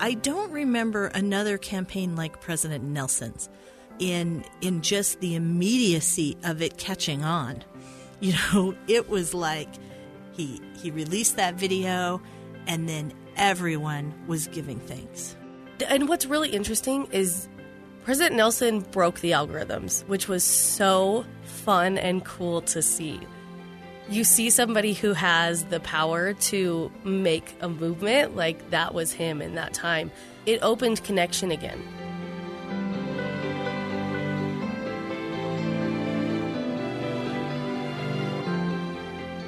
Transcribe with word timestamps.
I 0.00 0.14
don't 0.14 0.50
remember 0.52 1.06
another 1.06 1.58
campaign 1.58 2.14
like 2.14 2.40
President 2.40 2.84
Nelson's 2.84 3.48
in 3.98 4.44
in 4.60 4.80
just 4.80 5.20
the 5.20 5.34
immediacy 5.34 6.36
of 6.44 6.62
it 6.62 6.78
catching 6.78 7.24
on. 7.24 7.64
You 8.20 8.32
know, 8.52 8.74
it 8.88 9.08
was 9.08 9.32
like 9.32 9.68
he 10.32 10.60
he 10.82 10.90
released 10.90 11.36
that 11.36 11.54
video 11.54 12.20
and 12.66 12.88
then 12.88 13.12
everyone 13.36 14.12
was 14.26 14.48
giving 14.48 14.80
thanks. 14.80 15.36
And 15.88 16.08
what's 16.08 16.26
really 16.26 16.48
interesting 16.48 17.06
is 17.12 17.48
President 18.02 18.34
Nelson 18.34 18.80
broke 18.80 19.20
the 19.20 19.30
algorithms, 19.30 20.04
which 20.08 20.26
was 20.26 20.42
so 20.42 21.24
fun 21.44 21.96
and 21.96 22.24
cool 22.24 22.60
to 22.62 22.82
see. 22.82 23.20
You 24.10 24.24
see 24.24 24.48
somebody 24.48 24.94
who 24.94 25.12
has 25.12 25.66
the 25.66 25.80
power 25.80 26.32
to 26.32 26.90
make 27.04 27.54
a 27.60 27.68
movement, 27.68 28.34
like 28.34 28.70
that 28.70 28.94
was 28.94 29.12
him 29.12 29.42
in 29.42 29.56
that 29.56 29.74
time. 29.74 30.10
It 30.46 30.60
opened 30.62 31.04
connection 31.04 31.50
again. 31.50 31.78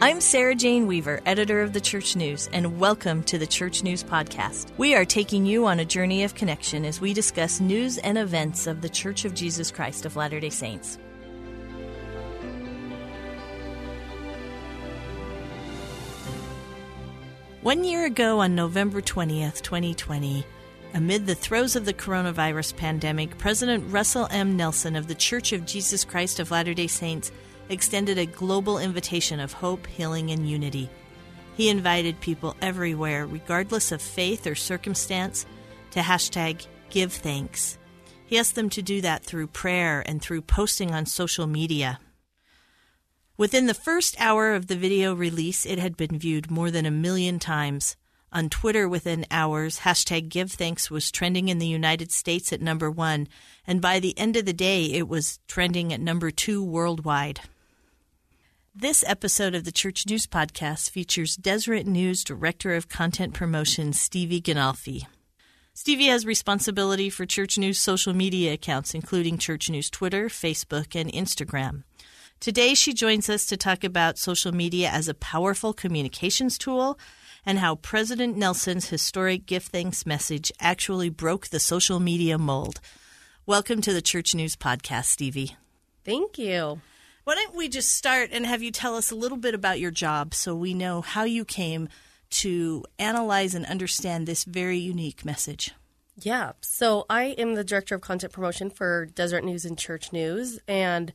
I'm 0.03 0.21
Sarah 0.21 0.55
Jane 0.55 0.87
Weaver, 0.87 1.23
editor 1.25 1.63
of 1.63 1.73
the 1.73 1.81
Church 1.81 2.15
News, 2.15 2.51
and 2.53 2.79
welcome 2.79 3.23
to 3.25 3.39
the 3.39 3.47
Church 3.47 3.83
News 3.83 4.05
Podcast. 4.05 4.69
We 4.77 4.95
are 4.95 5.07
taking 5.07 5.47
you 5.47 5.65
on 5.65 5.81
a 5.81 5.87
journey 5.87 6.23
of 6.25 6.35
connection 6.35 6.85
as 6.85 7.01
we 7.01 7.15
discuss 7.15 7.61
news 7.61 7.97
and 7.97 8.19
events 8.19 8.67
of 8.67 8.83
the 8.83 8.91
Church 8.91 9.25
of 9.25 9.33
Jesus 9.33 9.71
Christ 9.71 10.05
of 10.05 10.17
Latter 10.17 10.39
day 10.39 10.51
Saints. 10.51 10.99
One 17.63 17.85
year 17.85 18.07
ago, 18.07 18.41
on 18.41 18.55
November 18.55 19.03
20th, 19.03 19.61
2020, 19.61 20.47
amid 20.95 21.27
the 21.27 21.35
throes 21.35 21.77
of 21.77 21.85
the 21.85 21.93
coronavirus 21.93 22.75
pandemic, 22.75 23.37
President 23.37 23.85
Russell 23.93 24.27
M. 24.31 24.57
Nelson 24.57 24.97
of 24.97 25.09
the 25.09 25.15
Church 25.15 25.53
of 25.53 25.67
Jesus 25.67 26.03
Christ 26.03 26.41
of 26.41 26.51
Latter 26.51 26.73
day 26.73 26.87
Saints 26.87 27.31
extended 27.69 28.17
a 28.17 28.25
global 28.25 28.79
invitation 28.79 29.41
of 29.41 29.53
hope, 29.53 29.87
healing, 29.87 30.31
and 30.31 30.49
unity. 30.49 30.89
He 31.55 31.69
invited 31.69 32.19
people 32.21 32.57
everywhere, 32.63 33.27
regardless 33.27 33.93
of 33.93 34.01
faith 34.01 34.47
or 34.47 34.55
circumstance, 34.55 35.45
to 35.91 36.01
hashtag 36.01 36.67
give 36.89 37.13
thanks. 37.13 37.77
He 38.25 38.39
asked 38.39 38.55
them 38.55 38.71
to 38.71 38.81
do 38.81 39.03
that 39.03 39.23
through 39.23 39.49
prayer 39.49 40.03
and 40.07 40.23
through 40.23 40.43
posting 40.43 40.95
on 40.95 41.05
social 41.05 41.47
media. 41.47 42.01
Within 43.41 43.65
the 43.65 43.73
first 43.73 44.21
hour 44.21 44.53
of 44.53 44.67
the 44.67 44.77
video 44.77 45.15
release, 45.15 45.65
it 45.65 45.79
had 45.79 45.97
been 45.97 46.19
viewed 46.19 46.51
more 46.51 46.71
than 46.71 46.85
a 46.85 46.91
million 46.91 47.39
times. 47.39 47.97
On 48.31 48.51
Twitter, 48.51 48.87
within 48.87 49.25
hours, 49.31 49.79
hashtag 49.79 50.29
GiveThanks 50.29 50.91
was 50.91 51.11
trending 51.11 51.49
in 51.49 51.59
the 51.59 51.67
United 51.67 52.13
States 52.13 52.53
at 52.53 52.61
number 52.61 52.91
one, 52.91 53.29
and 53.67 53.81
by 53.81 53.99
the 53.99 54.13
end 54.19 54.37
of 54.37 54.45
the 54.45 54.53
day, 54.53 54.85
it 54.93 55.09
was 55.09 55.41
trending 55.49 55.91
at 55.91 56.03
number 56.03 56.31
two 56.31 56.63
worldwide. 56.63 57.41
This 58.75 59.03
episode 59.07 59.55
of 59.55 59.65
the 59.65 59.73
Church 59.73 60.07
News 60.07 60.27
Podcast 60.27 60.91
features 60.91 61.35
Deseret 61.35 61.87
News 61.87 62.23
Director 62.23 62.75
of 62.75 62.91
Content 62.91 63.33
Promotion, 63.33 63.95
Stevie 63.95 64.43
Ganalfi. 64.43 65.07
Stevie 65.73 66.09
has 66.09 66.27
responsibility 66.27 67.09
for 67.09 67.25
Church 67.25 67.57
News 67.57 67.81
social 67.81 68.13
media 68.13 68.53
accounts, 68.53 68.93
including 68.93 69.39
Church 69.39 69.71
News 69.71 69.89
Twitter, 69.89 70.29
Facebook, 70.29 70.95
and 70.95 71.11
Instagram. 71.11 71.85
Today, 72.41 72.73
she 72.73 72.95
joins 72.95 73.29
us 73.29 73.45
to 73.45 73.59
talk 73.59 73.85
about 73.85 74.17
social 74.17 74.51
media 74.51 74.89
as 74.89 75.09
a 75.09 75.15
powerful 75.15 75.75
communications 75.75 76.57
tool 76.57 76.99
and 77.45 77.59
how 77.59 77.75
President 77.75 78.35
Nelson's 78.35 78.89
historic 78.89 79.45
Give 79.45 79.63
Thanks 79.63 80.07
message 80.07 80.51
actually 80.59 81.11
broke 81.11 81.49
the 81.49 81.61
social 81.61 82.01
media 82.01 82.39
mold. 82.39 82.81
Welcome 83.45 83.83
to 83.83 83.93
the 83.93 84.01
Church 84.01 84.35
News 84.35 84.57
Podcast, 84.57 85.05
Stevie. 85.05 85.57
Thank 86.03 86.39
you. 86.39 86.81
Why 87.25 87.35
don't 87.35 87.55
we 87.55 87.69
just 87.69 87.93
start 87.93 88.31
and 88.33 88.47
have 88.47 88.63
you 88.63 88.71
tell 88.71 88.97
us 88.97 89.11
a 89.11 89.17
little 89.17 89.37
bit 89.37 89.53
about 89.53 89.79
your 89.79 89.91
job 89.91 90.33
so 90.33 90.55
we 90.55 90.73
know 90.73 91.03
how 91.03 91.25
you 91.25 91.45
came 91.45 91.91
to 92.31 92.87
analyze 92.99 93.55
and 93.55 93.67
understand 93.67 94.27
this 94.27 94.45
very 94.45 94.79
unique 94.79 95.27
message? 95.27 95.75
Yeah. 96.17 96.53
So 96.63 97.05
I 97.11 97.35
am 97.37 97.55
the 97.55 97.65
director 97.65 97.97
of 97.97 98.01
content 98.01 98.33
promotion 98.33 98.71
for 98.71 99.05
Deseret 99.15 99.45
News 99.45 99.67
and 99.67 99.77
Church 99.77 100.11
News. 100.11 100.59
And 100.67 101.13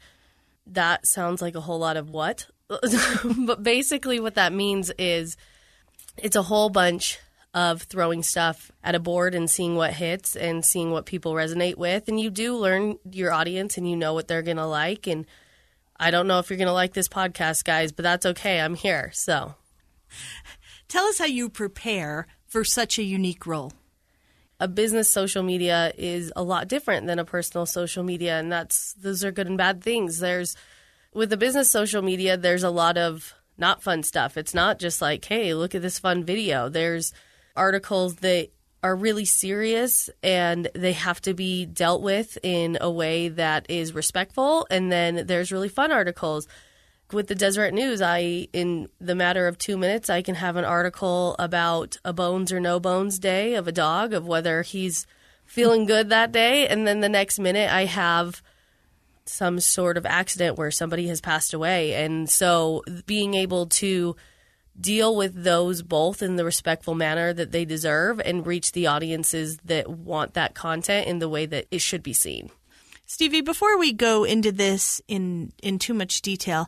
that 0.67 1.05
sounds 1.07 1.41
like 1.41 1.55
a 1.55 1.61
whole 1.61 1.79
lot 1.79 1.97
of 1.97 2.09
what? 2.09 2.47
but 3.45 3.63
basically, 3.63 4.19
what 4.19 4.35
that 4.35 4.53
means 4.53 4.91
is 4.97 5.37
it's 6.17 6.35
a 6.35 6.43
whole 6.43 6.69
bunch 6.69 7.19
of 7.53 7.83
throwing 7.83 8.21
stuff 8.21 8.71
at 8.83 8.95
a 8.95 8.99
board 8.99 9.33
and 9.33 9.49
seeing 9.49 9.75
what 9.75 9.93
hits 9.93 10.35
and 10.35 10.65
seeing 10.65 10.91
what 10.91 11.05
people 11.05 11.33
resonate 11.33 11.77
with. 11.77 12.07
And 12.09 12.19
you 12.19 12.29
do 12.29 12.57
learn 12.57 12.97
your 13.09 13.31
audience 13.31 13.77
and 13.77 13.89
you 13.89 13.95
know 13.95 14.13
what 14.13 14.27
they're 14.27 14.41
going 14.41 14.57
to 14.57 14.65
like. 14.65 15.07
And 15.07 15.25
I 15.97 16.11
don't 16.11 16.27
know 16.27 16.39
if 16.39 16.49
you're 16.49 16.57
going 16.57 16.67
to 16.67 16.73
like 16.73 16.93
this 16.93 17.07
podcast, 17.07 17.63
guys, 17.63 17.93
but 17.93 18.03
that's 18.03 18.25
okay. 18.25 18.59
I'm 18.59 18.75
here. 18.75 19.09
So 19.13 19.55
tell 20.89 21.05
us 21.05 21.17
how 21.17 21.25
you 21.25 21.49
prepare 21.49 22.27
for 22.45 22.65
such 22.65 22.99
a 22.99 23.03
unique 23.03 23.45
role. 23.45 23.71
A 24.59 24.67
business 24.67 25.09
social 25.09 25.43
media 25.43 25.91
is 25.97 26.31
a 26.35 26.43
lot 26.43 26.67
different 26.67 27.07
than 27.07 27.19
a 27.19 27.25
personal 27.25 27.65
social 27.65 28.03
media, 28.03 28.39
and 28.39 28.51
that's 28.51 28.93
those 28.93 29.23
are 29.23 29.31
good 29.31 29.47
and 29.47 29.57
bad 29.57 29.83
things. 29.83 30.19
There's 30.19 30.55
with 31.13 31.29
the 31.29 31.37
business 31.37 31.71
social 31.71 32.01
media, 32.01 32.37
there's 32.37 32.63
a 32.63 32.69
lot 32.69 32.97
of 32.97 33.33
not 33.57 33.81
fun 33.81 34.03
stuff. 34.03 34.37
It's 34.37 34.53
not 34.53 34.79
just 34.79 35.01
like, 35.01 35.23
hey, 35.25 35.53
look 35.53 35.73
at 35.73 35.81
this 35.81 35.99
fun 35.99 36.23
video. 36.23 36.69
There's 36.69 37.13
articles 37.55 38.17
that 38.17 38.49
are 38.83 38.95
really 38.95 39.25
serious 39.25 40.09
and 40.21 40.69
they 40.75 40.93
have 40.93 41.19
to 41.21 41.33
be 41.33 41.65
dealt 41.65 42.01
with 42.01 42.37
in 42.43 42.77
a 42.81 42.91
way 42.91 43.29
that 43.29 43.65
is 43.69 43.93
respectful. 43.93 44.67
And 44.69 44.91
then 44.91 45.25
there's 45.25 45.51
really 45.51 45.69
fun 45.69 45.91
articles. 45.91 46.47
With 47.15 47.27
the 47.27 47.35
Deseret 47.35 47.73
News, 47.73 48.01
I, 48.01 48.49
in 48.51 48.89
the 48.99 49.15
matter 49.15 49.47
of 49.47 49.57
two 49.57 49.77
minutes, 49.77 50.09
I 50.09 50.21
can 50.21 50.35
have 50.35 50.57
an 50.57 50.65
article 50.65 51.37
about 51.39 51.95
a 52.03 52.11
bones 52.11 52.51
or 52.51 52.59
no 52.59 52.77
bones 52.77 53.19
day 53.19 53.55
of 53.55 53.69
a 53.69 53.71
dog, 53.71 54.13
of 54.13 54.27
whether 54.27 54.63
he's 54.63 55.07
feeling 55.45 55.85
good 55.85 56.09
that 56.09 56.33
day. 56.33 56.67
And 56.67 56.85
then 56.85 56.99
the 56.99 57.07
next 57.07 57.39
minute, 57.39 57.71
I 57.71 57.85
have 57.85 58.43
some 59.23 59.61
sort 59.61 59.95
of 59.95 60.05
accident 60.05 60.57
where 60.57 60.71
somebody 60.71 61.07
has 61.07 61.21
passed 61.21 61.53
away. 61.53 61.93
And 61.93 62.29
so 62.29 62.83
being 63.05 63.33
able 63.33 63.67
to 63.67 64.17
deal 64.77 65.15
with 65.15 65.41
those 65.41 65.81
both 65.83 66.21
in 66.21 66.35
the 66.35 66.43
respectful 66.43 66.95
manner 66.95 67.31
that 67.31 67.53
they 67.53 67.63
deserve 67.63 68.19
and 68.19 68.45
reach 68.45 68.73
the 68.73 68.87
audiences 68.87 69.57
that 69.63 69.89
want 69.89 70.33
that 70.33 70.53
content 70.53 71.07
in 71.07 71.19
the 71.19 71.29
way 71.29 71.45
that 71.45 71.65
it 71.71 71.79
should 71.79 72.03
be 72.03 72.11
seen. 72.11 72.51
Stevie, 73.05 73.41
before 73.41 73.77
we 73.77 73.93
go 73.93 74.23
into 74.23 74.51
this 74.51 74.99
in 75.07 75.53
in 75.61 75.77
too 75.77 75.93
much 75.93 76.21
detail, 76.21 76.67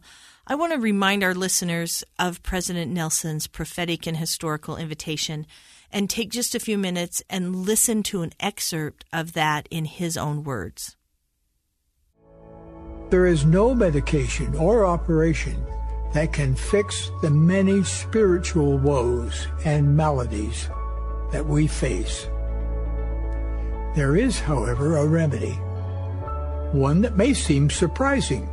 I 0.49 0.55
want 0.55 0.71
to 0.71 0.79
remind 0.79 1.25
our 1.25 1.35
listeners 1.35 2.05
of 2.17 2.41
President 2.41 2.89
Nelson's 2.89 3.47
prophetic 3.47 4.07
and 4.07 4.15
historical 4.15 4.77
invitation 4.77 5.45
and 5.91 6.09
take 6.09 6.31
just 6.31 6.55
a 6.55 6.59
few 6.59 6.77
minutes 6.77 7.21
and 7.29 7.53
listen 7.53 8.01
to 8.03 8.21
an 8.21 8.31
excerpt 8.39 9.03
of 9.11 9.33
that 9.33 9.67
in 9.69 9.83
his 9.83 10.15
own 10.15 10.45
words. 10.45 10.95
There 13.09 13.25
is 13.25 13.45
no 13.45 13.75
medication 13.75 14.55
or 14.55 14.85
operation 14.85 15.61
that 16.13 16.31
can 16.31 16.55
fix 16.55 17.11
the 17.21 17.29
many 17.29 17.83
spiritual 17.83 18.77
woes 18.77 19.47
and 19.65 19.97
maladies 19.97 20.69
that 21.33 21.45
we 21.45 21.67
face. 21.67 22.29
There 23.95 24.15
is, 24.15 24.39
however, 24.39 24.95
a 24.95 25.05
remedy, 25.05 25.55
one 26.71 27.01
that 27.01 27.17
may 27.17 27.33
seem 27.33 27.69
surprising 27.69 28.49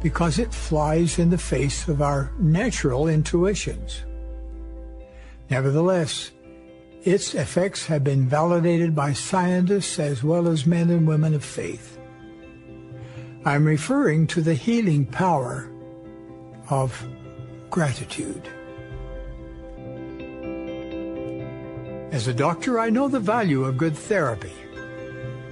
because 0.00 0.38
it 0.38 0.54
flies 0.54 1.18
in 1.18 1.30
the 1.30 1.38
face 1.38 1.88
of 1.88 2.02
our 2.02 2.32
natural 2.38 3.08
intuitions. 3.08 4.04
Nevertheless, 5.50 6.32
its 7.02 7.34
effects 7.34 7.86
have 7.86 8.02
been 8.02 8.28
validated 8.28 8.94
by 8.94 9.12
scientists 9.12 9.98
as 9.98 10.24
well 10.24 10.48
as 10.48 10.66
men 10.66 10.90
and 10.90 11.06
women 11.06 11.34
of 11.34 11.44
faith. 11.44 11.98
I'm 13.44 13.64
referring 13.64 14.26
to 14.28 14.40
the 14.40 14.54
healing 14.54 15.06
power 15.06 15.70
of 16.68 17.06
gratitude. 17.70 18.48
As 22.10 22.26
a 22.26 22.34
doctor, 22.34 22.80
I 22.80 22.90
know 22.90 23.06
the 23.06 23.20
value 23.20 23.64
of 23.64 23.76
good 23.76 23.96
therapy. 23.96 24.52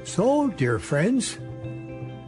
So, 0.02 0.48
dear 0.48 0.78
friends, 0.78 1.38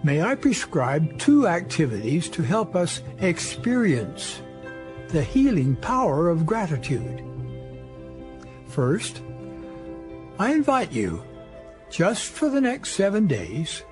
may 0.07 0.23
I 0.23 0.37
prescribe 0.37 1.19
two 1.19 1.49
activities 1.49 2.29
to 2.31 2.43
help 2.43 2.77
us 2.77 3.03
experience 3.19 4.41
the 5.09 5.25
healing 5.25 5.75
power 5.75 6.31
of 6.31 6.47
gratitude. 6.47 7.27
First, 8.69 9.21
I 10.39 10.53
invite 10.53 10.93
you, 10.93 11.25
just 11.91 12.31
for 12.31 12.49
the 12.49 12.61
next 12.61 12.93
seven 12.95 13.27
days, 13.27 13.83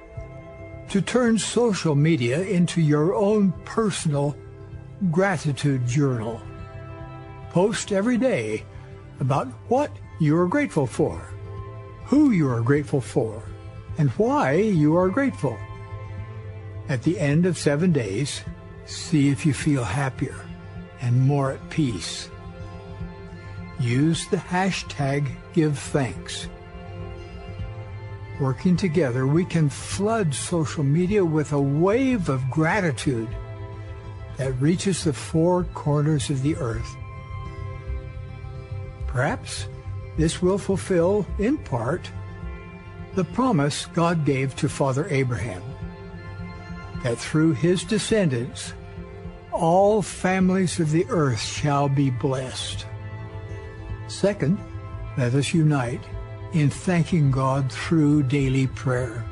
to 0.91 1.03
turn 1.03 1.37
social 1.37 1.97
media 1.97 2.43
into 2.43 2.81
your 2.81 3.17
own 3.17 3.51
personal 3.65 4.37
gratitude 5.11 5.85
journal. 5.89 6.41
Post 7.51 7.91
every 7.91 8.19
day 8.19 8.63
about 9.19 9.49
what 9.67 9.91
you 10.21 10.39
are 10.39 10.47
grateful 10.47 10.87
for. 10.87 11.19
who 12.05 12.31
you 12.31 12.47
are 12.49 12.61
grateful 12.61 13.01
for 13.01 13.43
and 13.97 14.11
why 14.11 14.53
you 14.53 14.95
are 14.95 15.09
grateful. 15.09 15.57
At 16.89 17.03
the 17.03 17.19
end 17.19 17.47
of 17.47 17.57
seven 17.57 17.93
days, 17.93 18.43
see 18.85 19.31
if 19.31 19.47
you 19.47 19.55
feel 19.55 19.85
happier 19.85 20.37
and 21.01 21.21
more 21.21 21.53
at 21.53 21.71
peace. 21.71 22.29
Use 23.81 24.27
the 24.29 24.37
hashtag 24.37 25.27
GiveThanks. 25.55 26.47
Working 28.41 28.77
together, 28.77 29.27
we 29.27 29.45
can 29.45 29.69
flood 29.69 30.35
social 30.35 30.85
media 30.85 31.25
with 31.25 31.53
a 31.53 31.61
wave 31.61 32.29
of 32.29 32.51
gratitude 32.51 33.29
that 34.37 34.61
reaches 34.61 35.05
the 35.05 35.13
four 35.13 35.65
corners 35.75 36.31
of 36.31 36.43
the 36.43 36.57
earth. 36.57 36.97
Perhaps 39.07 39.69
this 40.17 40.43
will 40.43 40.59
fulfill, 40.59 41.27
in 41.39 41.57
part, 41.59 42.11
the 43.15 43.25
promise 43.25 43.87
God 43.87 44.25
gave 44.25 44.55
to 44.57 44.69
Father 44.69 45.07
Abraham 45.09 45.63
that 47.05 47.19
through 47.19 47.53
his 47.53 47.85
descendants 47.85 48.73
all 49.53 50.03
families 50.03 50.81
of 50.81 50.91
the 50.91 51.07
earth 51.09 51.41
shall 51.41 51.89
be 51.89 52.11
blessed. 52.11 52.87
Second, 54.09 54.59
let 55.17 55.35
us 55.35 55.55
unite 55.55 56.01
in 56.55 56.71
thanking 56.71 57.31
God 57.31 57.71
through 57.71 58.25
daily 58.25 58.67
prayer. 58.67 59.25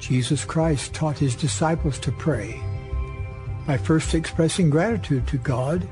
Jesus 0.00 0.44
Christ 0.44 0.92
taught 0.92 1.18
his 1.18 1.36
disciples 1.36 1.98
to 2.00 2.12
pray 2.12 2.60
by 3.66 3.76
first 3.76 4.14
expressing 4.14 4.70
gratitude 4.70 5.26
to 5.28 5.38
God 5.38 5.88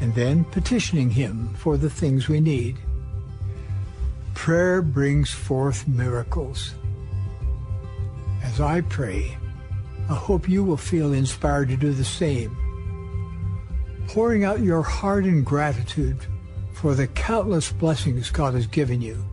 and 0.00 0.14
then 0.14 0.44
petitioning 0.44 1.10
him 1.10 1.54
for 1.54 1.76
the 1.76 1.90
things 1.90 2.28
we 2.28 2.40
need. 2.40 2.76
Prayer 4.34 4.82
brings 4.82 5.30
forth 5.30 5.88
miracles. 5.88 6.74
As 8.52 8.60
I 8.60 8.82
pray, 8.82 9.34
I 10.10 10.14
hope 10.14 10.46
you 10.46 10.62
will 10.62 10.76
feel 10.76 11.14
inspired 11.14 11.68
to 11.68 11.76
do 11.78 11.94
the 11.94 12.04
same, 12.04 12.54
pouring 14.08 14.44
out 14.44 14.60
your 14.60 14.82
heart 14.82 15.24
in 15.24 15.42
gratitude 15.42 16.18
for 16.74 16.94
the 16.94 17.06
countless 17.06 17.72
blessings 17.72 18.28
God 18.28 18.52
has 18.52 18.66
given 18.66 19.00
you, 19.00 19.24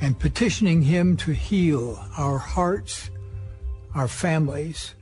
and 0.00 0.16
petitioning 0.16 0.80
Him 0.82 1.16
to 1.16 1.32
heal 1.32 1.98
our 2.16 2.38
hearts, 2.38 3.10
our 3.96 4.06
families, 4.06 4.94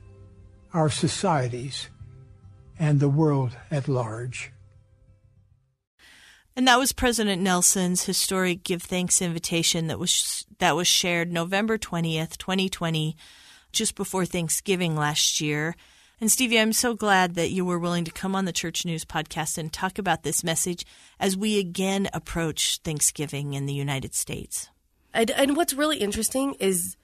our 0.73 0.89
societies, 0.89 1.89
and 2.79 2.99
the 2.99 3.09
world 3.09 3.55
at 3.69 3.87
large. 3.87 4.51
And 6.55 6.67
that 6.67 6.77
was 6.77 6.93
President 6.93 7.41
Nelson's 7.41 8.05
historic 8.05 8.63
Give 8.63 8.81
Thanks 8.81 9.21
invitation 9.21 9.87
that 9.87 9.97
was 9.97 10.45
that 10.59 10.75
was 10.75 10.87
shared 10.87 11.31
November 11.31 11.77
20th, 11.79 12.37
2020, 12.37 13.17
just 13.71 13.95
before 13.95 14.25
Thanksgiving 14.25 14.95
last 14.95 15.41
year. 15.41 15.75
And 16.21 16.31
Stevie, 16.31 16.59
I'm 16.59 16.71
so 16.71 16.93
glad 16.93 17.35
that 17.35 17.49
you 17.49 17.65
were 17.65 17.79
willing 17.79 18.05
to 18.05 18.11
come 18.11 18.35
on 18.35 18.45
the 18.45 18.53
Church 18.53 18.85
News 18.85 19.03
podcast 19.03 19.57
and 19.57 19.73
talk 19.73 19.97
about 19.97 20.23
this 20.23 20.43
message 20.43 20.85
as 21.19 21.35
we 21.35 21.59
again 21.59 22.07
approach 22.13 22.79
Thanksgiving 22.83 23.55
in 23.55 23.65
the 23.65 23.73
United 23.73 24.13
States. 24.13 24.69
And, 25.13 25.31
and 25.31 25.57
what's 25.57 25.73
really 25.73 25.97
interesting 25.97 26.53
is 26.59 26.95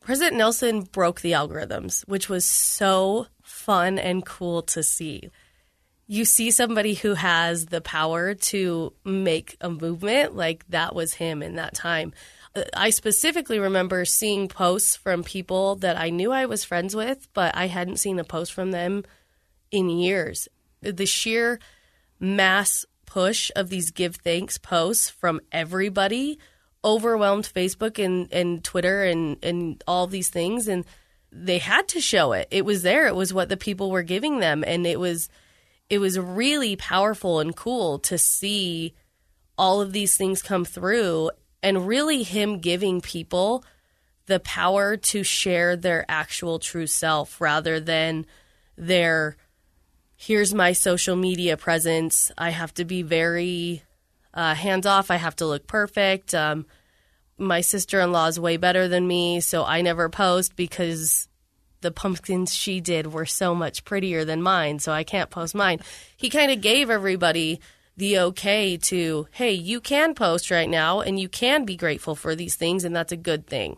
President 0.00 0.36
Nelson 0.36 0.82
broke 0.82 1.20
the 1.20 1.32
algorithms, 1.32 2.06
which 2.08 2.28
was 2.28 2.44
so 2.44 3.28
fun 3.42 3.98
and 3.98 4.26
cool 4.26 4.62
to 4.62 4.82
see 4.82 5.30
you 6.06 6.24
see 6.24 6.50
somebody 6.50 6.94
who 6.94 7.14
has 7.14 7.66
the 7.66 7.80
power 7.80 8.34
to 8.34 8.92
make 9.04 9.56
a 9.60 9.68
movement 9.68 10.36
like 10.36 10.64
that 10.68 10.94
was 10.94 11.14
him 11.14 11.42
in 11.42 11.56
that 11.56 11.74
time. 11.74 12.12
Uh, 12.54 12.62
I 12.74 12.90
specifically 12.90 13.58
remember 13.58 14.04
seeing 14.04 14.48
posts 14.48 14.94
from 14.94 15.24
people 15.24 15.76
that 15.76 15.98
I 15.98 16.10
knew 16.10 16.30
I 16.30 16.46
was 16.46 16.64
friends 16.64 16.94
with, 16.94 17.28
but 17.34 17.56
I 17.56 17.66
hadn't 17.66 17.98
seen 17.98 18.18
a 18.20 18.24
post 18.24 18.52
from 18.52 18.70
them 18.70 19.04
in 19.72 19.90
years. 19.90 20.48
The 20.80 21.06
sheer 21.06 21.58
mass 22.20 22.84
push 23.04 23.50
of 23.56 23.68
these 23.68 23.90
give 23.90 24.16
thanks 24.16 24.58
posts 24.58 25.10
from 25.10 25.40
everybody 25.50 26.38
overwhelmed 26.84 27.50
Facebook 27.52 28.02
and, 28.02 28.32
and 28.32 28.62
Twitter 28.62 29.02
and, 29.02 29.44
and 29.44 29.82
all 29.88 30.06
these 30.06 30.28
things. 30.28 30.68
And 30.68 30.84
they 31.32 31.58
had 31.58 31.88
to 31.88 32.00
show 32.00 32.32
it. 32.32 32.46
It 32.52 32.64
was 32.64 32.82
there. 32.82 33.08
It 33.08 33.16
was 33.16 33.34
what 33.34 33.48
the 33.48 33.56
people 33.56 33.90
were 33.90 34.04
giving 34.04 34.38
them. 34.38 34.62
And 34.64 34.86
it 34.86 35.00
was– 35.00 35.28
it 35.88 35.98
was 35.98 36.18
really 36.18 36.76
powerful 36.76 37.40
and 37.40 37.54
cool 37.54 37.98
to 38.00 38.18
see 38.18 38.94
all 39.56 39.80
of 39.80 39.92
these 39.92 40.16
things 40.16 40.42
come 40.42 40.64
through 40.64 41.30
and 41.62 41.86
really 41.86 42.22
him 42.22 42.58
giving 42.58 43.00
people 43.00 43.64
the 44.26 44.40
power 44.40 44.96
to 44.96 45.22
share 45.22 45.76
their 45.76 46.04
actual 46.08 46.58
true 46.58 46.86
self 46.86 47.40
rather 47.40 47.78
than 47.78 48.26
their 48.76 49.36
here's 50.16 50.52
my 50.52 50.72
social 50.72 51.14
media 51.14 51.56
presence. 51.56 52.32
I 52.36 52.50
have 52.50 52.74
to 52.74 52.84
be 52.84 53.02
very 53.02 53.82
uh, 54.34 54.54
hands 54.54 54.84
off 54.84 55.10
i 55.10 55.16
have 55.16 55.36
to 55.36 55.46
look 55.46 55.66
perfect. 55.66 56.34
Um, 56.34 56.66
my 57.38 57.60
sister-in-law 57.60 58.26
is 58.28 58.40
way 58.40 58.56
better 58.56 58.88
than 58.88 59.06
me 59.06 59.40
so 59.40 59.64
i 59.64 59.80
never 59.82 60.08
post 60.08 60.56
because 60.56 61.28
the 61.86 61.92
pumpkins 61.92 62.52
she 62.52 62.80
did 62.80 63.12
were 63.12 63.24
so 63.24 63.54
much 63.54 63.84
prettier 63.84 64.24
than 64.24 64.42
mine, 64.42 64.80
so 64.80 64.90
I 64.90 65.04
can't 65.04 65.30
post 65.30 65.54
mine. 65.54 65.78
He 66.16 66.28
kind 66.28 66.50
of 66.50 66.60
gave 66.60 66.90
everybody 66.90 67.60
the 67.96 68.18
okay 68.18 68.76
to, 68.76 69.28
hey, 69.30 69.52
you 69.52 69.80
can 69.80 70.12
post 70.12 70.50
right 70.50 70.68
now 70.68 71.00
and 71.00 71.20
you 71.20 71.28
can 71.28 71.64
be 71.64 71.76
grateful 71.76 72.16
for 72.16 72.34
these 72.34 72.56
things, 72.56 72.82
and 72.82 72.94
that's 72.94 73.12
a 73.12 73.16
good 73.16 73.46
thing. 73.46 73.76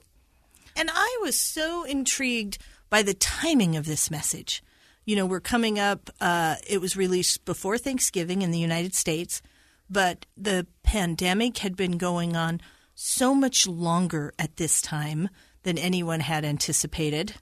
And 0.74 0.88
I 0.90 1.18
was 1.20 1.36
so 1.36 1.84
intrigued 1.84 2.56
by 2.88 3.02
the 3.02 3.12
timing 3.12 3.76
of 3.76 3.84
this 3.84 4.10
message. 4.10 4.62
You 5.04 5.14
know, 5.14 5.26
we're 5.26 5.40
coming 5.40 5.78
up, 5.78 6.08
uh, 6.18 6.56
it 6.66 6.80
was 6.80 6.96
released 6.96 7.44
before 7.44 7.76
Thanksgiving 7.76 8.40
in 8.40 8.52
the 8.52 8.58
United 8.58 8.94
States, 8.94 9.42
but 9.90 10.24
the 10.34 10.66
pandemic 10.82 11.58
had 11.58 11.76
been 11.76 11.98
going 11.98 12.36
on 12.36 12.62
so 12.94 13.34
much 13.34 13.66
longer 13.66 14.32
at 14.38 14.56
this 14.56 14.80
time 14.80 15.28
than 15.62 15.76
anyone 15.76 16.20
had 16.20 16.46
anticipated. 16.46 17.34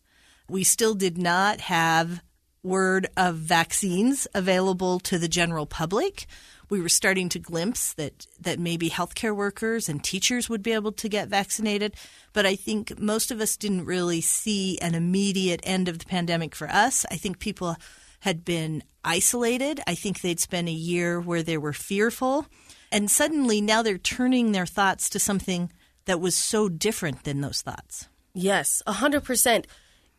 We 0.49 0.65
still 0.65 0.95
did 0.95 1.19
not 1.19 1.61
have 1.63 2.23
word 2.63 3.07
of 3.17 3.37
vaccines 3.37 4.27
available 4.35 4.99
to 5.01 5.19
the 5.19 5.29
general 5.29 5.67
public. 5.67 6.27
We 6.69 6.81
were 6.81 6.89
starting 6.89 7.29
to 7.31 7.39
glimpse 7.39 7.95
that, 7.95 8.27
that 8.41 8.59
maybe 8.59 8.91
healthcare 8.91 9.35
workers 9.35 9.89
and 9.89 10.03
teachers 10.03 10.49
would 10.49 10.63
be 10.63 10.73
able 10.73 10.93
to 10.93 11.09
get 11.09 11.29
vaccinated. 11.29 11.95
But 12.33 12.45
I 12.45 12.57
think 12.57 12.99
most 12.99 13.31
of 13.31 13.41
us 13.41 13.57
didn't 13.57 13.85
really 13.85 14.21
see 14.21 14.79
an 14.81 14.97
immediate 14.97 15.61
end 15.63 15.89
of 15.89 16.01
the 16.01 16.07
pandemic 16.07 16.57
for 16.57 16.69
us. 16.69 17.07
I 17.11 17.17
think 17.17 17.39
people 17.39 17.77
had 18.21 18.45
been 18.45 18.83
isolated. 19.05 19.81
I 19.87 19.95
think 19.95 20.21
they'd 20.21 20.41
spent 20.41 20.69
a 20.69 20.73
year 20.73 21.21
where 21.21 21.45
they 21.45 21.57
were 21.57 21.73
fearful. 21.73 22.47
And 22.91 23.09
suddenly 23.09 23.61
now 23.61 23.83
they're 23.83 23.99
turning 23.99 24.51
their 24.51 24.67
thoughts 24.67 25.09
to 25.11 25.21
something 25.21 25.71
that 26.07 26.21
was 26.21 26.37
so 26.37 26.69
different 26.69 27.23
than 27.23 27.41
those 27.41 27.63
thoughts. 27.63 28.09
Yes, 28.35 28.83
100% 28.89 29.67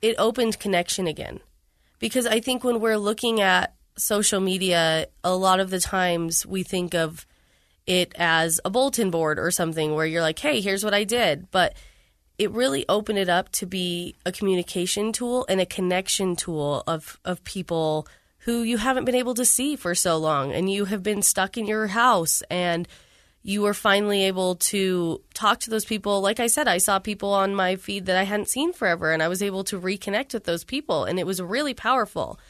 it 0.02 0.16
opened 0.18 0.60
connection 0.60 1.08
again. 1.08 1.40
Because 2.00 2.28
I 2.28 2.40
think 2.40 2.64
when 2.64 2.80
we're 2.80 2.98
looking 2.98 3.42
at 3.42 3.74
social 3.98 4.40
media, 4.40 5.08
a 5.24 5.36
lot 5.36 5.60
of 5.60 5.70
the 5.70 5.80
times 5.80 6.46
we 6.46 6.64
think 6.64 6.94
of 6.94 7.26
it 7.88 8.14
as 8.16 8.60
a 8.64 8.70
bulletin 8.70 9.10
board 9.10 9.40
or 9.40 9.50
something 9.50 9.96
where 9.96 10.06
you're 10.06 10.22
like, 10.22 10.40
hey, 10.40 10.62
here's 10.62 10.84
what 10.84 10.94
I 10.94 11.04
did. 11.04 11.50
But 11.52 11.74
it 12.38 12.52
really 12.52 12.86
opened 12.88 13.18
it 13.18 13.30
up 13.30 13.52
to 13.54 13.66
be 13.66 14.16
a 14.26 14.32
communication 14.32 15.12
tool 15.12 15.46
and 15.50 15.60
a 15.60 15.66
connection 15.66 16.36
tool 16.36 16.84
of, 16.86 17.20
of 17.26 17.44
people 17.44 18.08
who 18.40 18.62
you 18.62 18.78
haven't 18.78 19.06
been 19.06 19.16
able 19.16 19.34
to 19.34 19.46
see 19.46 19.76
for 19.76 19.96
so 19.96 20.18
long 20.18 20.54
and 20.54 20.72
you 20.72 20.86
have 20.86 21.02
been 21.02 21.22
stuck 21.22 21.58
in 21.58 21.66
your 21.66 21.88
house 21.88 22.44
and– 22.50 22.88
you 23.48 23.62
were 23.62 23.74
finally 23.74 24.26
able 24.26 24.56
to 24.56 25.22
talk 25.34 25.62
to 25.62 25.70
those 25.70 25.86
people. 25.86 26.20
Like 26.20 26.42
I 26.42 26.48
said, 26.48 26.68
I 26.68 26.80
saw 26.80 27.00
people 27.00 27.34
on 27.34 27.56
my 27.56 27.78
feed 27.78 28.08
that 28.08 28.18
I 28.18 28.24
hadn't 28.24 28.50
seen 28.50 28.74
forever, 28.74 29.14
and 29.14 29.24
I 29.24 29.30
was 29.30 29.42
able 29.42 29.64
to 29.66 29.80
reconnect 29.80 30.34
with 30.34 30.44
those 30.44 30.66
people, 30.66 31.06
and 31.06 31.18
it 31.18 31.26
was 31.26 31.42
really 31.42 31.74
powerful. 31.74 32.42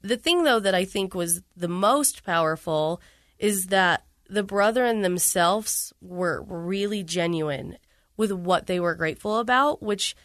The 0.00 0.16
thing, 0.16 0.44
though, 0.44 0.58
that 0.58 0.74
I 0.74 0.86
think 0.86 1.14
was 1.14 1.42
the 1.54 1.68
most 1.68 2.24
powerful 2.24 3.02
is 3.38 3.66
that 3.66 4.06
the 4.30 4.42
brethren 4.42 5.02
themselves 5.02 5.92
were 6.00 6.40
really 6.48 7.02
genuine 7.02 7.76
with 8.16 8.32
what 8.32 8.68
they 8.68 8.80
were 8.80 8.94
grateful 8.94 9.40
about, 9.40 9.82
which 9.82 10.16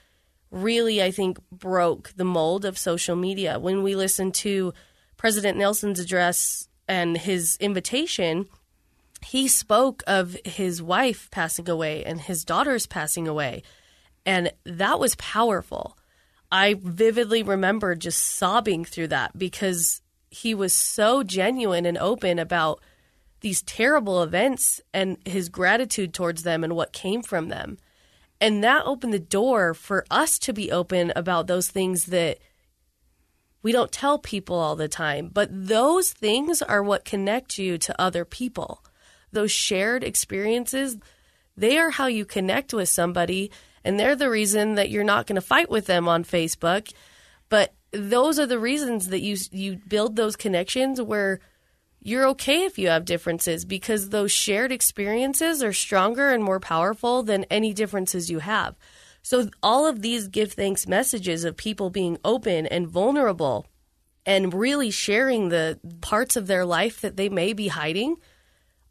really, 0.50 1.04
I 1.04 1.12
think, 1.12 1.38
broke 1.52 2.14
the 2.16 2.24
mold 2.24 2.64
of 2.64 2.78
social 2.78 3.18
media. 3.18 3.60
When 3.60 3.84
we 3.84 3.94
listened 3.94 4.36
to 4.36 4.74
President 5.18 5.58
Nelson's 5.58 6.00
address 6.00 6.70
and 6.88 7.18
his 7.18 7.58
invitation, 7.60 8.48
he 9.24 9.48
spoke 9.48 10.04
of 10.08 10.38
his 10.46 10.82
wife 10.82 11.30
passing 11.32 11.70
away 11.70 12.04
and 12.04 12.22
his 12.22 12.44
daughters 12.44 12.86
passing 12.86 13.28
away. 13.28 13.64
And 14.26 14.52
that 14.66 15.00
was 15.00 15.16
powerful. 15.16 15.98
I 16.52 16.76
vividly 16.76 17.44
remember 17.44 17.96
just 17.96 18.22
sobbing 18.22 18.86
through 18.86 19.08
that 19.08 19.38
because 19.38 20.02
he 20.30 20.54
was 20.54 20.74
so 20.74 21.24
genuine 21.24 21.86
and 21.86 21.98
open 21.98 22.40
about 22.40 22.82
these 23.42 23.62
terrible 23.62 24.24
events 24.24 24.82
and 24.94 25.18
his 25.26 25.50
gratitude 25.50 26.14
towards 26.14 26.44
them 26.44 26.64
and 26.64 26.76
what 26.76 26.94
came 26.94 27.22
from 27.22 27.50
them. 27.50 27.78
And 28.40 28.64
that 28.64 28.86
opened 28.86 29.14
the 29.14 29.20
door 29.20 29.74
for 29.74 30.06
us 30.10 30.40
to 30.40 30.54
be 30.54 30.72
open 30.72 31.12
about 31.16 31.48
those 31.48 31.70
things 31.70 32.06
that 32.06 32.40
we 33.62 33.72
don't 33.72 33.92
tell 33.92 34.20
people 34.20 34.58
all 34.58 34.76
the 34.76 34.88
time. 34.88 35.30
But 35.34 35.50
those 35.52 36.12
things 36.12 36.62
are 36.62 36.84
what 36.84 37.06
connect 37.06 37.58
you 37.58 37.78
to 37.80 38.02
other 38.02 38.26
people. 38.26 38.84
Those 39.34 39.52
shared 39.52 40.04
experiences, 40.04 40.98
they 41.58 41.78
are 41.78 41.90
how 41.90 42.08
you 42.08 42.26
connect 42.26 42.74
with 42.74 42.90
somebody. 42.90 43.52
And 43.84 44.00
they're 44.00 44.16
the 44.16 44.30
reason 44.30 44.76
that 44.76 44.90
you're 44.90 45.04
not 45.04 45.28
going 45.28 45.36
to 45.36 45.42
fight 45.42 45.70
with 45.70 45.86
them 45.86 46.08
on 46.08 46.24
Facebook. 46.24 46.94
But 47.50 47.74
those 47.92 48.40
are 48.40 48.48
the 48.48 48.60
reasons 48.60 49.08
that 49.08 49.22
you 49.22 49.38
you 49.52 49.80
build 49.88 50.16
those 50.16 50.36
connections 50.36 51.02
where 51.02 51.40
you're 52.02 52.28
okay 52.30 52.66
if 52.66 52.78
you 52.78 52.90
have 52.90 53.06
differences 53.06 53.64
because 53.64 54.10
those 54.10 54.32
shared 54.32 54.72
experiences 54.72 55.64
are 55.64 55.74
stronger 55.74 56.32
and 56.32 56.44
more 56.44 56.60
powerful 56.60 57.24
than 57.24 57.46
any 57.46 57.74
differences 57.74 58.30
you 58.30 58.40
have. 58.40 58.76
So, 59.22 59.50
all 59.62 59.88
of 59.88 60.02
these 60.02 60.28
give 60.28 60.54
thanks 60.54 60.86
messages 60.86 61.46
of 61.46 61.56
people 61.56 61.90
being 61.90 62.18
open 62.26 62.66
and 62.66 62.88
vulnerable 62.88 63.66
and 64.26 64.54
really 64.54 64.92
sharing 64.92 65.50
the 65.50 65.80
parts 66.02 66.36
of 66.36 66.48
their 66.48 66.66
life 66.66 67.00
that 67.02 67.16
they 67.16 67.30
may 67.30 67.54
be 67.54 67.70
hiding 67.70 68.18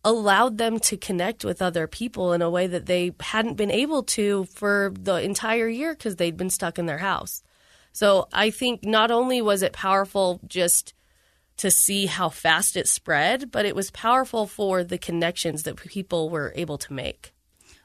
allowed 0.05 0.59
them 0.59 0.79
to 0.81 0.97
connect 0.97 1.45
with 1.45 1.63
other 1.63 1.87
people 1.87 2.33
in 2.33 2.43
a 2.43 2.51
way 2.51 2.67
that 2.67 2.87
they 2.87 3.13
hadn't 3.21 3.55
been 3.55 3.71
able 3.71 4.03
to 4.03 4.45
for 4.47 4.93
the 4.99 5.17
entire 5.17 5.69
year 5.69 5.95
because 5.95 6.17
they'd 6.17 6.37
been 6.37 6.51
stuck 6.51 6.79
in 6.79 6.87
their 6.87 6.99
house. 6.99 7.43
So, 7.93 8.27
I 8.33 8.51
think 8.51 8.85
not 8.85 9.11
only 9.11 9.43
was 9.43 9.63
it 9.63 9.73
powerful 9.73 10.41
just 10.47 10.95
to 11.59 11.71
see 11.71 12.07
how 12.07 12.29
fast 12.29 12.77
it 12.77 12.89
spread, 12.89 13.51
but 13.51 13.67
it 13.67 13.77
was 13.77 13.91
powerful 13.91 14.47
for 14.47 14.83
the 14.83 14.99
connections 14.99 15.63
that 15.65 15.77
people 15.77 16.31
were 16.31 16.53
able 16.57 16.79
to 16.79 16.93
make. 16.93 17.33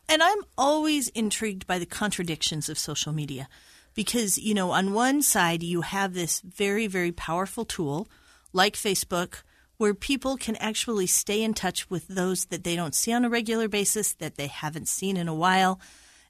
And 0.09 0.23
I'm 0.23 0.39
always 0.57 1.09
intrigued 1.09 1.67
by 1.67 1.77
the 1.77 1.85
contradictions 1.85 2.69
of 2.69 2.79
social 2.79 3.11
media 3.11 3.49
because, 3.93 4.37
you 4.37 4.53
know, 4.53 4.71
on 4.71 4.93
one 4.93 5.21
side, 5.21 5.63
you 5.63 5.81
have 5.81 6.13
this 6.13 6.39
very, 6.39 6.87
very 6.87 7.11
powerful 7.11 7.65
tool 7.65 8.07
like 8.53 8.75
Facebook 8.75 9.41
where 9.77 9.93
people 9.93 10.37
can 10.37 10.55
actually 10.57 11.07
stay 11.07 11.43
in 11.43 11.53
touch 11.53 11.89
with 11.89 12.07
those 12.07 12.45
that 12.45 12.63
they 12.63 12.75
don't 12.75 12.95
see 12.95 13.13
on 13.13 13.25
a 13.25 13.29
regular 13.29 13.67
basis, 13.67 14.13
that 14.13 14.35
they 14.35 14.47
haven't 14.47 14.87
seen 14.87 15.17
in 15.17 15.27
a 15.27 15.35
while. 15.35 15.79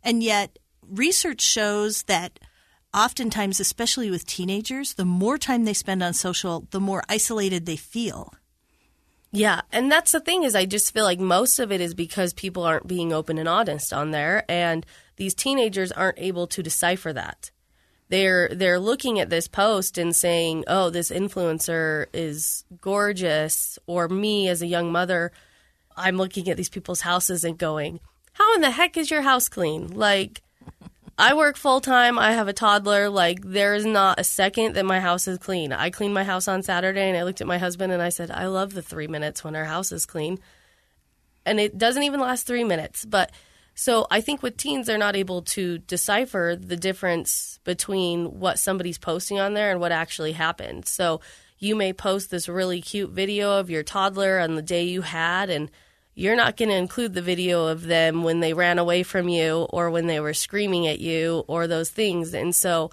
And 0.03 0.21
yet, 0.21 0.59
research 0.87 1.41
shows 1.41 2.03
that 2.03 2.39
oftentimes, 2.93 3.59
especially 3.59 4.09
with 4.09 4.25
teenagers, 4.25 4.95
the 4.95 5.05
more 5.05 5.37
time 5.37 5.65
they 5.65 5.73
spend 5.73 6.03
on 6.03 6.13
social, 6.13 6.67
the 6.71 6.79
more 6.79 7.03
isolated 7.07 7.65
they 7.65 7.75
feel. 7.75 8.33
Yeah, 9.31 9.61
and 9.71 9.91
that's 9.91 10.13
the 10.13 10.19
thing 10.19 10.43
is 10.43 10.55
I 10.55 10.65
just 10.65 10.93
feel 10.93 11.03
like 11.03 11.19
most 11.19 11.59
of 11.59 11.71
it 11.71 11.81
is 11.81 11.93
because 11.93 12.33
people 12.33 12.63
aren't 12.63 12.87
being 12.87 13.11
open 13.11 13.37
and 13.37 13.47
honest 13.47 13.91
on 13.91 14.11
there 14.11 14.49
and 14.49 14.85
these 15.17 15.33
teenagers 15.33 15.91
aren't 15.91 16.19
able 16.19 16.47
to 16.47 16.63
decipher 16.63 17.11
that. 17.13 17.51
They're 18.09 18.49
they're 18.49 18.79
looking 18.79 19.19
at 19.19 19.29
this 19.29 19.47
post 19.47 19.97
and 19.97 20.15
saying, 20.15 20.63
"Oh, 20.67 20.89
this 20.89 21.11
influencer 21.11 22.07
is 22.13 22.63
gorgeous," 22.81 23.77
or 23.85 24.07
me 24.07 24.47
as 24.47 24.61
a 24.61 24.67
young 24.67 24.91
mother, 24.91 25.31
I'm 25.95 26.17
looking 26.17 26.49
at 26.49 26.57
these 26.57 26.69
people's 26.69 27.01
houses 27.01 27.43
and 27.43 27.57
going, 27.57 27.99
"How 28.33 28.55
in 28.55 28.61
the 28.61 28.71
heck 28.71 28.95
is 28.97 29.11
your 29.11 29.23
house 29.23 29.49
clean?" 29.49 29.87
Like 29.87 30.41
I 31.19 31.33
work 31.33 31.57
full 31.57 31.81
time. 31.81 32.19
I 32.19 32.33
have 32.33 32.47
a 32.47 32.53
toddler. 32.53 33.09
Like, 33.09 33.41
there 33.43 33.73
is 33.73 33.85
not 33.85 34.19
a 34.19 34.23
second 34.23 34.75
that 34.75 34.85
my 34.85 34.99
house 34.99 35.27
is 35.27 35.39
clean. 35.39 35.73
I 35.73 35.89
cleaned 35.89 36.13
my 36.13 36.23
house 36.23 36.47
on 36.47 36.61
Saturday 36.61 37.09
and 37.09 37.17
I 37.17 37.23
looked 37.23 37.41
at 37.41 37.47
my 37.47 37.57
husband 37.57 37.91
and 37.91 38.03
I 38.03 38.09
said, 38.09 38.29
I 38.29 38.45
love 38.45 38.73
the 38.73 38.83
three 38.83 39.07
minutes 39.07 39.43
when 39.43 39.55
our 39.55 39.65
house 39.65 39.91
is 39.91 40.05
clean. 40.05 40.37
And 41.43 41.59
it 41.59 41.77
doesn't 41.77 42.03
even 42.03 42.19
last 42.19 42.45
three 42.45 42.63
minutes. 42.63 43.03
But 43.03 43.31
so 43.79 44.07
I 44.09 44.21
think 44.21 44.41
with 44.41 44.57
teens, 44.57 44.87
they're 44.87 44.97
not 44.97 45.15
able 45.15 45.43
to 45.43 45.77
decipher 45.77 46.57
the 46.59 46.75
difference 46.75 47.59
between 47.63 48.39
what 48.39 48.57
somebody's 48.57 48.97
posting 48.97 49.39
on 49.39 49.53
there 49.53 49.69
and 49.69 49.79
what 49.79 49.91
actually 49.91 50.31
happened. 50.31 50.87
So 50.87 51.21
you 51.59 51.75
may 51.75 51.93
post 51.93 52.31
this 52.31 52.49
really 52.49 52.81
cute 52.81 53.11
video 53.11 53.59
of 53.59 53.69
your 53.69 53.83
toddler 53.83 54.39
on 54.39 54.55
the 54.55 54.63
day 54.63 54.85
you 54.85 55.03
had 55.03 55.51
and 55.51 55.69
you're 56.15 56.35
not 56.35 56.57
going 56.57 56.69
to 56.69 56.75
include 56.75 57.13
the 57.13 57.21
video 57.21 57.67
of 57.67 57.83
them 57.83 58.23
when 58.23 58.39
they 58.39 58.55
ran 58.55 58.79
away 58.79 59.03
from 59.03 59.29
you 59.29 59.67
or 59.69 59.91
when 59.91 60.07
they 60.07 60.19
were 60.19 60.33
screaming 60.33 60.87
at 60.87 60.97
you 60.97 61.43
or 61.47 61.67
those 61.67 61.91
things. 61.91 62.33
And 62.33 62.55
so 62.55 62.89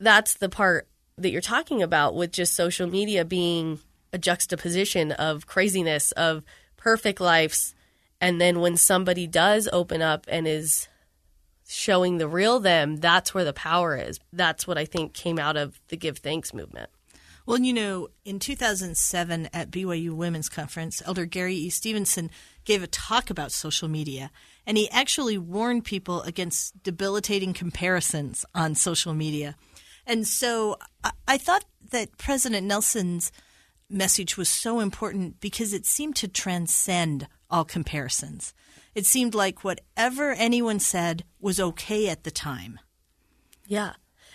that's 0.00 0.34
the 0.34 0.48
part 0.48 0.88
that 1.18 1.30
you're 1.30 1.40
talking 1.40 1.84
about 1.84 2.16
with 2.16 2.32
just 2.32 2.54
social 2.54 2.88
media 2.88 3.24
being 3.24 3.78
a 4.12 4.18
juxtaposition 4.18 5.12
of 5.12 5.46
craziness, 5.46 6.10
of 6.12 6.42
perfect 6.76 7.20
lives. 7.20 7.76
And 8.20 8.40
then 8.40 8.60
when 8.60 8.76
somebody 8.76 9.26
does 9.26 9.68
open 9.72 10.02
up 10.02 10.26
and 10.28 10.46
is 10.48 10.88
showing 11.68 12.18
the 12.18 12.28
real 12.28 12.58
them, 12.58 12.96
that's 12.96 13.32
where 13.34 13.44
the 13.44 13.52
power 13.52 13.96
is. 13.96 14.18
That's 14.32 14.66
what 14.66 14.78
I 14.78 14.84
think 14.84 15.14
came 15.14 15.38
out 15.38 15.56
of 15.56 15.80
the 15.88 15.96
Give 15.96 16.18
Thanks 16.18 16.52
movement. 16.52 16.90
Well, 17.46 17.60
you 17.60 17.72
know, 17.72 18.08
in 18.26 18.40
2007 18.40 19.48
at 19.54 19.70
BYU 19.70 20.10
Women's 20.10 20.50
Conference, 20.50 21.00
Elder 21.06 21.24
Gary 21.24 21.54
E. 21.54 21.70
Stevenson 21.70 22.30
gave 22.66 22.82
a 22.82 22.86
talk 22.86 23.30
about 23.30 23.52
social 23.52 23.88
media, 23.88 24.30
and 24.66 24.76
he 24.76 24.90
actually 24.90 25.38
warned 25.38 25.86
people 25.86 26.20
against 26.22 26.82
debilitating 26.82 27.54
comparisons 27.54 28.44
on 28.54 28.74
social 28.74 29.14
media. 29.14 29.56
And 30.06 30.26
so 30.26 30.76
I 31.26 31.38
thought 31.38 31.64
that 31.90 32.18
President 32.18 32.66
Nelson's 32.66 33.32
message 33.88 34.36
was 34.36 34.50
so 34.50 34.80
important 34.80 35.40
because 35.40 35.72
it 35.72 35.86
seemed 35.86 36.16
to 36.16 36.28
transcend 36.28 37.28
all 37.50 37.64
comparisons. 37.64 38.54
It 38.94 39.06
seemed 39.06 39.34
like 39.34 39.64
whatever 39.64 40.32
anyone 40.32 40.80
said 40.80 41.24
was 41.40 41.60
okay 41.60 42.08
at 42.08 42.24
the 42.24 42.30
time. 42.30 42.80
Yeah. 43.66 43.92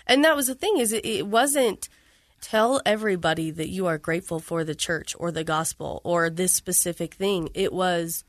And 0.07 0.23
that 0.23 0.35
was 0.35 0.47
the 0.47 0.55
thing 0.55 0.77
is 0.77 0.91
it, 0.91 1.05
it 1.05 1.27
wasn't– 1.27 1.89
Tell 2.43 2.81
everybody 2.85 3.51
that 3.51 3.69
you 3.69 3.87
are 3.87 3.97
grateful 3.97 4.37
for 4.37 4.65
the 4.65 4.75
church 4.75 5.15
or 5.17 5.31
the 5.31 5.45
gospel 5.45 6.01
or 6.03 6.29
this 6.29 6.53
specific 6.53 7.13
thing. 7.13 7.47
It 7.53 7.71
was, 7.71 8.25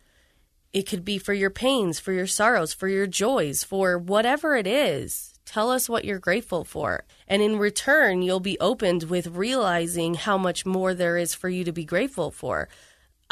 it 0.73 0.83
could 0.83 1.05
be 1.05 1.19
for 1.19 1.35
your 1.35 1.51
pains, 1.51 1.99
for 1.99 2.13
your 2.13 2.29
sorrows, 2.29 2.73
for 2.73 2.87
your 2.87 3.09
joys, 3.09 3.65
for 3.65 3.99
whatever 3.99 4.55
it 4.55 4.69
is. 4.69 5.35
Tell 5.45 5.69
us 5.69 5.89
what 5.89 6.05
you're 6.05 6.21
grateful 6.21 6.63
for. 6.63 7.05
And 7.27 7.43
in 7.43 7.59
return, 7.59 8.23
you'll 8.23 8.39
be 8.39 8.59
opened 8.61 9.03
with 9.03 9.27
realizing 9.27 10.15
how 10.15 10.39
much 10.39 10.65
more 10.65 10.95
there 10.95 11.19
is 11.19 11.35
for 11.35 11.49
you 11.49 11.65
to 11.65 11.73
be 11.73 11.85
grateful 11.85 12.31
for. 12.31 12.69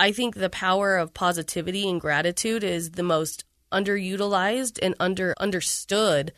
I 0.02 0.10
think 0.10 0.34
the 0.34 0.50
power 0.50 0.96
of 0.96 1.14
positivity 1.14 1.88
and 1.88 2.00
gratitude 2.00 2.64
is 2.64 2.90
the 2.90 3.04
most 3.04 3.44
underutilized 3.70 4.80
and 4.82 4.96
under 4.98 5.32
understood 5.38 6.32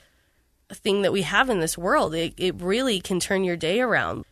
thing 0.71 1.01
that 1.01 1.15
we 1.15 1.23
have 1.23 1.49
in 1.49 1.61
this 1.61 1.79
world. 1.79 2.15
It, 2.15 2.35
it 2.37 2.61
really 2.61 3.01
can 3.01 3.21
turn 3.21 3.43
your 3.43 3.57
day 3.57 3.81
around. 3.81 4.27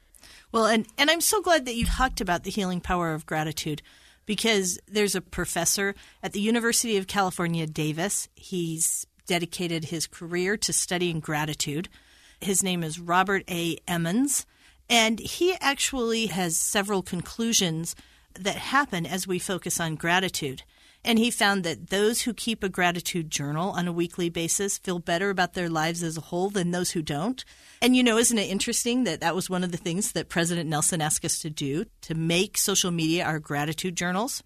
Well, 0.52 0.66
and, 0.66 0.86
and 0.98 1.10
I'm 1.10 1.22
so 1.22 1.40
glad 1.40 1.64
that 1.64 1.76
you 1.76 1.86
talked 1.86 2.20
about 2.20 2.44
the 2.44 2.50
healing 2.50 2.82
power 2.82 3.14
of 3.14 3.24
gratitude 3.24 3.80
because 4.26 4.78
there's 4.86 5.14
a 5.14 5.22
professor 5.22 5.94
at 6.22 6.34
the 6.34 6.40
University 6.40 6.98
of 6.98 7.06
California, 7.06 7.66
Davis. 7.66 8.28
He's 8.34 9.06
dedicated 9.26 9.86
his 9.86 10.06
career 10.06 10.58
to 10.58 10.74
studying 10.74 11.20
gratitude. 11.20 11.88
His 12.42 12.62
name 12.62 12.84
is 12.84 13.00
Robert 13.00 13.44
A. 13.48 13.78
Emmons, 13.88 14.44
and 14.90 15.18
he 15.20 15.54
actually 15.58 16.26
has 16.26 16.54
several 16.58 17.00
conclusions 17.00 17.96
that 18.34 18.56
happen 18.56 19.06
as 19.06 19.26
we 19.26 19.38
focus 19.38 19.80
on 19.80 19.94
gratitude. 19.94 20.62
And 21.04 21.18
he 21.18 21.30
found 21.32 21.64
that 21.64 21.90
those 21.90 22.22
who 22.22 22.32
keep 22.32 22.62
a 22.62 22.68
gratitude 22.68 23.28
journal 23.28 23.70
on 23.70 23.88
a 23.88 23.92
weekly 23.92 24.28
basis 24.28 24.78
feel 24.78 25.00
better 25.00 25.30
about 25.30 25.54
their 25.54 25.68
lives 25.68 26.02
as 26.02 26.16
a 26.16 26.20
whole 26.20 26.48
than 26.48 26.70
those 26.70 26.92
who 26.92 27.02
don't. 27.02 27.44
And 27.80 27.96
you 27.96 28.04
know, 28.04 28.18
isn't 28.18 28.38
it 28.38 28.50
interesting 28.50 29.04
that 29.04 29.20
that 29.20 29.34
was 29.34 29.50
one 29.50 29.64
of 29.64 29.72
the 29.72 29.78
things 29.78 30.12
that 30.12 30.28
President 30.28 30.68
Nelson 30.68 31.00
asked 31.00 31.24
us 31.24 31.40
to 31.40 31.50
do 31.50 31.86
to 32.02 32.14
make 32.14 32.56
social 32.56 32.92
media 32.92 33.24
our 33.24 33.40
gratitude 33.40 33.96
journals? 33.96 34.44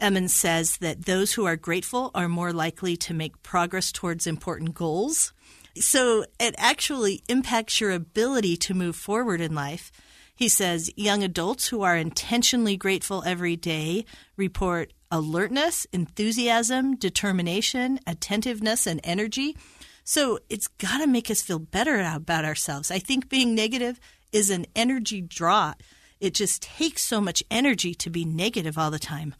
Emmons 0.00 0.34
says 0.34 0.78
that 0.78 1.04
those 1.04 1.34
who 1.34 1.44
are 1.44 1.56
grateful 1.56 2.10
are 2.14 2.28
more 2.28 2.52
likely 2.52 2.96
to 2.96 3.14
make 3.14 3.42
progress 3.42 3.92
towards 3.92 4.26
important 4.26 4.74
goals. 4.74 5.32
So 5.76 6.24
it 6.40 6.54
actually 6.58 7.22
impacts 7.28 7.80
your 7.80 7.92
ability 7.92 8.56
to 8.58 8.74
move 8.74 8.96
forward 8.96 9.40
in 9.40 9.54
life. 9.54 9.92
He 10.42 10.48
says 10.48 10.90
young 10.96 11.22
adults 11.22 11.68
who 11.68 11.82
are 11.82 11.96
intentionally 11.96 12.76
grateful 12.76 13.22
every 13.24 13.54
day 13.54 14.04
report 14.36 14.92
alertness, 15.08 15.86
enthusiasm, 15.92 16.96
determination, 16.96 18.00
attentiveness, 18.08 18.88
and 18.88 19.00
energy. 19.04 19.56
So 20.02 20.40
it's 20.48 20.66
got 20.66 20.98
to 20.98 21.06
make 21.06 21.30
us 21.30 21.42
feel 21.42 21.60
better 21.60 22.00
about 22.00 22.44
ourselves. 22.44 22.90
I 22.90 22.98
think 22.98 23.28
being 23.28 23.54
negative 23.54 24.00
is 24.32 24.50
an 24.50 24.66
energy 24.74 25.20
draw. 25.20 25.74
It 26.18 26.34
just 26.34 26.62
takes 26.62 27.02
so 27.02 27.20
much 27.20 27.44
energy 27.48 27.94
to 27.94 28.10
be 28.10 28.24
negative 28.24 28.76
all 28.76 28.90
the 28.90 28.98
time. 28.98 29.36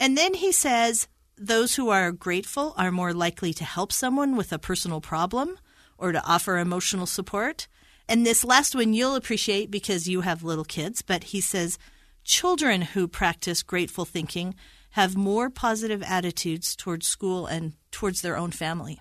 And 0.00 0.16
then 0.16 0.32
he 0.32 0.52
says 0.52 1.06
those 1.36 1.74
who 1.74 1.90
are 1.90 2.12
grateful 2.12 2.72
are 2.78 2.90
more 2.90 3.12
likely 3.12 3.52
to 3.52 3.64
help 3.64 3.92
someone 3.92 4.36
with 4.36 4.54
a 4.54 4.58
personal 4.58 5.02
problem 5.02 5.58
or 5.98 6.12
to 6.12 6.24
offer 6.24 6.56
emotional 6.56 7.04
support. 7.04 7.68
And 8.08 8.24
this 8.24 8.44
last 8.44 8.74
one 8.74 8.92
you'll 8.92 9.16
appreciate 9.16 9.70
because 9.70 10.08
you 10.08 10.20
have 10.20 10.42
little 10.42 10.64
kids, 10.64 11.02
but 11.02 11.24
he 11.24 11.40
says 11.40 11.78
children 12.24 12.82
who 12.82 13.08
practice 13.08 13.62
grateful 13.62 14.04
thinking 14.04 14.54
have 14.90 15.16
more 15.16 15.50
positive 15.50 16.02
attitudes 16.02 16.74
towards 16.74 17.06
school 17.06 17.46
and 17.46 17.74
towards 17.90 18.22
their 18.22 18.36
own 18.36 18.50
family. 18.50 19.00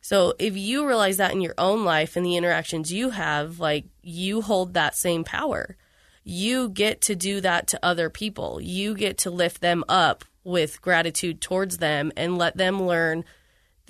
So 0.00 0.34
if 0.38 0.56
you 0.56 0.86
realize 0.86 1.18
that 1.18 1.32
in 1.32 1.40
your 1.40 1.54
own 1.58 1.84
life 1.84 2.16
and 2.16 2.24
the 2.24 2.36
interactions 2.36 2.92
you 2.92 3.10
have, 3.10 3.60
like 3.60 3.84
you 4.02 4.40
hold 4.40 4.74
that 4.74 4.96
same 4.96 5.24
power. 5.24 5.76
You 6.24 6.68
get 6.68 7.00
to 7.02 7.16
do 7.16 7.40
that 7.40 7.66
to 7.68 7.80
other 7.82 8.10
people. 8.10 8.60
You 8.60 8.94
get 8.94 9.18
to 9.18 9.30
lift 9.30 9.60
them 9.60 9.84
up 9.88 10.24
with 10.42 10.80
gratitude 10.80 11.40
towards 11.40 11.78
them 11.78 12.12
and 12.16 12.38
let 12.38 12.56
them 12.56 12.82
learn 12.82 13.24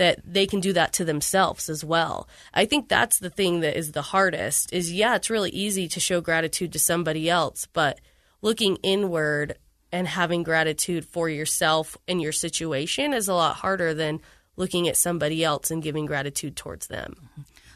that 0.00 0.19
they 0.25 0.47
can 0.47 0.61
do 0.61 0.73
that 0.73 0.95
to 0.95 1.04
themselves 1.04 1.69
as 1.69 1.85
well. 1.85 2.26
I 2.54 2.64
think 2.64 2.88
that's 2.88 3.19
the 3.19 3.28
thing 3.28 3.61
that 3.61 3.76
is 3.76 3.92
the 3.92 4.00
hardest 4.00 4.73
is 4.73 4.90
yeah, 4.90 5.14
it's 5.14 5.28
really 5.28 5.50
easy 5.50 5.88
to 5.88 6.00
show 6.00 6.23
gratitude 6.23 6.73
to 6.73 6.78
somebody 6.78 7.28
else, 7.28 7.69
but 7.71 8.00
looking 8.40 8.76
inward 8.76 9.59
and 9.92 10.09
having 10.09 10.42
gratitude 10.42 11.04
for 11.04 11.28
yourself 11.28 11.99
and 12.09 12.23
your 12.23 12.33
situation 12.33 13.12
is 13.12 13.28
a 13.28 13.35
lot 13.35 13.57
harder 13.57 13.92
than 13.92 14.23
looking 14.57 14.88
at 14.88 14.97
somebody 14.97 15.45
else 15.45 15.71
and 15.71 15.83
giving 15.83 16.07
gratitude 16.07 16.57
towards 16.57 16.87
them. 16.87 17.28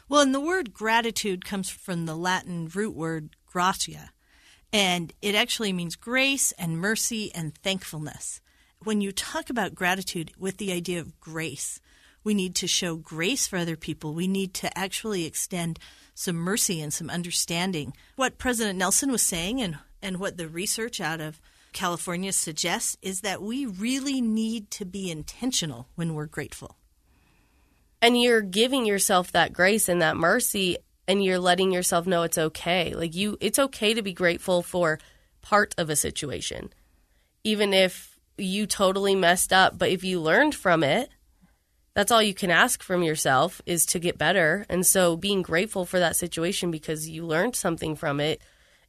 Well, 0.09 0.21
and 0.21 0.33
the 0.33 0.41
word 0.41 0.73
gratitude 0.73 1.45
comes 1.45 1.69
from 1.69 2.07
the 2.07 2.15
Latin 2.15 2.67
root 2.73 2.95
word 2.95 3.35
gratia, 3.45 4.09
and 4.73 5.13
it 5.21 5.35
actually 5.35 5.73
means 5.73 5.95
grace 5.95 6.53
and 6.53 6.79
mercy 6.79 7.31
and 7.35 7.55
thankfulness. 7.55 8.41
When 8.83 8.99
you 8.99 9.11
talk 9.11 9.51
about 9.51 9.75
gratitude 9.75 10.31
with 10.39 10.57
the 10.57 10.71
idea 10.71 10.99
of 10.99 11.19
grace, 11.19 11.79
we 12.25 12.33
need 12.33 12.55
to 12.55 12.67
show 12.67 12.97
grace 12.97 13.47
for 13.47 13.55
other 13.55 13.77
people. 13.77 14.13
We 14.13 14.27
need 14.27 14.53
to 14.55 14.77
actually 14.77 15.25
extend 15.25 15.79
some 16.15 16.35
mercy 16.35 16.81
and 16.81 16.91
some 16.91 17.09
understanding. 17.09 17.93
What 18.17 18.37
President 18.37 18.77
Nelson 18.77 19.11
was 19.11 19.21
saying 19.21 19.61
and, 19.61 19.77
and 20.01 20.17
what 20.17 20.35
the 20.35 20.49
research 20.49 20.99
out 20.99 21.21
of 21.21 21.39
California 21.71 22.33
suggests 22.33 22.97
is 23.01 23.21
that 23.21 23.41
we 23.41 23.65
really 23.65 24.21
need 24.21 24.71
to 24.71 24.85
be 24.85 25.11
intentional 25.11 25.87
when 25.95 26.15
we're 26.15 26.25
grateful. 26.25 26.77
And 28.01 28.19
you're 28.19 28.41
giving 28.41 28.85
yourself 28.85 29.31
that 29.33 29.53
grace 29.53 29.87
and 29.87 30.01
that 30.01 30.17
mercy 30.17 30.77
and 31.07 31.23
you're 31.23 31.39
letting 31.39 31.71
yourself 31.71 32.07
know 32.07 32.23
it's 32.23 32.37
okay. 32.37 32.95
Like 32.95 33.13
you 33.13 33.37
it's 33.39 33.59
okay 33.59 33.93
to 33.93 34.01
be 34.01 34.13
grateful 34.13 34.63
for 34.63 34.99
part 35.41 35.75
of 35.77 35.89
a 35.89 35.95
situation. 35.95 36.73
Even 37.43 37.73
if 37.73 38.19
you 38.37 38.65
totally 38.65 39.15
messed 39.15 39.53
up, 39.53 39.77
but 39.77 39.89
if 39.89 40.03
you 40.03 40.19
learned 40.19 40.55
from 40.55 40.83
it, 40.83 41.09
that's 41.95 42.11
all 42.11 42.21
you 42.21 42.33
can 42.33 42.51
ask 42.51 42.83
from 42.83 43.03
yourself 43.03 43.61
is 43.65 43.85
to 43.87 43.99
get 43.99 44.17
better. 44.17 44.65
And 44.69 44.85
so 44.85 45.15
being 45.15 45.41
grateful 45.41 45.85
for 45.85 45.97
that 45.97 46.17
situation 46.17 46.69
because 46.69 47.09
you 47.09 47.25
learned 47.25 47.55
something 47.55 47.95
from 47.95 48.19
it 48.19 48.41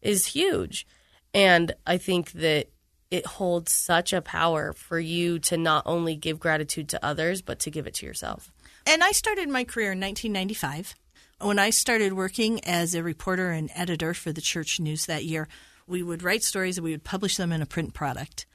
is 0.03 0.27
huge. 0.27 0.87
And 1.33 1.73
I 1.87 1.99
think 1.99 2.33
that 2.33 2.67
it 3.11 3.25
holds 3.25 3.73
such 3.73 4.13
a 4.13 4.21
power 4.21 4.73
for 4.73 4.99
you 4.99 5.39
to 5.39 5.57
not 5.57 5.85
only 5.87 6.17
give 6.17 6.41
gratitude 6.41 6.89
to 6.89 7.05
others, 7.05 7.43
but 7.43 7.61
to 7.61 7.71
give 7.71 7.87
it 7.87 7.95
to 7.95 8.07
yourself. 8.07 8.51
And 8.85 9.05
I 9.05 9.13
started 9.13 9.49
my 9.49 9.63
career 9.63 9.93
in 9.93 10.01
1995. 10.01 10.97
When 11.41 11.61
I 11.61 11.71
started 11.71 12.15
working 12.15 12.65
as 12.65 12.95
a 12.95 13.05
reporter 13.05 13.51
and 13.51 13.71
editor 13.75 14.15
for 14.15 14.33
the 14.33 14.41
church 14.41 14.81
news 14.81 15.07
that 15.07 15.25
year, 15.25 15.47
we 15.87 16.03
would 16.03 16.25
write 16.25 16.43
stories 16.43 16.79
and 16.79 16.85
we 16.85 16.91
would 16.91 17.05
publish 17.05 17.37
them 17.37 17.53
in 17.53 17.63
a 17.63 17.67
print 17.67 17.95
product. 17.95 18.47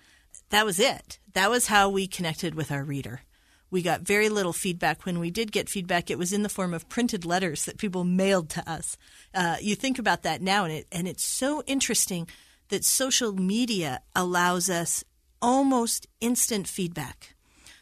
That 0.49 0.65
was 0.65 0.79
it. 0.79 1.19
That 1.33 1.49
was 1.49 1.67
how 1.67 1.89
we 1.89 2.07
connected 2.07 2.55
with 2.55 2.71
our 2.71 2.83
reader. 2.83 3.21
We 3.71 3.81
got 3.81 4.01
very 4.01 4.29
little 4.29 4.53
feedback. 4.53 5.05
When 5.05 5.19
we 5.19 5.31
did 5.31 5.51
get 5.51 5.69
feedback, 5.69 6.11
it 6.11 6.19
was 6.19 6.33
in 6.33 6.43
the 6.43 6.49
form 6.49 6.73
of 6.73 6.89
printed 6.89 7.25
letters 7.25 7.65
that 7.65 7.77
people 7.77 8.03
mailed 8.03 8.49
to 8.51 8.69
us. 8.69 8.97
Uh, 9.33 9.55
you 9.61 9.75
think 9.75 9.97
about 9.97 10.23
that 10.23 10.41
now, 10.41 10.65
and 10.65 10.73
it 10.73 10.87
and 10.91 11.07
it's 11.07 11.23
so 11.23 11.63
interesting 11.65 12.27
that 12.67 12.85
social 12.85 13.33
media 13.33 14.01
allows 14.13 14.69
us 14.69 15.03
almost 15.41 16.05
instant 16.19 16.67
feedback 16.67 17.35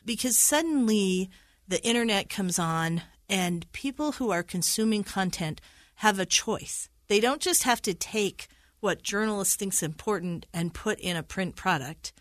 because 0.05 0.37
suddenly 0.37 1.29
the 1.67 1.83
internet 1.85 2.29
comes 2.29 2.57
on 2.57 3.01
and 3.27 3.71
people 3.73 4.13
who 4.13 4.31
are 4.31 4.43
consuming 4.43 5.03
content 5.03 5.61
have 5.95 6.17
a 6.17 6.25
choice. 6.25 6.89
They 7.07 7.19
don't 7.19 7.41
just 7.41 7.63
have 7.63 7.81
to 7.83 7.93
take 7.93 8.47
what 8.79 9.03
journalists 9.03 9.55
think's 9.55 9.83
important 9.83 10.45
and 10.53 10.73
put 10.73 10.99
in 10.99 11.17
a 11.17 11.23
print 11.23 11.55
product. 11.55 12.13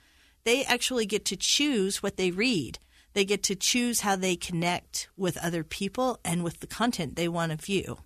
They 0.44 0.64
actually 0.64 1.06
get 1.06 1.24
to 1.26 1.36
choose 1.36 2.02
what 2.02 2.16
they 2.16 2.30
read. 2.30 2.78
They 3.14 3.24
get 3.24 3.42
to 3.44 3.56
choose 3.56 4.00
how 4.00 4.16
they 4.16 4.36
connect 4.36 5.08
with 5.16 5.36
other 5.38 5.64
people 5.64 6.20
and 6.24 6.44
with 6.44 6.60
the 6.60 6.66
content 6.66 7.16
they 7.16 7.28
want 7.28 7.52
to 7.52 7.64
view. 7.64 7.98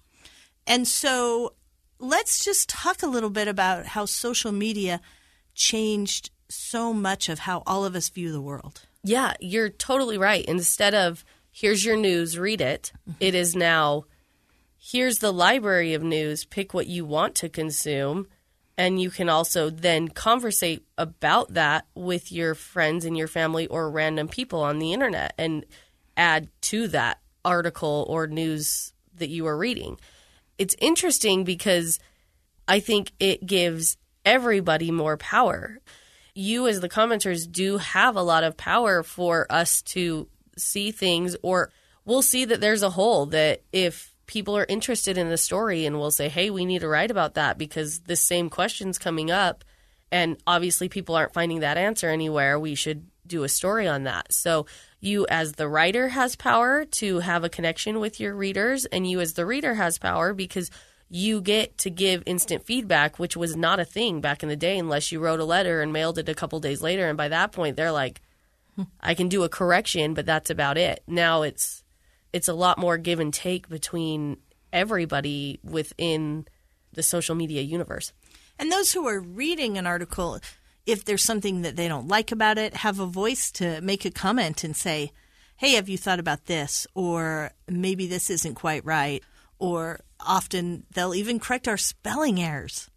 And 0.66 0.86
so 0.86 1.54
let's 1.98 2.44
just 2.44 2.68
talk 2.68 3.02
a 3.02 3.08
little 3.08 3.30
bit 3.30 3.48
about 3.48 3.86
how 3.86 4.04
social 4.06 4.52
media 4.52 5.00
changed 5.54 6.30
so 6.48 6.92
much 6.92 7.28
of 7.28 7.40
how 7.40 7.62
all 7.66 7.84
of 7.84 7.94
us 7.94 8.08
view 8.08 8.32
the 8.32 8.40
world. 8.40 8.82
Yeah, 9.02 9.34
you're 9.40 9.70
totally 9.70 10.18
right. 10.18 10.44
Instead 10.44 10.94
of 10.94 11.24
here's 11.50 11.84
your 11.84 11.96
news, 11.96 12.38
read 12.38 12.60
it, 12.60 12.92
mm-hmm. 13.08 13.16
it 13.20 13.34
is 13.34 13.56
now 13.56 14.04
here's 14.78 15.18
the 15.18 15.32
library 15.32 15.94
of 15.94 16.02
news, 16.02 16.44
pick 16.44 16.74
what 16.74 16.86
you 16.86 17.04
want 17.04 17.34
to 17.36 17.48
consume. 17.48 18.26
And 18.82 19.00
you 19.00 19.10
can 19.10 19.28
also 19.28 19.70
then 19.70 20.08
conversate 20.08 20.84
about 20.98 21.54
that 21.54 21.86
with 21.94 22.32
your 22.32 22.56
friends 22.56 23.04
and 23.04 23.16
your 23.16 23.28
family 23.28 23.68
or 23.68 23.88
random 23.88 24.26
people 24.26 24.60
on 24.60 24.80
the 24.80 24.92
internet 24.92 25.34
and 25.38 25.64
add 26.16 26.48
to 26.62 26.88
that 26.88 27.20
article 27.44 28.04
or 28.08 28.26
news 28.26 28.92
that 29.14 29.28
you 29.28 29.46
are 29.46 29.56
reading 29.56 29.98
it's 30.58 30.76
interesting 30.78 31.42
because 31.42 31.98
I 32.68 32.78
think 32.78 33.10
it 33.18 33.44
gives 33.44 33.96
everybody 34.24 34.92
more 34.92 35.16
power. 35.16 35.80
You, 36.34 36.68
as 36.68 36.80
the 36.80 36.88
commenters, 36.88 37.50
do 37.50 37.78
have 37.78 38.14
a 38.14 38.22
lot 38.22 38.44
of 38.44 38.56
power 38.56 39.02
for 39.02 39.46
us 39.50 39.82
to 39.82 40.28
see 40.56 40.92
things, 40.92 41.36
or 41.42 41.70
we'll 42.04 42.22
see 42.22 42.44
that 42.44 42.60
there's 42.60 42.84
a 42.84 42.90
hole 42.90 43.26
that 43.26 43.62
if 43.72 44.11
people 44.32 44.56
are 44.56 44.64
interested 44.66 45.18
in 45.18 45.28
the 45.28 45.36
story 45.36 45.84
and 45.84 46.00
we'll 46.00 46.10
say, 46.10 46.30
hey, 46.30 46.48
we 46.48 46.64
need 46.64 46.80
to 46.80 46.88
write 46.88 47.10
about 47.10 47.34
that 47.34 47.58
because 47.58 47.98
this 48.00 48.22
same 48.22 48.48
question's 48.48 48.98
coming 48.98 49.30
up. 49.30 49.62
And 50.10 50.38
obviously, 50.46 50.88
people 50.88 51.14
aren't 51.14 51.34
finding 51.34 51.60
that 51.60 51.76
answer 51.76 52.08
anywhere. 52.08 52.58
We 52.58 52.74
should 52.74 53.06
do 53.26 53.44
a 53.44 53.48
story 53.48 53.86
on 53.86 54.04
that. 54.04 54.32
So 54.32 54.64
you 55.00 55.26
as 55.28 55.52
the 55.52 55.68
writer 55.68 56.08
has 56.08 56.34
power 56.34 56.86
to 56.86 57.18
have 57.18 57.44
a 57.44 57.50
connection 57.50 58.00
with 58.00 58.20
your 58.20 58.34
readers 58.34 58.86
and 58.86 59.08
you 59.08 59.20
as 59.20 59.34
the 59.34 59.44
reader 59.44 59.74
has 59.74 59.98
power 59.98 60.32
because 60.32 60.70
you 61.10 61.42
get 61.42 61.76
to 61.76 61.90
give 61.90 62.22
instant 62.24 62.64
feedback 62.64 63.18
which 63.18 63.36
was 63.36 63.54
not 63.54 63.78
a 63.78 63.84
thing 63.84 64.22
back 64.22 64.42
in 64.42 64.48
the 64.48 64.56
day 64.56 64.78
unless 64.78 65.12
you 65.12 65.20
wrote 65.20 65.40
a 65.40 65.44
letter 65.44 65.82
and 65.82 65.92
mailed 65.92 66.18
it 66.18 66.28
a 66.28 66.34
couple 66.34 66.58
days 66.58 66.80
later 66.80 67.06
and 67.08 67.18
by 67.18 67.28
that 67.28 67.52
point 67.52 67.76
they're 67.76 67.92
like 67.92 68.22
I 69.00 69.12
can 69.14 69.28
do 69.28 69.42
a 69.42 69.48
correction 69.48 70.14
but 70.14 70.24
that's 70.24 70.48
about 70.50 70.78
it. 70.78 71.02
Now 71.06 71.42
it's 71.42 71.81
it's 72.32 72.48
a 72.48 72.54
lot 72.54 72.78
more 72.78 72.98
give 72.98 73.20
and 73.20 73.32
take 73.32 73.68
between 73.68 74.38
everybody 74.72 75.60
within 75.62 76.46
the 76.92 77.02
social 77.02 77.34
media 77.34 77.62
universe. 77.62 78.12
And 78.58 78.70
those 78.70 78.92
who 78.92 79.06
are 79.08 79.20
reading 79.20 79.78
an 79.78 79.86
article 79.86 80.40
if 80.86 81.04
there's 81.04 81.22
something 81.22 81.62
that 81.62 81.76
they 81.76 81.88
don't 81.88 82.08
like 82.08 82.32
about 82.32 82.58
it, 82.58 82.74
have 82.74 82.98
a 82.98 83.06
voice 83.06 83.50
to 83.52 83.80
make 83.80 84.04
a 84.04 84.10
comment 84.10 84.64
and 84.64 84.76
say, 84.76 85.12
hey, 85.56 85.72
have 85.74 85.88
you 85.88 85.96
thought 85.96 86.18
about 86.18 86.46
this? 86.46 86.86
Or 86.94 87.52
maybe 87.68 88.06
this 88.06 88.30
isn't 88.30 88.54
quite 88.54 88.84
right. 88.84 89.22
Or 89.58 90.00
often 90.18 90.84
they'll 90.92 91.14
even 91.14 91.38
correct 91.38 91.68
our 91.68 91.76
spelling 91.76 92.40
errors. 92.40 92.90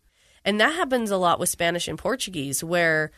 And 0.44 0.60
that 0.60 0.74
happens 0.74 1.12
a 1.12 1.18
lot 1.18 1.40
with 1.40 1.50
Spanish 1.50 1.88
and 1.88 1.98
Portuguese, 1.98 2.64
where 2.64 3.12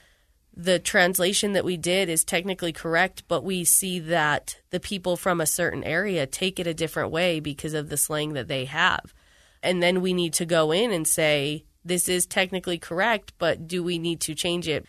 the 0.60 0.80
translation 0.80 1.54
that 1.54 1.63
we 1.63 1.78
did 1.78 2.10
is 2.10 2.24
technically 2.24 2.74
correct, 2.74 3.24
but 3.28 3.43
we 3.43 3.63
see 3.63 4.00
that 4.00 4.58
the 4.72 4.80
people 4.80 5.15
from 5.15 5.39
a 5.39 5.46
certain 5.46 5.84
area 5.84 6.26
take 6.26 6.60
it 6.60 6.65
a 6.65 6.74
different 6.74 7.12
way 7.12 7.39
because 7.39 7.76
of 7.76 7.89
the 7.89 7.96
slang 7.96 8.34
that 8.34 8.48
they 8.48 8.65
have. 8.65 9.13
And 9.62 9.84
then 9.84 10.02
we 10.02 10.13
need 10.13 10.34
to 10.34 10.46
go 10.46 10.72
in 10.72 10.91
and 10.91 11.08
say, 11.08 11.65
this 11.86 12.10
is 12.10 12.26
technically 12.26 12.80
correct, 12.80 13.34
but 13.38 13.67
do 13.67 13.84
we 13.84 14.00
need 14.00 14.20
to 14.22 14.34
change 14.34 14.67
it? 14.67 14.88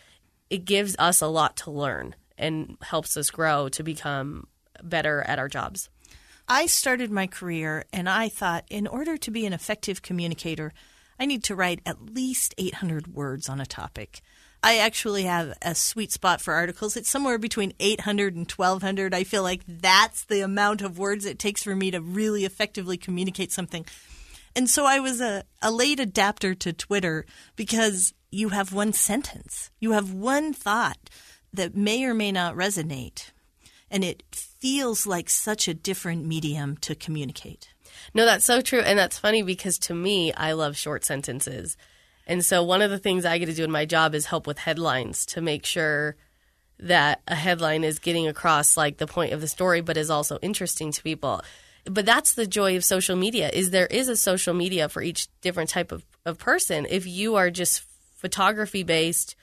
It 0.48 0.64
gives 0.64 0.96
us 0.98 1.20
a 1.20 1.26
lot 1.26 1.58
to 1.58 1.70
learn 1.70 2.14
and 2.38 2.78
helps 2.80 3.14
us 3.18 3.30
grow 3.30 3.68
to 3.68 3.82
become 3.82 4.46
better 4.82 5.20
at 5.20 5.38
our 5.38 5.48
jobs. 5.48 5.90
I 6.48 6.64
started 6.64 7.10
my 7.10 7.26
career 7.26 7.84
and 7.92 8.08
I 8.08 8.30
thought 8.30 8.64
in 8.70 8.86
order 8.86 9.18
to 9.18 9.30
be 9.30 9.44
an 9.44 9.52
effective 9.52 10.00
communicator, 10.00 10.72
I 11.20 11.26
need 11.26 11.44
to 11.44 11.54
write 11.54 11.82
at 11.84 12.14
least 12.14 12.54
800 12.56 13.08
words 13.08 13.50
on 13.50 13.60
a 13.60 13.66
topic. 13.66 14.22
I 14.62 14.78
actually 14.78 15.22
have 15.24 15.56
a 15.62 15.74
sweet 15.74 16.10
spot 16.10 16.40
for 16.40 16.54
articles. 16.54 16.96
It's 16.96 17.08
somewhere 17.08 17.38
between 17.38 17.74
800 17.78 18.34
and 18.34 18.50
1200. 18.50 19.14
I 19.14 19.24
feel 19.24 19.42
like 19.42 19.62
that's 19.66 20.24
the 20.24 20.40
amount 20.40 20.82
of 20.82 20.98
words 20.98 21.24
it 21.24 21.38
takes 21.38 21.62
for 21.62 21.76
me 21.76 21.90
to 21.92 22.00
really 22.00 22.44
effectively 22.44 22.96
communicate 22.96 23.52
something. 23.52 23.86
And 24.56 24.68
so 24.68 24.84
I 24.84 24.98
was 24.98 25.20
a, 25.20 25.44
a 25.62 25.70
late 25.70 26.00
adapter 26.00 26.54
to 26.56 26.72
Twitter 26.72 27.24
because 27.54 28.12
you 28.30 28.48
have 28.48 28.72
one 28.72 28.92
sentence, 28.92 29.70
you 29.78 29.92
have 29.92 30.12
one 30.12 30.52
thought 30.52 30.98
that 31.52 31.76
may 31.76 32.04
or 32.04 32.12
may 32.12 32.32
not 32.32 32.56
resonate. 32.56 33.30
And 33.90 34.04
it 34.04 34.22
feels 34.32 35.06
like 35.06 35.30
such 35.30 35.68
a 35.68 35.74
different 35.74 36.26
medium 36.26 36.76
to 36.78 36.94
communicate. 36.94 37.68
No, 38.12 38.24
that's 38.24 38.44
so 38.44 38.60
true. 38.60 38.80
And 38.80 38.98
that's 38.98 39.18
funny 39.18 39.42
because 39.42 39.78
to 39.80 39.94
me, 39.94 40.32
I 40.34 40.52
love 40.52 40.76
short 40.76 41.04
sentences. 41.04 41.76
And 42.28 42.44
so 42.44 42.62
one 42.62 42.82
of 42.82 42.90
the 42.90 42.98
things 42.98 43.24
I 43.24 43.38
get 43.38 43.46
to 43.46 43.54
do 43.54 43.64
in 43.64 43.70
my 43.70 43.86
job 43.86 44.14
is 44.14 44.26
help 44.26 44.46
with 44.46 44.58
headlines 44.58 45.24
to 45.26 45.40
make 45.40 45.64
sure 45.64 46.16
that 46.78 47.22
a 47.26 47.34
headline 47.34 47.82
is 47.82 47.98
getting 47.98 48.28
across 48.28 48.76
like 48.76 48.98
the 48.98 49.06
point 49.06 49.32
of 49.32 49.40
the 49.40 49.48
story 49.48 49.80
but 49.80 49.96
is 49.96 50.10
also 50.10 50.38
interesting 50.42 50.92
to 50.92 51.02
people. 51.02 51.42
But 51.84 52.04
that's 52.04 52.34
the 52.34 52.46
joy 52.46 52.76
of 52.76 52.84
social 52.84 53.16
media 53.16 53.48
is 53.48 53.70
there 53.70 53.86
is 53.86 54.08
a 54.08 54.16
social 54.16 54.52
media 54.52 54.90
for 54.90 55.02
each 55.02 55.28
different 55.40 55.70
type 55.70 55.90
of, 55.90 56.04
of 56.26 56.38
person. 56.38 56.86
If 56.88 57.06
you 57.06 57.36
are 57.36 57.50
just 57.50 57.82
photography 58.14 58.82
based 58.82 59.34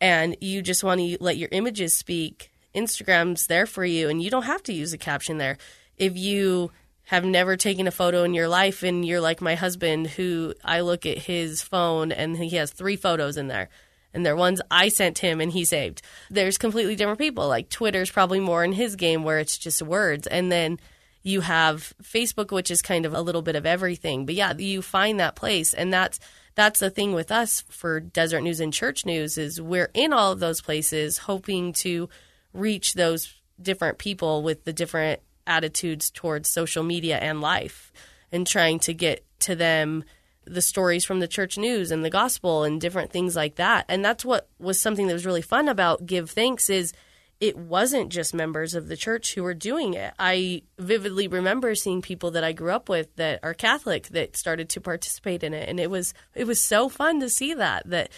and 0.00 0.36
you 0.40 0.62
just 0.62 0.82
want 0.82 1.00
to 1.00 1.16
let 1.20 1.36
your 1.36 1.48
images 1.52 1.94
speak, 1.94 2.50
Instagram's 2.74 3.46
there 3.46 3.66
for 3.66 3.84
you 3.84 4.08
and 4.08 4.20
you 4.20 4.30
don't 4.30 4.42
have 4.42 4.64
to 4.64 4.72
use 4.72 4.92
a 4.92 4.98
caption 4.98 5.38
there. 5.38 5.58
If 5.96 6.16
you 6.16 6.72
have 7.06 7.24
never 7.24 7.56
taken 7.56 7.86
a 7.86 7.92
photo 7.92 8.24
in 8.24 8.34
your 8.34 8.48
life 8.48 8.82
and 8.82 9.04
you're 9.04 9.20
like 9.20 9.40
my 9.40 9.54
husband 9.54 10.08
who 10.08 10.52
I 10.64 10.80
look 10.80 11.06
at 11.06 11.18
his 11.18 11.62
phone 11.62 12.10
and 12.10 12.36
he 12.36 12.56
has 12.56 12.72
three 12.72 12.96
photos 12.96 13.36
in 13.36 13.46
there 13.46 13.68
and 14.12 14.26
they're 14.26 14.36
ones 14.36 14.60
I 14.70 14.88
sent 14.88 15.18
him 15.18 15.40
and 15.40 15.52
he 15.52 15.64
saved. 15.64 16.02
There's 16.30 16.58
completely 16.58 16.96
different 16.96 17.20
people. 17.20 17.46
Like 17.46 17.68
Twitter's 17.68 18.10
probably 18.10 18.40
more 18.40 18.64
in 18.64 18.72
his 18.72 18.96
game 18.96 19.22
where 19.22 19.38
it's 19.38 19.56
just 19.56 19.82
words 19.82 20.26
and 20.26 20.50
then 20.50 20.80
you 21.22 21.42
have 21.42 21.94
Facebook 22.02 22.50
which 22.50 22.72
is 22.72 22.82
kind 22.82 23.06
of 23.06 23.14
a 23.14 23.22
little 23.22 23.42
bit 23.42 23.54
of 23.54 23.66
everything. 23.66 24.26
But 24.26 24.34
yeah, 24.34 24.52
you 24.56 24.82
find 24.82 25.20
that 25.20 25.36
place 25.36 25.74
and 25.74 25.92
that's 25.92 26.18
that's 26.56 26.80
the 26.80 26.90
thing 26.90 27.12
with 27.12 27.30
us 27.30 27.62
for 27.68 28.00
Deseret 28.00 28.42
News 28.42 28.58
and 28.58 28.72
Church 28.72 29.06
News 29.06 29.38
is 29.38 29.60
we're 29.60 29.90
in 29.94 30.12
all 30.12 30.32
of 30.32 30.40
those 30.40 30.60
places 30.60 31.18
hoping 31.18 31.72
to 31.74 32.08
reach 32.52 32.94
those 32.94 33.32
different 33.62 33.98
people 33.98 34.42
with 34.42 34.64
the 34.64 34.72
different 34.72 35.20
attitudes 35.46 36.10
towards 36.10 36.48
social 36.48 36.82
media 36.82 37.18
and 37.18 37.40
life 37.40 37.92
and 38.32 38.46
trying 38.46 38.78
to 38.80 38.94
get 38.94 39.24
to 39.40 39.54
them 39.54 40.04
the 40.44 40.62
stories 40.62 41.04
from 41.04 41.20
the 41.20 41.28
church 41.28 41.58
news 41.58 41.90
and 41.90 42.04
the 42.04 42.10
gospel 42.10 42.64
and 42.64 42.80
different 42.80 43.10
things 43.10 43.34
like 43.34 43.56
that. 43.56 43.84
And 43.88 44.04
that's 44.04 44.24
what 44.24 44.48
was 44.58 44.80
something 44.80 45.06
that 45.08 45.12
was 45.12 45.26
really 45.26 45.42
fun 45.42 45.68
about 45.68 46.06
Give 46.06 46.30
Thanks 46.30 46.70
is 46.70 46.92
it 47.40 47.58
wasn't 47.58 48.10
just 48.10 48.32
members 48.32 48.74
of 48.74 48.88
the 48.88 48.96
church 48.96 49.34
who 49.34 49.42
were 49.42 49.54
doing 49.54 49.94
it. 49.94 50.14
I 50.18 50.62
vividly 50.78 51.28
remember 51.28 51.74
seeing 51.74 52.00
people 52.00 52.30
that 52.30 52.44
I 52.44 52.52
grew 52.52 52.72
up 52.72 52.88
with 52.88 53.14
that 53.16 53.40
are 53.42 53.54
Catholic 53.54 54.08
that 54.08 54.36
started 54.36 54.68
to 54.70 54.80
participate 54.80 55.42
in 55.42 55.52
it 55.52 55.68
and 55.68 55.78
it 55.78 55.90
was 55.90 56.14
it 56.34 56.46
was 56.46 56.60
so 56.60 56.88
fun 56.88 57.20
to 57.20 57.28
see 57.28 57.52
that 57.54 57.88
that 57.90 58.10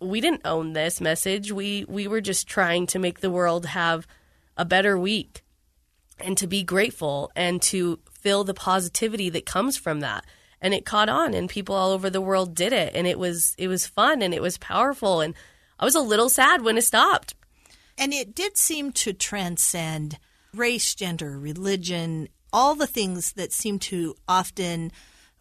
we 0.00 0.20
didn't 0.20 0.42
own 0.44 0.72
this 0.72 1.00
message. 1.00 1.52
We 1.52 1.84
we 1.88 2.08
were 2.08 2.20
just 2.20 2.48
trying 2.48 2.86
to 2.88 2.98
make 2.98 3.20
the 3.20 3.30
world 3.30 3.66
have 3.66 4.06
a 4.56 4.64
better 4.64 4.98
week 4.98 5.44
and 6.20 6.36
to 6.38 6.46
be 6.46 6.62
grateful 6.62 7.30
and 7.36 7.60
to 7.62 7.98
feel 8.12 8.44
the 8.44 8.54
positivity 8.54 9.30
that 9.30 9.46
comes 9.46 9.76
from 9.76 10.00
that 10.00 10.24
and 10.60 10.74
it 10.74 10.84
caught 10.84 11.08
on 11.08 11.34
and 11.34 11.48
people 11.48 11.74
all 11.74 11.92
over 11.92 12.10
the 12.10 12.20
world 12.20 12.54
did 12.54 12.72
it 12.72 12.94
and 12.94 13.06
it 13.06 13.18
was 13.18 13.54
it 13.58 13.68
was 13.68 13.86
fun 13.86 14.22
and 14.22 14.34
it 14.34 14.42
was 14.42 14.58
powerful 14.58 15.20
and 15.20 15.34
I 15.78 15.84
was 15.84 15.94
a 15.94 16.00
little 16.00 16.28
sad 16.28 16.62
when 16.62 16.76
it 16.76 16.82
stopped. 16.82 17.34
And 17.96 18.12
it 18.12 18.34
did 18.34 18.56
seem 18.56 18.92
to 18.92 19.12
transcend 19.12 20.18
race, 20.54 20.94
gender, 20.94 21.38
religion, 21.38 22.28
all 22.52 22.74
the 22.74 22.86
things 22.86 23.32
that 23.34 23.52
seem 23.52 23.78
to 23.80 24.14
often 24.26 24.90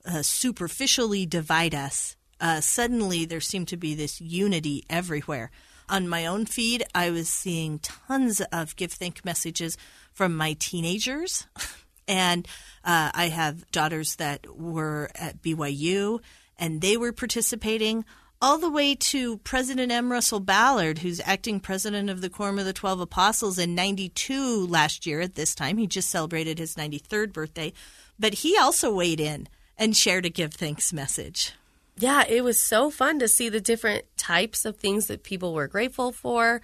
uh, 0.05 0.21
superficially 0.21 1.25
divide 1.25 1.73
us. 1.73 2.15
Uh, 2.39 2.61
suddenly, 2.61 3.25
there 3.25 3.41
seemed 3.41 3.67
to 3.69 3.77
be 3.77 3.95
this 3.95 4.21
unity 4.21 4.83
everywhere. 4.89 5.49
On 5.89 6.07
my 6.07 6.25
own 6.25 6.45
feed, 6.45 6.83
I 6.93 7.09
was 7.09 7.29
seeing 7.29 7.79
tons 7.79 8.41
of 8.51 8.75
give 8.75 8.91
thank 8.91 9.23
messages 9.23 9.77
from 10.17 10.35
my 10.35 10.53
teenagers. 10.59 11.45
and 12.07 12.47
uh, 12.83 13.11
I 13.13 13.27
have 13.27 13.69
daughters 13.71 14.15
that 14.15 14.47
were 14.57 15.11
at 15.13 15.43
BYU 15.43 16.19
and 16.57 16.81
they 16.81 16.97
were 16.97 17.13
participating, 17.13 18.03
all 18.41 18.57
the 18.57 18.69
way 18.69 18.95
to 18.95 19.37
President 19.39 19.91
M. 19.91 20.11
Russell 20.11 20.39
Ballard, 20.39 20.99
who's 20.99 21.21
acting 21.23 21.59
president 21.59 22.09
of 22.09 22.21
the 22.21 22.29
Quorum 22.31 22.57
of 22.57 22.65
the 22.65 22.73
Twelve 22.73 22.99
Apostles 22.99 23.59
in 23.59 23.75
92 23.75 24.65
last 24.65 25.05
year 25.05 25.21
at 25.21 25.35
this 25.35 25.53
time. 25.53 25.77
He 25.77 25.85
just 25.85 26.09
celebrated 26.09 26.57
his 26.57 26.75
93rd 26.75 27.31
birthday. 27.31 27.73
But 28.17 28.35
he 28.35 28.57
also 28.57 28.91
weighed 28.91 29.19
in 29.19 29.47
and 29.77 29.95
shared 29.95 30.25
a 30.25 30.29
give 30.29 30.55
thanks 30.55 30.91
message. 30.91 31.53
Yeah, 31.95 32.23
it 32.27 32.43
was 32.43 32.59
so 32.59 32.89
fun 32.89 33.19
to 33.19 33.27
see 33.27 33.49
the 33.49 33.61
different 33.61 34.05
types 34.17 34.65
of 34.65 34.77
things 34.77 35.07
that 35.07 35.23
people 35.23 35.53
were 35.53 35.67
grateful 35.67 36.11
for 36.11 36.61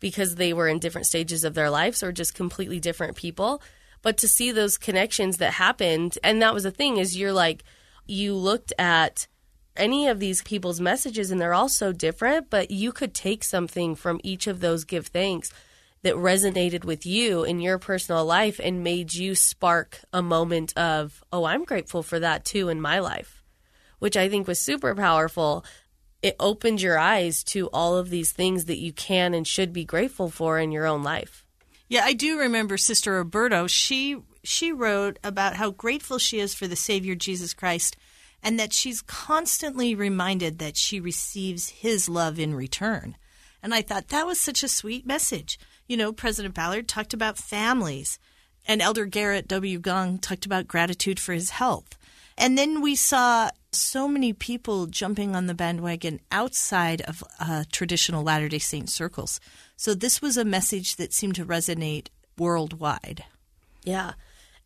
because 0.00 0.34
they 0.34 0.52
were 0.52 0.68
in 0.68 0.78
different 0.78 1.06
stages 1.06 1.44
of 1.44 1.54
their 1.54 1.70
lives 1.70 2.02
or 2.02 2.10
just 2.10 2.34
completely 2.34 2.80
different 2.80 3.16
people. 3.16 3.62
But 4.02 4.16
to 4.18 4.28
see 4.28 4.50
those 4.50 4.78
connections 4.78 5.36
that 5.36 5.52
happened, 5.54 6.18
and 6.24 6.40
that 6.42 6.54
was 6.54 6.62
the 6.64 6.70
thing 6.70 6.96
is 6.96 7.18
you're 7.18 7.32
like, 7.32 7.62
you 8.06 8.34
looked 8.34 8.72
at 8.78 9.26
any 9.76 10.08
of 10.08 10.18
these 10.18 10.42
people's 10.42 10.80
messages 10.80 11.30
and 11.30 11.40
they're 11.40 11.54
all 11.54 11.68
so 11.68 11.92
different, 11.92 12.50
but 12.50 12.70
you 12.70 12.92
could 12.92 13.14
take 13.14 13.44
something 13.44 13.94
from 13.94 14.20
each 14.24 14.46
of 14.46 14.60
those 14.60 14.84
give 14.84 15.08
thanks 15.08 15.52
that 16.02 16.14
resonated 16.14 16.84
with 16.84 17.04
you 17.04 17.44
in 17.44 17.60
your 17.60 17.78
personal 17.78 18.24
life 18.24 18.58
and 18.62 18.82
made 18.82 19.12
you 19.12 19.34
spark 19.34 20.00
a 20.12 20.22
moment 20.22 20.76
of, 20.76 21.22
oh, 21.32 21.44
I'm 21.44 21.64
grateful 21.64 22.02
for 22.02 22.18
that 22.18 22.44
too 22.44 22.68
in 22.68 22.80
my 22.80 23.00
life, 23.00 23.42
which 23.98 24.16
I 24.16 24.28
think 24.28 24.48
was 24.48 24.58
super 24.58 24.94
powerful 24.94 25.64
it 26.22 26.36
opened 26.38 26.82
your 26.82 26.98
eyes 26.98 27.42
to 27.44 27.68
all 27.68 27.96
of 27.96 28.10
these 28.10 28.32
things 28.32 28.66
that 28.66 28.78
you 28.78 28.92
can 28.92 29.34
and 29.34 29.46
should 29.46 29.72
be 29.72 29.84
grateful 29.84 30.30
for 30.30 30.58
in 30.58 30.72
your 30.72 30.86
own 30.86 31.02
life. 31.02 31.44
Yeah, 31.88 32.02
I 32.04 32.12
do 32.12 32.38
remember 32.38 32.76
Sister 32.76 33.22
Aburto. 33.22 33.68
She 33.68 34.16
she 34.42 34.72
wrote 34.72 35.18
about 35.22 35.56
how 35.56 35.70
grateful 35.70 36.18
she 36.18 36.40
is 36.40 36.54
for 36.54 36.66
the 36.66 36.76
Savior 36.76 37.14
Jesus 37.14 37.52
Christ 37.52 37.96
and 38.42 38.58
that 38.58 38.72
she's 38.72 39.02
constantly 39.02 39.94
reminded 39.94 40.58
that 40.58 40.76
she 40.76 40.98
receives 40.98 41.68
his 41.68 42.08
love 42.08 42.38
in 42.38 42.54
return. 42.54 43.16
And 43.62 43.74
I 43.74 43.82
thought 43.82 44.08
that 44.08 44.26
was 44.26 44.40
such 44.40 44.62
a 44.62 44.68
sweet 44.68 45.06
message. 45.06 45.58
You 45.86 45.96
know, 45.96 46.12
President 46.12 46.54
Ballard 46.54 46.88
talked 46.88 47.12
about 47.12 47.36
families, 47.36 48.18
and 48.66 48.80
Elder 48.80 49.06
Gerrit 49.06 49.48
W. 49.48 49.78
Gong 49.78 50.18
talked 50.18 50.46
about 50.46 50.68
gratitude 50.68 51.20
for 51.20 51.32
his 51.32 51.50
health. 51.50 51.98
And 52.40 52.56
then 52.56 52.80
we 52.80 52.96
saw 52.96 53.50
so 53.70 54.08
many 54.08 54.32
people 54.32 54.86
jumping 54.86 55.36
on 55.36 55.46
the 55.46 55.54
bandwagon 55.54 56.20
outside 56.32 57.02
of 57.02 57.22
uh, 57.38 57.64
traditional 57.70 58.24
Latter 58.24 58.48
day 58.48 58.58
Saint 58.58 58.88
circles. 58.88 59.40
So 59.76 59.94
this 59.94 60.22
was 60.22 60.38
a 60.38 60.44
message 60.44 60.96
that 60.96 61.12
seemed 61.12 61.34
to 61.36 61.44
resonate 61.44 62.08
worldwide. 62.38 63.24
Yeah. 63.84 64.14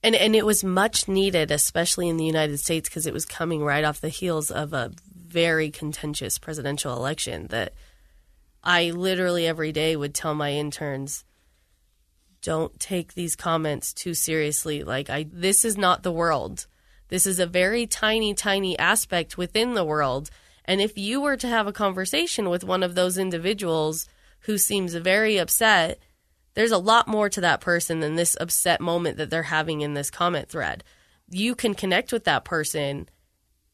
And, 0.04 0.14
and 0.14 0.36
it 0.36 0.46
was 0.46 0.62
much 0.62 1.08
needed, 1.08 1.50
especially 1.50 2.08
in 2.08 2.16
the 2.16 2.24
United 2.24 2.58
States, 2.58 2.88
because 2.88 3.06
it 3.06 3.12
was 3.12 3.26
coming 3.26 3.64
right 3.64 3.84
off 3.84 4.00
the 4.00 4.08
heels 4.08 4.52
of 4.52 4.72
a 4.72 4.92
very 5.12 5.70
contentious 5.70 6.38
presidential 6.38 6.96
election 6.96 7.48
that 7.48 7.72
I 8.62 8.90
literally 8.90 9.48
every 9.48 9.72
day 9.72 9.96
would 9.96 10.14
tell 10.14 10.34
my 10.34 10.52
interns, 10.52 11.24
don't 12.40 12.78
take 12.78 13.14
these 13.14 13.34
comments 13.34 13.92
too 13.92 14.14
seriously. 14.14 14.84
Like 14.84 15.10
I 15.10 15.26
this 15.30 15.64
is 15.64 15.76
not 15.76 16.02
the 16.02 16.12
world. 16.12 16.66
This 17.08 17.26
is 17.26 17.38
a 17.38 17.46
very 17.46 17.86
tiny, 17.86 18.34
tiny 18.34 18.78
aspect 18.78 19.36
within 19.38 19.74
the 19.74 19.84
world. 19.84 20.30
And 20.64 20.80
if 20.80 20.96
you 20.96 21.20
were 21.20 21.36
to 21.36 21.48
have 21.48 21.66
a 21.66 21.72
conversation 21.72 22.48
with 22.48 22.64
one 22.64 22.82
of 22.82 22.94
those 22.94 23.18
individuals 23.18 24.08
who 24.40 24.58
seems 24.58 24.94
very 24.94 25.36
upset, 25.38 25.98
there's 26.54 26.72
a 26.72 26.78
lot 26.78 27.08
more 27.08 27.28
to 27.28 27.40
that 27.42 27.60
person 27.60 28.00
than 28.00 28.14
this 28.14 28.36
upset 28.40 28.80
moment 28.80 29.16
that 29.18 29.30
they're 29.30 29.42
having 29.42 29.80
in 29.80 29.94
this 29.94 30.10
comment 30.10 30.48
thread. 30.48 30.84
You 31.28 31.54
can 31.54 31.74
connect 31.74 32.12
with 32.12 32.24
that 32.24 32.44
person 32.44 33.08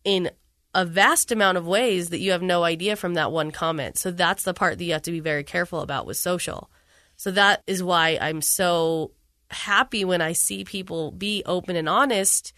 in 0.05 0.31
a 0.75 0.85
vast 0.85 1.33
amount 1.33 1.59
of 1.59 1.67
ways 1.67 2.11
that 2.11 2.21
you 2.21 2.31
have 2.33 2.43
no 2.43 2.63
idea 2.63 2.97
from 2.97 3.15
that 3.15 3.33
one 3.33 3.51
comment. 3.51 3.99
So 3.99 4.11
that's 4.11 4.45
the 4.45 4.55
part 4.55 4.79
that 4.79 4.85
you 4.85 4.93
have 4.93 5.03
to 5.03 5.11
be 5.11 5.21
very 5.21 5.45
careful 5.45 5.81
about 5.81 6.07
with 6.07 6.17
social. 6.17 6.71
So 7.17 7.31
that 7.33 7.63
is 7.67 7.83
why 7.83 8.19
I'm 8.21 8.41
so 8.41 9.13
happy 9.51 10.05
when 10.05 10.21
I 10.21 10.33
see 10.33 10.65
people 10.65 11.11
be 11.11 11.43
open 11.45 11.77
and 11.77 11.89
honest 11.89 12.53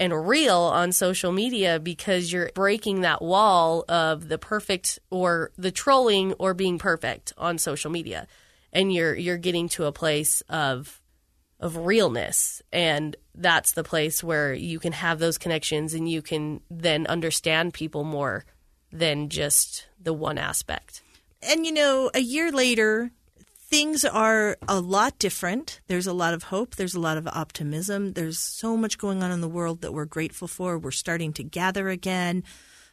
and 0.00 0.26
real 0.26 0.56
on 0.56 0.90
social 0.90 1.30
media 1.30 1.78
because 1.78 2.32
you're 2.32 2.50
breaking 2.54 3.02
that 3.02 3.22
wall 3.22 3.84
of 3.88 4.28
the 4.28 4.38
perfect 4.38 4.98
or 5.10 5.52
the 5.56 5.70
trolling 5.70 6.32
or 6.34 6.54
being 6.54 6.78
perfect 6.78 7.32
on 7.38 7.58
social 7.58 7.90
media 7.90 8.26
and 8.72 8.92
you're 8.92 9.14
you're 9.14 9.36
getting 9.36 9.68
to 9.68 9.84
a 9.84 9.92
place 9.92 10.40
of 10.48 11.00
of 11.60 11.76
realness 11.76 12.62
and 12.72 13.14
that's 13.34 13.72
the 13.72 13.84
place 13.84 14.24
where 14.24 14.52
you 14.54 14.78
can 14.78 14.92
have 14.92 15.18
those 15.18 15.38
connections 15.38 15.94
and 15.94 16.10
you 16.10 16.22
can 16.22 16.60
then 16.70 17.06
understand 17.06 17.74
people 17.74 18.02
more 18.02 18.44
than 18.92 19.28
just 19.28 19.86
the 20.00 20.12
one 20.12 20.38
aspect. 20.38 21.02
And 21.42 21.64
you 21.64 21.72
know, 21.72 22.10
a 22.14 22.20
year 22.20 22.50
later, 22.50 23.12
things 23.70 24.04
are 24.04 24.56
a 24.68 24.80
lot 24.80 25.18
different. 25.18 25.80
There's 25.86 26.08
a 26.08 26.12
lot 26.12 26.34
of 26.34 26.44
hope. 26.44 26.74
There's 26.74 26.96
a 26.96 27.00
lot 27.00 27.16
of 27.16 27.28
optimism. 27.28 28.14
There's 28.14 28.38
so 28.38 28.76
much 28.76 28.98
going 28.98 29.22
on 29.22 29.30
in 29.30 29.40
the 29.40 29.48
world 29.48 29.80
that 29.80 29.94
we're 29.94 30.06
grateful 30.06 30.48
for. 30.48 30.76
We're 30.76 30.90
starting 30.90 31.32
to 31.34 31.44
gather 31.44 31.88
again. 31.88 32.42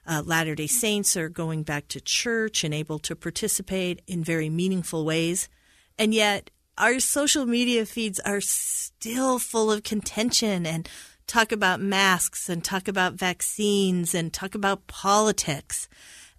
Uh, 0.05 0.21
Latter 0.23 0.55
day 0.55 0.67
Saints 0.67 1.17
are 1.17 1.29
going 1.29 1.63
back 1.63 1.87
to 1.89 1.99
church 1.99 2.63
and 2.63 2.73
able 2.73 2.99
to 2.99 3.15
participate 3.15 4.01
in 4.07 4.23
very 4.23 4.49
meaningful 4.49 5.03
ways. 5.03 5.49
And 5.97 6.13
yet, 6.13 6.51
our 6.77 6.99
social 6.99 7.47
media 7.47 7.85
feeds 7.85 8.19
are 8.19 8.39
still 8.39 9.39
full 9.39 9.71
of 9.71 9.83
contention 9.83 10.67
and 10.67 10.87
talk 11.25 11.51
about 11.51 11.81
masks 11.81 12.49
and 12.49 12.63
talk 12.63 12.87
about 12.87 13.15
vaccines 13.15 14.13
and 14.13 14.31
talk 14.31 14.53
about 14.53 14.85
politics. 14.85 15.89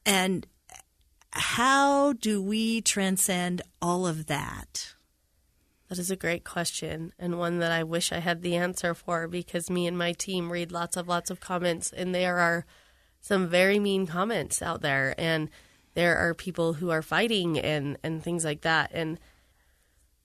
And 0.07 0.47
how 1.33 2.13
do 2.15 2.43
we 2.43 2.81
transcend 2.81 3.63
all 3.81 4.07
of 4.07 4.27
that? 4.27 4.95
That 5.89 5.99
is 5.99 6.11
a 6.11 6.17
great 6.17 6.45
question 6.45 7.13
and 7.19 7.39
one 7.39 7.59
that 7.61 7.73
I 7.73 7.83
wish 7.83 8.13
I 8.13 8.19
had 8.19 8.43
the 8.43 8.57
answer 8.57 8.95
for 8.95 9.27
because 9.27 9.71
me 9.71 9.87
and 9.87 9.97
my 9.97 10.13
team 10.13 10.53
read 10.53 10.71
lots 10.71 10.97
of 10.97 11.09
lots 11.09 11.31
of 11.31 11.41
comments 11.41 11.93
and 11.93 12.15
there 12.15 12.39
are 12.39 12.67
some 13.21 13.49
very 13.49 13.79
mean 13.79 14.07
comments 14.07 14.61
out 14.61 14.83
there 14.83 15.15
and 15.19 15.49
there 15.95 16.17
are 16.19 16.35
people 16.35 16.75
who 16.75 16.91
are 16.91 17.03
fighting 17.03 17.59
and 17.59 17.97
and 18.03 18.23
things 18.23 18.45
like 18.45 18.61
that 18.61 18.91
and 18.93 19.19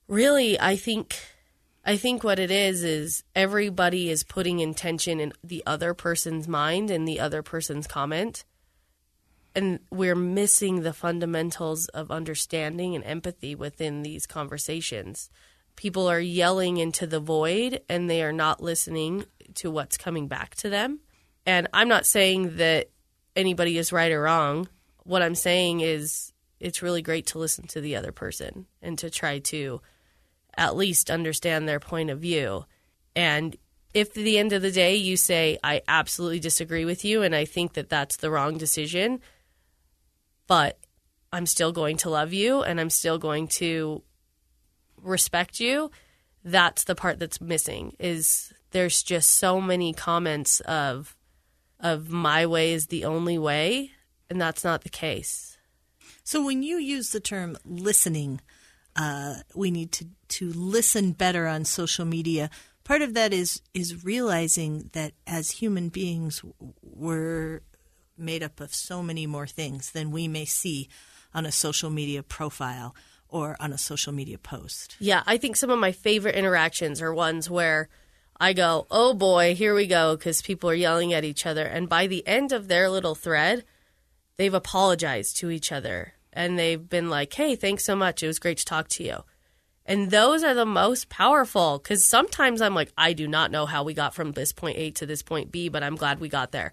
really 0.06 0.60
I 0.60 0.76
think 0.76 1.16
I 1.84 1.96
think 1.96 2.22
what 2.22 2.38
it 2.38 2.50
is 2.50 2.84
is 2.84 3.24
everybody 3.34 4.10
is 4.10 4.22
putting 4.22 4.60
intention 4.60 5.18
in 5.18 5.32
the 5.42 5.62
other 5.64 5.94
person's 5.94 6.46
mind 6.46 6.90
and 6.90 7.08
the 7.08 7.20
other 7.20 7.42
person's 7.42 7.86
comment 7.86 8.44
and 9.54 9.78
we're 9.90 10.16
missing 10.16 10.82
the 10.82 10.92
fundamentals 10.92 11.88
of 11.88 12.10
understanding 12.10 12.94
and 12.94 13.04
empathy 13.04 13.54
within 13.54 14.02
these 14.02 14.26
conversations 14.26 15.30
people 15.76 16.08
are 16.08 16.20
yelling 16.20 16.76
into 16.76 17.06
the 17.06 17.20
void 17.20 17.80
and 17.88 18.08
they 18.08 18.22
are 18.22 18.32
not 18.32 18.62
listening 18.62 19.24
to 19.54 19.70
what's 19.70 19.96
coming 19.96 20.28
back 20.28 20.54
to 20.56 20.68
them. 20.68 21.00
And 21.46 21.68
I'm 21.72 21.88
not 21.88 22.06
saying 22.06 22.56
that 22.56 22.90
anybody 23.36 23.78
is 23.78 23.92
right 23.92 24.12
or 24.12 24.22
wrong. 24.22 24.68
What 25.02 25.22
I'm 25.22 25.34
saying 25.34 25.80
is 25.80 26.32
it's 26.60 26.82
really 26.82 27.02
great 27.02 27.26
to 27.28 27.38
listen 27.38 27.66
to 27.68 27.80
the 27.80 27.96
other 27.96 28.12
person 28.12 28.66
and 28.80 28.98
to 28.98 29.10
try 29.10 29.40
to 29.40 29.80
at 30.56 30.76
least 30.76 31.10
understand 31.10 31.68
their 31.68 31.80
point 31.80 32.10
of 32.10 32.20
view. 32.20 32.64
And 33.14 33.56
if 33.92 34.08
at 34.08 34.14
the 34.14 34.38
end 34.38 34.52
of 34.52 34.62
the 34.62 34.70
day 34.70 34.96
you 34.96 35.16
say, 35.16 35.58
I 35.62 35.82
absolutely 35.86 36.40
disagree 36.40 36.84
with 36.84 37.04
you 37.04 37.22
and 37.22 37.34
I 37.34 37.44
think 37.44 37.74
that 37.74 37.88
that's 37.88 38.16
the 38.16 38.30
wrong 38.30 38.56
decision, 38.56 39.20
but 40.46 40.78
I'm 41.32 41.46
still 41.46 41.72
going 41.72 41.96
to 41.98 42.10
love 42.10 42.32
you 42.32 42.62
and 42.62 42.80
I'm 42.80 42.90
still 42.90 43.18
going 43.18 43.48
to 43.48 44.02
respect 45.02 45.60
you, 45.60 45.90
that's 46.44 46.84
the 46.84 46.94
part 46.94 47.18
that's 47.18 47.40
missing. 47.40 47.96
Is 47.98 48.52
there's 48.70 49.02
just 49.02 49.30
so 49.30 49.60
many 49.60 49.92
comments 49.92 50.60
of 50.60 51.16
of 51.80 52.08
my 52.08 52.46
way 52.46 52.72
is 52.72 52.86
the 52.86 53.04
only 53.04 53.38
way, 53.38 53.90
and 54.30 54.40
that's 54.40 54.64
not 54.64 54.82
the 54.82 54.88
case. 54.88 55.58
So 56.22 56.44
when 56.44 56.62
you 56.62 56.76
use 56.76 57.10
the 57.10 57.20
term 57.20 57.58
listening, 57.64 58.40
uh, 58.96 59.36
we 59.54 59.70
need 59.70 59.92
to 59.92 60.06
to 60.28 60.52
listen 60.52 61.12
better 61.12 61.46
on 61.46 61.64
social 61.64 62.04
media. 62.04 62.50
Part 62.84 63.02
of 63.02 63.14
that 63.14 63.32
is 63.32 63.60
is 63.72 64.04
realizing 64.04 64.90
that 64.92 65.12
as 65.26 65.50
human 65.52 65.88
beings, 65.88 66.42
we're 66.82 67.62
made 68.16 68.42
up 68.42 68.60
of 68.60 68.74
so 68.74 69.02
many 69.02 69.26
more 69.26 69.46
things 69.46 69.90
than 69.92 70.10
we 70.10 70.28
may 70.28 70.44
see 70.44 70.88
on 71.34 71.46
a 71.46 71.52
social 71.52 71.90
media 71.90 72.22
profile 72.22 72.94
or 73.28 73.56
on 73.58 73.72
a 73.72 73.78
social 73.78 74.12
media 74.12 74.38
post. 74.38 74.96
Yeah, 75.00 75.22
I 75.26 75.36
think 75.36 75.56
some 75.56 75.70
of 75.70 75.78
my 75.78 75.92
favorite 75.92 76.36
interactions 76.36 77.02
are 77.02 77.12
ones 77.12 77.50
where 77.50 77.88
I 78.38 78.52
go, 78.52 78.86
oh 78.90 79.14
boy, 79.14 79.54
here 79.54 79.74
we 79.74 79.86
go, 79.86 80.16
because 80.16 80.42
people 80.42 80.70
are 80.70 80.74
yelling 80.74 81.12
at 81.12 81.24
each 81.24 81.46
other. 81.46 81.64
And 81.64 81.88
by 81.88 82.06
the 82.06 82.26
end 82.26 82.52
of 82.52 82.68
their 82.68 82.88
little 82.88 83.14
thread, 83.14 83.64
they've 84.36 84.54
apologized 84.54 85.36
to 85.38 85.50
each 85.50 85.72
other 85.72 86.14
and 86.32 86.58
they've 86.58 86.88
been 86.88 87.10
like, 87.10 87.32
hey, 87.32 87.56
thanks 87.56 87.84
so 87.84 87.96
much. 87.96 88.22
It 88.22 88.26
was 88.26 88.38
great 88.38 88.58
to 88.58 88.64
talk 88.64 88.88
to 88.88 89.04
you. 89.04 89.24
And 89.86 90.10
those 90.10 90.42
are 90.42 90.54
the 90.54 90.64
most 90.64 91.08
powerful 91.08 91.78
because 91.78 92.06
sometimes 92.06 92.62
I'm 92.62 92.74
like, 92.74 92.92
I 92.96 93.12
do 93.12 93.28
not 93.28 93.50
know 93.50 93.66
how 93.66 93.84
we 93.84 93.94
got 93.94 94.14
from 94.14 94.32
this 94.32 94.52
point 94.52 94.78
A 94.78 94.90
to 94.92 95.06
this 95.06 95.22
point 95.22 95.52
B, 95.52 95.68
but 95.68 95.82
I'm 95.82 95.96
glad 95.96 96.20
we 96.20 96.28
got 96.28 96.52
there. 96.52 96.72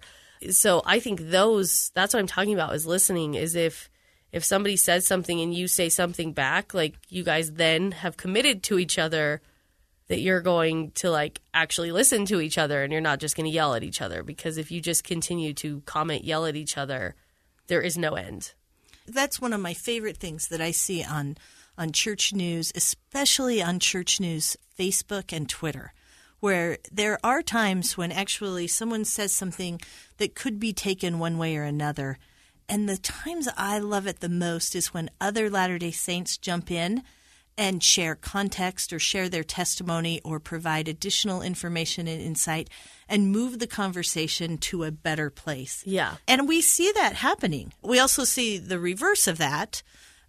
So 0.50 0.82
I 0.84 1.00
think 1.00 1.20
those, 1.30 1.90
that's 1.94 2.14
what 2.14 2.20
I'm 2.20 2.26
talking 2.26 2.54
about 2.54 2.74
is 2.74 2.86
listening, 2.86 3.34
is 3.34 3.54
if 3.54 3.88
if 4.32 4.44
somebody 4.44 4.76
says 4.76 5.06
something 5.06 5.40
and 5.40 5.54
you 5.54 5.68
say 5.68 5.90
something 5.90 6.32
back, 6.32 6.72
like 6.72 6.94
you 7.08 7.22
guys 7.22 7.52
then 7.52 7.92
have 7.92 8.16
committed 8.16 8.62
to 8.64 8.78
each 8.78 8.98
other 8.98 9.42
that 10.08 10.20
you're 10.20 10.40
going 10.40 10.90
to 10.92 11.10
like 11.10 11.40
actually 11.52 11.92
listen 11.92 12.24
to 12.26 12.40
each 12.40 12.58
other 12.58 12.82
and 12.82 12.92
you're 12.92 13.02
not 13.02 13.20
just 13.20 13.36
going 13.36 13.44
to 13.44 13.54
yell 13.54 13.74
at 13.74 13.82
each 13.82 14.00
other 14.00 14.22
because 14.22 14.56
if 14.56 14.70
you 14.70 14.80
just 14.80 15.04
continue 15.04 15.52
to 15.52 15.82
comment 15.82 16.24
yell 16.24 16.46
at 16.46 16.56
each 16.56 16.78
other, 16.78 17.14
there 17.66 17.82
is 17.82 17.98
no 17.98 18.14
end. 18.14 18.54
That's 19.06 19.40
one 19.40 19.52
of 19.52 19.60
my 19.60 19.74
favorite 19.74 20.16
things 20.16 20.48
that 20.48 20.60
I 20.60 20.70
see 20.70 21.04
on 21.04 21.36
on 21.78 21.92
church 21.92 22.32
news, 22.32 22.72
especially 22.74 23.62
on 23.62 23.78
church 23.78 24.20
news 24.20 24.56
Facebook 24.78 25.32
and 25.34 25.48
Twitter 25.48 25.92
where 26.42 26.76
there 26.90 27.18
are 27.24 27.40
times 27.40 27.96
when 27.96 28.10
actually 28.10 28.66
someone 28.66 29.04
says 29.04 29.32
something 29.32 29.80
that 30.18 30.34
could 30.34 30.58
be 30.58 30.72
taken 30.72 31.18
one 31.18 31.38
way 31.38 31.56
or 31.56 31.62
another 31.62 32.18
and 32.68 32.88
the 32.88 32.96
times 32.96 33.48
I 33.56 33.78
love 33.78 34.06
it 34.06 34.20
the 34.20 34.28
most 34.28 34.74
is 34.74 34.94
when 34.94 35.10
other 35.20 35.50
Latter 35.50 35.78
day 35.78 35.90
Saints 35.90 36.38
jump 36.38 36.70
in 36.70 37.02
and 37.58 37.82
share 37.82 38.14
context 38.14 38.94
or 38.94 38.98
share 38.98 39.28
their 39.28 39.44
testimony 39.44 40.20
or 40.24 40.40
provide 40.40 40.88
additional 40.88 41.42
information 41.42 42.08
and 42.08 42.20
insight 42.20 42.70
and 43.08 43.30
move 43.30 43.58
the 43.58 43.66
conversation 43.66 44.56
to 44.56 44.84
a 44.84 44.90
better 44.90 45.28
place. 45.28 45.82
Yeah. 45.84 46.14
And 46.26 46.48
we 46.48 46.62
see 46.62 46.90
that 46.92 47.14
happening. 47.16 47.74
We 47.82 47.98
also 47.98 48.24
see 48.24 48.56
the 48.56 48.78
reverse 48.78 49.26
of 49.26 49.36
that 49.38 49.82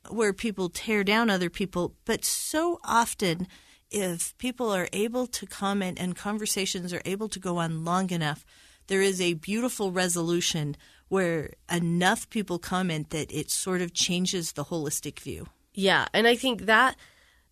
where 0.10 0.34
people 0.34 0.68
tear 0.68 1.06
down 1.06 1.30
other 1.30 1.50
people, 1.50 1.96
but 2.04 2.26
so 2.26 2.78
often 2.84 3.48
if 3.94 4.38
people 4.38 4.74
are 4.74 4.90
able 4.92 5.28
to 5.28 5.46
comment 5.46 6.00
and 6.00 6.16
conversations 6.16 6.92
are 6.92 7.02
able 7.06 7.30
to 7.30 7.40
go 7.40 7.58
on 7.58 7.86
long 7.86 8.10
enough, 8.10 8.46
there 8.88 9.02
is 9.02 9.22
a 9.22 9.36
beautiful 9.36 9.92
resolution 9.92 10.76
where 11.08 11.54
enough 11.72 12.30
people 12.30 12.58
comment 12.58 13.12
that 13.12 13.32
it 13.32 13.52
sort 13.52 13.82
of 13.82 13.94
changes 13.94 14.54
the 14.54 14.66
holistic 14.66 15.20
view. 15.20 15.46
Yeah, 15.74 16.08
and 16.14 16.28
I 16.28 16.36
think 16.36 16.64
that 16.64 16.96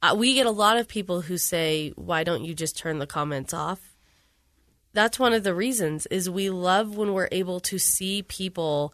uh, 0.01 0.15
we 0.17 0.33
get 0.33 0.47
a 0.47 0.51
lot 0.51 0.77
of 0.77 0.87
people 0.87 1.21
who 1.21 1.37
say, 1.37 1.93
"Why 1.95 2.23
don't 2.23 2.43
you 2.43 2.53
just 2.55 2.77
turn 2.77 2.99
the 2.99 3.07
comments 3.07 3.53
off?" 3.53 3.95
That's 4.93 5.19
one 5.19 5.33
of 5.33 5.43
the 5.43 5.55
reasons 5.55 6.05
is 6.07 6.29
we 6.29 6.49
love 6.49 6.97
when 6.97 7.13
we're 7.13 7.29
able 7.31 7.59
to 7.61 7.77
see 7.77 8.23
people 8.23 8.93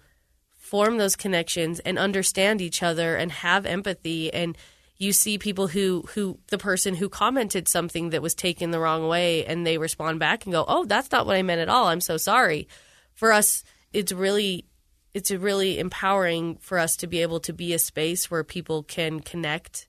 form 0.54 0.98
those 0.98 1.16
connections 1.16 1.80
and 1.80 1.98
understand 1.98 2.62
each 2.62 2.84
other 2.84 3.16
and 3.16 3.32
have 3.32 3.66
empathy 3.66 4.32
and 4.34 4.58
you 4.98 5.14
see 5.14 5.38
people 5.38 5.68
who 5.68 6.04
who 6.14 6.40
the 6.48 6.58
person 6.58 6.96
who 6.96 7.10
commented 7.10 7.68
something 7.68 8.10
that 8.10 8.22
was 8.22 8.34
taken 8.34 8.72
the 8.72 8.80
wrong 8.80 9.08
way 9.08 9.46
and 9.46 9.66
they 9.66 9.78
respond 9.78 10.20
back 10.20 10.46
and 10.46 10.54
go, 10.54 10.66
"Oh, 10.68 10.86
that's 10.86 11.12
not 11.12 11.26
what 11.26 11.36
I 11.36 11.42
meant 11.44 11.62
at 11.62 11.70
all. 11.70 11.88
I'm 11.88 12.02
so 12.02 12.18
sorry." 12.18 12.68
For 13.14 13.32
us, 13.32 13.64
it's 13.94 14.12
really 14.12 14.66
it's 15.14 15.32
really 15.32 15.80
empowering 15.80 16.58
for 16.58 16.78
us 16.78 16.96
to 16.98 17.08
be 17.08 17.22
able 17.22 17.40
to 17.42 17.54
be 17.54 17.74
a 17.74 17.80
space 17.80 18.30
where 18.30 18.44
people 18.44 18.84
can 18.84 19.20
connect 19.20 19.88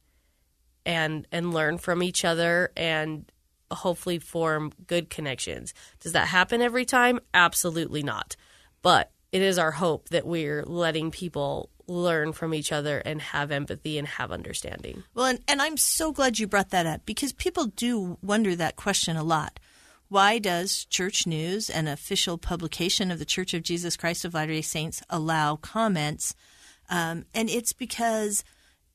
and 0.86 1.26
and 1.32 1.52
learn 1.52 1.78
from 1.78 2.02
each 2.02 2.24
other 2.24 2.72
and 2.76 3.30
hopefully 3.70 4.18
form 4.18 4.72
good 4.86 5.10
connections. 5.10 5.74
Does 6.00 6.12
that 6.12 6.28
happen 6.28 6.62
every 6.62 6.84
time? 6.84 7.20
Absolutely 7.34 8.02
not. 8.02 8.36
But 8.82 9.10
it 9.32 9.42
is 9.42 9.58
our 9.58 9.72
hope 9.72 10.08
that 10.08 10.26
we're 10.26 10.64
letting 10.64 11.10
people 11.10 11.70
learn 11.88 12.32
from 12.32 12.54
each 12.54 12.70
other 12.70 12.98
and 12.98 13.20
have 13.20 13.50
empathy 13.50 13.98
and 13.98 14.06
have 14.06 14.30
understanding. 14.30 15.02
Well, 15.14 15.26
and, 15.26 15.40
and 15.48 15.60
I'm 15.60 15.76
so 15.76 16.12
glad 16.12 16.38
you 16.38 16.46
brought 16.46 16.70
that 16.70 16.86
up 16.86 17.06
because 17.06 17.32
people 17.32 17.66
do 17.66 18.18
wonder 18.22 18.54
that 18.54 18.76
question 18.76 19.16
a 19.16 19.24
lot. 19.24 19.58
Why 20.08 20.38
does 20.38 20.84
Church 20.86 21.26
News, 21.26 21.68
an 21.68 21.86
official 21.86 22.38
publication 22.38 23.10
of 23.10 23.18
the 23.18 23.24
Church 23.24 23.52
of 23.52 23.62
Jesus 23.62 23.96
Christ 23.96 24.24
of 24.24 24.34
Latter 24.34 24.52
day 24.52 24.62
Saints, 24.62 25.02
allow 25.10 25.56
comments? 25.56 26.34
Um, 26.88 27.24
and 27.34 27.50
it's 27.50 27.72
because 27.72 28.42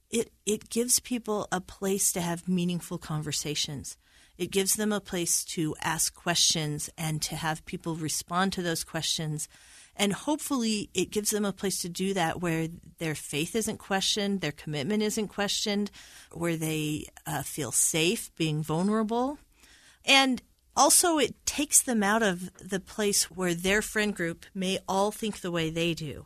it, 0.09 0.31
it 0.45 0.69
gives 0.69 0.99
people 0.99 1.47
a 1.51 1.61
place 1.61 2.11
to 2.13 2.21
have 2.21 2.47
meaningful 2.47 2.97
conversations. 2.97 3.97
It 4.37 4.49
gives 4.49 4.75
them 4.75 4.91
a 4.91 4.99
place 4.99 5.43
to 5.45 5.75
ask 5.81 6.15
questions 6.15 6.89
and 6.97 7.21
to 7.23 7.35
have 7.35 7.65
people 7.65 7.95
respond 7.95 8.53
to 8.53 8.63
those 8.63 8.83
questions 8.83 9.47
and 9.95 10.11
hopefully, 10.13 10.89
it 10.93 11.11
gives 11.11 11.29
them 11.29 11.45
a 11.45 11.53
place 11.53 11.81
to 11.81 11.89
do 11.89 12.13
that 12.15 12.41
where 12.41 12.67
their 12.97 13.15
faith 13.15 13.55
isn't 13.55 13.77
questioned, 13.77 14.41
their 14.41 14.51
commitment 14.51 15.03
isn't 15.03 15.27
questioned, 15.27 15.91
where 16.31 16.57
they 16.57 17.05
uh, 17.27 17.43
feel 17.43 17.71
safe 17.71 18.31
being 18.35 18.63
vulnerable. 18.63 19.37
And 20.05 20.41
also, 20.75 21.19
it 21.19 21.45
takes 21.45 21.81
them 21.81 22.01
out 22.01 22.23
of 22.23 22.51
the 22.57 22.79
place 22.79 23.29
where 23.29 23.53
their 23.53 23.83
friend 23.83 24.15
group 24.15 24.45
may 24.55 24.79
all 24.87 25.11
think 25.11 25.41
the 25.41 25.51
way 25.51 25.69
they 25.69 25.93
do, 25.93 26.25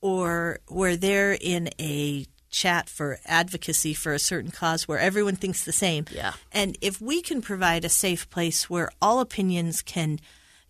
or 0.00 0.60
where 0.68 0.96
they're 0.96 1.36
in 1.38 1.68
a 1.78 2.26
chat 2.48 2.88
for 2.88 3.18
advocacy 3.26 3.94
for 3.94 4.12
a 4.12 4.18
certain 4.18 4.50
cause 4.50 4.86
where 4.86 4.98
everyone 4.98 5.36
thinks 5.36 5.64
the 5.64 5.72
same. 5.72 6.04
Yeah. 6.10 6.32
And 6.52 6.78
if 6.80 7.00
we 7.00 7.20
can 7.22 7.42
provide 7.42 7.84
a 7.84 7.88
safe 7.88 8.28
place 8.30 8.70
where 8.70 8.90
all 9.00 9.20
opinions 9.20 9.82
can 9.82 10.20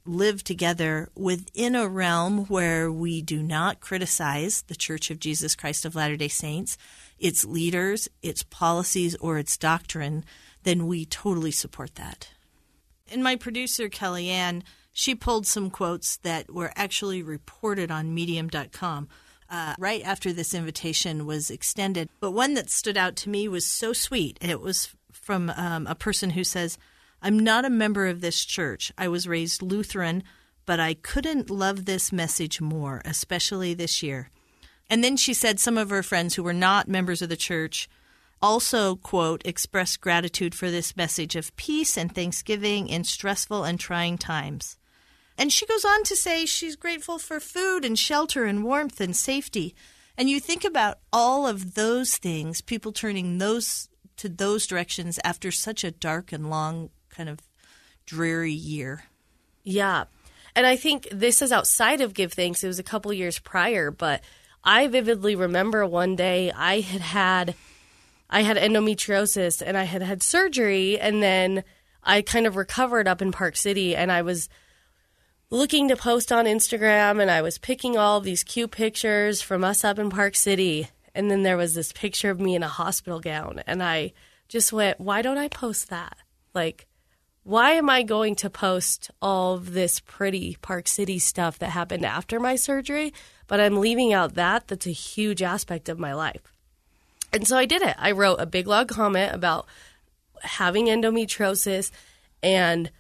live 0.05 0.43
together 0.43 1.09
within 1.15 1.75
a 1.75 1.89
realm 1.89 2.47
where 2.47 2.91
we 2.91 3.23
do 3.23 3.43
not 3.43 3.81
criticize 3.81 4.63
the 4.63 4.75
Church 4.75 5.11
of 5.11 5.21
Jesus 5.21 5.55
Christ 5.55 5.85
of 5.85 5.95
Latter 5.95 6.17
day 6.17 6.29
Saints, 6.29 6.77
its 7.19 7.45
leaders, 7.45 8.09
its 8.23 8.43
policies, 8.43 9.15
or 9.17 9.39
its 9.39 9.57
doctrine, 9.57 10.25
then 10.65 10.87
we 10.87 11.05
totally 11.05 11.51
support 11.51 11.95
that. 11.97 12.31
And 13.11 13.23
my 13.23 13.37
producer, 13.37 13.89
Kellyanne, 13.89 14.63
she 14.93 15.15
pulled 15.15 15.47
some 15.47 15.71
quotes 15.71 16.17
that 16.19 16.53
were 16.53 16.73
actually 16.77 17.23
reported 17.23 17.91
on 17.91 18.15
medium.com. 18.15 19.09
Uh, 19.49 19.75
right 19.79 20.03
after 20.03 20.33
this 20.33 20.55
invitation 20.55 21.27
was 21.27 21.51
extended. 21.51 22.09
But 22.21 22.31
one 22.31 22.55
that 22.55 22.71
stood 22.71 22.97
out 22.97 23.17
to 23.17 23.29
me 23.29 23.49
was 23.49 23.67
so 23.67 23.93
sweet. 23.93 24.39
It 24.41 24.63
was 24.63 24.95
from 25.13 25.51
um, 25.51 25.87
a 25.87 25.95
person 25.95 26.31
who 26.31 26.43
says, 26.43 26.79
I'm 27.23 27.39
not 27.39 27.65
a 27.65 27.71
member 27.71 28.09
of 28.09 28.21
this 28.21 28.45
church. 28.45 28.93
I 28.99 29.07
was 29.07 29.29
raised 29.29 29.63
Lutheran, 29.63 30.25
but 30.67 30.81
I 30.81 30.95
couldn't 30.95 31.51
love 31.51 31.85
this 31.85 32.13
message 32.13 32.61
more, 32.61 33.01
especially 33.05 33.75
this 33.75 34.03
year. 34.03 34.29
And 34.91 35.05
then 35.05 35.17
she 35.17 35.33
said 35.33 35.61
some 35.61 35.79
of 35.79 35.91
her 35.91 36.03
friends 36.03 36.35
who 36.35 36.43
were 36.43 36.53
not 36.53 36.89
members 36.89 37.23
of 37.23 37.29
the 37.29 37.37
church 37.37 37.89
also, 38.43 38.97
quote, 38.97 39.41
expressed 39.45 40.01
gratitude 40.01 40.53
for 40.53 40.69
this 40.69 40.97
message 40.97 41.37
of 41.37 41.55
peace 41.55 41.97
and 41.97 42.13
thanksgiving 42.13 42.89
in 42.89 43.05
stressful 43.05 43.63
and 43.63 43.79
trying 43.79 44.19
times. 44.19 44.77
And 45.39 45.53
she 45.53 45.65
goes 45.65 45.85
on 45.85 46.03
to 46.05 46.17
say 46.17 46.45
she's 46.45 46.75
grateful 46.75 47.19
for 47.19 47.39
food 47.39 47.85
and 47.85 47.97
shelter 47.97 48.45
and 48.45 48.65
warmth 48.65 49.01
and 49.01 49.15
safety. 49.15 49.77
And 50.19 50.29
you 50.29 50.41
think 50.41 50.65
about 50.65 50.99
all 51.13 51.47
of 51.47 51.75
those 51.75 52.17
things, 52.17 52.61
people 52.61 52.93
turning 52.93 53.39
those 53.39 53.89
to 54.17 54.29
those 54.29 54.67
directions 54.67 55.19
after 55.25 55.51
such 55.51 55.85
a 55.85 55.91
dark 55.91 56.33
and 56.33 56.51
long 56.51 56.91
kind 57.13 57.29
of 57.29 57.39
dreary 58.07 58.53
year. 58.53 59.05
Yeah. 59.63 60.05
And 60.55 60.67
I 60.67 60.77
think 60.77 61.09
this 61.11 61.41
is 61.41 61.53
outside 61.53 62.01
of 62.01 62.15
Give 62.15 62.33
Thanks. 62.33 62.63
It 62.63 62.67
was 62.67 62.79
a 62.79 62.85
couple 62.85 63.13
years 63.13 63.39
prior, 63.39 63.91
but 63.91 64.23
I 64.65 64.87
vividly 64.87 65.35
remember 65.35 65.87
one 65.87 66.17
day 66.17 66.53
I 66.53 66.81
had 66.81 67.01
had 67.01 67.55
I 68.31 68.43
had 68.43 68.57
endometriosis 68.57 69.63
and 69.65 69.77
I 69.77 69.85
had 69.85 70.03
had 70.03 70.23
surgery 70.23 70.99
and 70.99 71.23
then 71.23 71.65
I 72.03 72.23
kind 72.23 72.47
of 72.47 72.57
recovered 72.57 73.07
up 73.07 73.21
in 73.21 73.31
Park 73.31 73.57
City 73.57 73.95
and 73.95 74.11
I 74.11 74.23
was 74.23 74.49
looking 75.51 75.89
to 75.89 75.97
post 75.97 76.33
on 76.33 76.47
Instagram 76.47 77.21
and 77.21 77.31
I 77.31 77.43
was 77.43 77.59
picking 77.59 77.99
all 77.99 78.21
these 78.21 78.43
cute 78.43 78.71
pictures 78.71 79.43
from 79.43 79.65
us 79.65 79.85
up 79.85 79.99
in 79.99 80.09
Park 80.09 80.35
City 80.35 80.89
and 81.15 81.31
then 81.31 81.43
there 81.43 81.59
was 81.59 81.75
this 81.75 81.93
picture 81.93 82.31
of 82.31 82.41
me 82.41 82.55
in 82.55 82.63
a 82.63 82.69
hospital 82.69 83.21
gown 83.21 83.63
and 83.67 83.83
I 83.83 84.13
just 84.49 84.73
went, 84.73 84.99
why 84.99 85.21
don't 85.21 85.39
I 85.39 85.49
post 85.49 85.91
that? 85.91 86.17
Like 86.55 86.87
why 87.45 87.73
am 87.73 87.91
I 87.91 88.03
going 88.03 88.35
to 88.37 88.51
post 88.51 89.11
all 89.21 89.55
of 89.55 89.73
this 89.73 90.01
pretty 90.01 90.57
Park 90.63 90.87
City 90.87 91.19
stuff 91.19 91.59
that 91.59 91.71
happened 91.71 92.05
after 92.05 92.39
my 92.39 92.57
surgery, 92.57 93.13
but 93.49 93.61
I'm 93.61 93.81
leaving 93.81 94.13
out 94.13 94.35
that 94.35 94.69
that's 94.69 94.87
a 94.87 94.93
huge 94.93 95.43
aspect 95.43 95.89
of 95.89 95.99
my 95.99 96.15
life. 96.15 96.53
And 97.33 97.47
so 97.47 97.57
I 97.57 97.67
did 97.67 97.83
it. 97.83 97.97
I 97.99 98.13
wrote 98.13 98.37
a 98.41 98.47
big 98.47 98.67
log 98.67 98.89
comment 98.89 99.35
about 99.35 99.67
having 100.43 100.87
endometriosis 100.87 101.91
and 102.43 102.91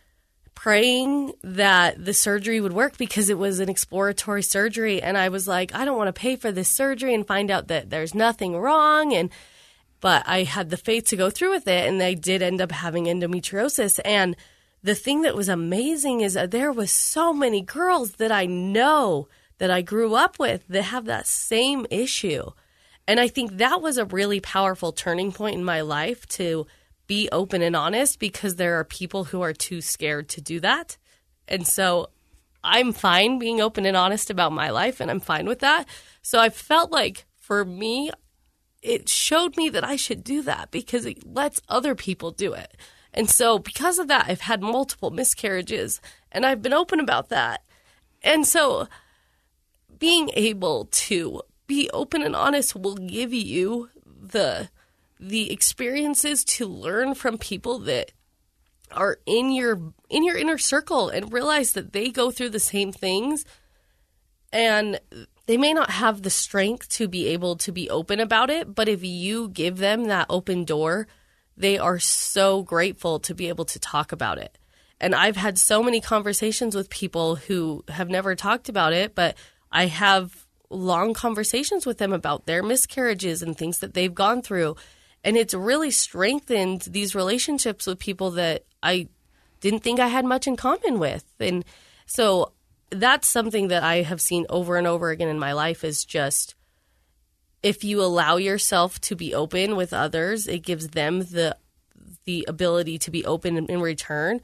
praying 0.54 1.32
that 1.42 2.04
the 2.04 2.14
surgery 2.14 2.60
would 2.60 2.72
work 2.72 2.96
because 2.96 3.28
it 3.28 3.38
was 3.38 3.58
an 3.58 3.68
exploratory 3.68 4.42
surgery 4.42 5.02
and 5.02 5.16
I 5.16 5.28
was 5.28 5.48
like 5.48 5.74
I 5.74 5.84
don't 5.84 5.96
want 5.96 6.08
to 6.08 6.20
pay 6.20 6.36
for 6.36 6.52
this 6.52 6.68
surgery 6.68 7.14
and 7.14 7.26
find 7.26 7.50
out 7.50 7.68
that 7.68 7.90
there's 7.90 8.14
nothing 8.14 8.56
wrong 8.56 9.12
and 9.14 9.30
but 10.02 10.22
I 10.26 10.42
had 10.42 10.68
the 10.68 10.76
faith 10.76 11.06
to 11.06 11.16
go 11.16 11.30
through 11.30 11.52
with 11.52 11.66
it 11.66 11.88
and 11.88 12.02
I 12.02 12.12
did 12.12 12.42
end 12.42 12.60
up 12.60 12.72
having 12.72 13.06
endometriosis 13.06 13.98
and 14.04 14.36
the 14.82 14.94
thing 14.94 15.22
that 15.22 15.36
was 15.36 15.48
amazing 15.48 16.20
is 16.20 16.34
that 16.34 16.50
there 16.50 16.72
was 16.72 16.90
so 16.90 17.32
many 17.32 17.62
girls 17.62 18.16
that 18.16 18.32
I 18.32 18.44
know 18.44 19.28
that 19.58 19.70
I 19.70 19.80
grew 19.80 20.14
up 20.14 20.38
with 20.38 20.66
that 20.68 20.82
have 20.82 21.06
that 21.06 21.26
same 21.26 21.86
issue 21.90 22.50
and 23.06 23.18
I 23.18 23.28
think 23.28 23.56
that 23.58 23.80
was 23.80 23.96
a 23.96 24.04
really 24.04 24.40
powerful 24.40 24.92
turning 24.92 25.32
point 25.32 25.56
in 25.56 25.64
my 25.64 25.80
life 25.80 26.26
to 26.30 26.66
be 27.06 27.28
open 27.30 27.62
and 27.62 27.74
honest 27.74 28.18
because 28.18 28.56
there 28.56 28.78
are 28.78 28.84
people 28.84 29.24
who 29.24 29.42
are 29.42 29.52
too 29.52 29.80
scared 29.80 30.28
to 30.30 30.40
do 30.40 30.60
that. 30.60 30.96
And 31.48 31.66
so 31.66 32.10
I'm 32.62 32.92
fine 32.92 33.38
being 33.38 33.60
open 33.60 33.86
and 33.86 33.96
honest 33.96 34.30
about 34.30 34.52
my 34.52 34.70
life 34.70 35.00
and 35.00 35.10
I'm 35.10 35.20
fine 35.20 35.46
with 35.46 35.58
that. 35.60 35.88
So 36.22 36.38
I 36.38 36.48
felt 36.48 36.92
like 36.92 37.26
for 37.36 37.64
me, 37.64 38.10
it 38.82 39.08
showed 39.08 39.56
me 39.56 39.68
that 39.70 39.84
I 39.84 39.96
should 39.96 40.24
do 40.24 40.42
that 40.42 40.70
because 40.70 41.06
it 41.06 41.26
lets 41.26 41.62
other 41.68 41.94
people 41.94 42.32
do 42.32 42.52
it. 42.52 42.76
And 43.14 43.30
so 43.30 43.58
because 43.58 43.98
of 43.98 44.08
that, 44.08 44.26
I've 44.28 44.40
had 44.42 44.60
multiple 44.60 45.10
miscarriages 45.10 46.00
and 46.30 46.44
I've 46.44 46.62
been 46.62 46.72
open 46.72 46.98
about 46.98 47.28
that. 47.28 47.62
And 48.22 48.46
so 48.46 48.88
being 49.98 50.30
able 50.34 50.86
to 50.86 51.42
be 51.66 51.88
open 51.92 52.22
and 52.22 52.34
honest 52.34 52.74
will 52.74 52.96
give 52.96 53.32
you 53.32 53.88
the 54.04 54.68
the 55.20 55.52
experiences 55.52 56.44
to 56.44 56.66
learn 56.66 57.14
from 57.14 57.38
people 57.38 57.78
that 57.78 58.10
are 58.90 59.18
in 59.24 59.52
your 59.52 59.92
in 60.10 60.24
your 60.24 60.36
inner 60.36 60.58
circle 60.58 61.08
and 61.08 61.32
realize 61.32 61.74
that 61.74 61.92
they 61.92 62.10
go 62.10 62.30
through 62.30 62.50
the 62.50 62.58
same 62.58 62.92
things 62.92 63.44
and 64.52 65.00
they 65.46 65.56
may 65.56 65.72
not 65.72 65.90
have 65.90 66.22
the 66.22 66.30
strength 66.30 66.88
to 66.88 67.08
be 67.08 67.28
able 67.28 67.56
to 67.56 67.72
be 67.72 67.90
open 67.90 68.20
about 68.20 68.50
it 68.50 68.74
but 68.74 68.88
if 68.88 69.04
you 69.04 69.48
give 69.48 69.78
them 69.78 70.04
that 70.04 70.26
open 70.28 70.64
door 70.64 71.06
they 71.56 71.78
are 71.78 71.98
so 71.98 72.62
grateful 72.62 73.18
to 73.20 73.34
be 73.34 73.48
able 73.48 73.64
to 73.64 73.78
talk 73.78 74.12
about 74.12 74.38
it 74.38 74.58
and 75.00 75.14
i've 75.14 75.36
had 75.36 75.58
so 75.58 75.82
many 75.82 76.00
conversations 76.00 76.74
with 76.74 76.90
people 76.90 77.36
who 77.36 77.84
have 77.88 78.08
never 78.08 78.34
talked 78.34 78.68
about 78.68 78.92
it 78.92 79.14
but 79.14 79.36
i 79.70 79.86
have 79.86 80.46
long 80.72 81.14
conversations 81.14 81.86
with 81.86 81.98
them 81.98 82.12
about 82.12 82.46
their 82.46 82.62
miscarriages 82.62 83.42
and 83.42 83.56
things 83.56 83.78
that 83.78 83.94
they've 83.94 84.14
gone 84.14 84.42
through. 84.42 84.76
And 85.22 85.36
it's 85.36 85.54
really 85.54 85.90
strengthened 85.90 86.82
these 86.82 87.14
relationships 87.14 87.86
with 87.86 87.98
people 87.98 88.32
that 88.32 88.64
I 88.82 89.08
didn't 89.60 89.80
think 89.80 90.00
I 90.00 90.08
had 90.08 90.24
much 90.24 90.46
in 90.46 90.56
common 90.56 90.98
with. 90.98 91.24
And 91.38 91.64
so 92.06 92.51
that's 92.92 93.28
something 93.28 93.68
that 93.68 93.82
I 93.82 94.02
have 94.02 94.20
seen 94.20 94.46
over 94.48 94.76
and 94.76 94.86
over 94.86 95.10
again 95.10 95.28
in 95.28 95.38
my 95.38 95.52
life 95.52 95.84
is 95.84 96.04
just 96.04 96.54
if 97.62 97.84
you 97.84 98.02
allow 98.02 98.36
yourself 98.36 99.00
to 99.02 99.16
be 99.16 99.34
open 99.34 99.76
with 99.76 99.92
others, 99.92 100.46
it 100.46 100.60
gives 100.60 100.88
them 100.88 101.20
the 101.20 101.56
the 102.24 102.44
ability 102.48 102.98
to 102.98 103.10
be 103.10 103.24
open 103.24 103.66
in 103.66 103.80
return 103.80 104.40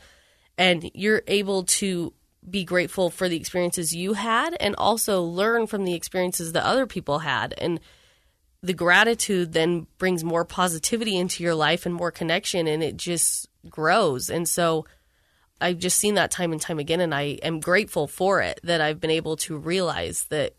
and 0.57 0.91
you're 0.95 1.23
able 1.29 1.63
to 1.63 2.13
be 2.49 2.65
grateful 2.65 3.11
for 3.11 3.29
the 3.29 3.37
experiences 3.37 3.95
you 3.95 4.15
had 4.15 4.57
and 4.59 4.75
also 4.77 5.23
learn 5.23 5.67
from 5.67 5.85
the 5.85 5.95
experiences 5.95 6.53
that 6.53 6.65
other 6.65 6.87
people 6.87 7.21
had. 7.21 7.55
And 7.59 7.79
the 8.63 8.75
gratitude 8.75 9.53
then 9.53 9.87
brings 9.99 10.25
more 10.25 10.45
positivity 10.45 11.17
into 11.17 11.45
your 11.45 11.55
life 11.55 11.87
and 11.87 11.95
more 11.95 12.11
connection, 12.11 12.67
and 12.67 12.83
it 12.83 12.97
just 12.97 13.49
grows. 13.69 14.31
And 14.31 14.49
so 14.49 14.85
I've 15.61 15.79
just 15.79 15.99
seen 15.99 16.15
that 16.15 16.31
time 16.31 16.53
and 16.53 16.61
time 16.61 16.79
again, 16.79 17.01
and 17.01 17.15
I 17.15 17.39
am 17.43 17.61
grateful 17.61 18.07
for 18.07 18.41
it 18.41 18.61
that 18.63 18.81
I've 18.81 19.01
been 19.01 19.11
able 19.11 19.37
to 19.39 19.57
realize 19.57 20.25
that 20.31 20.55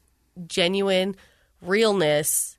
genuine 0.48 1.16
realness 1.62 2.58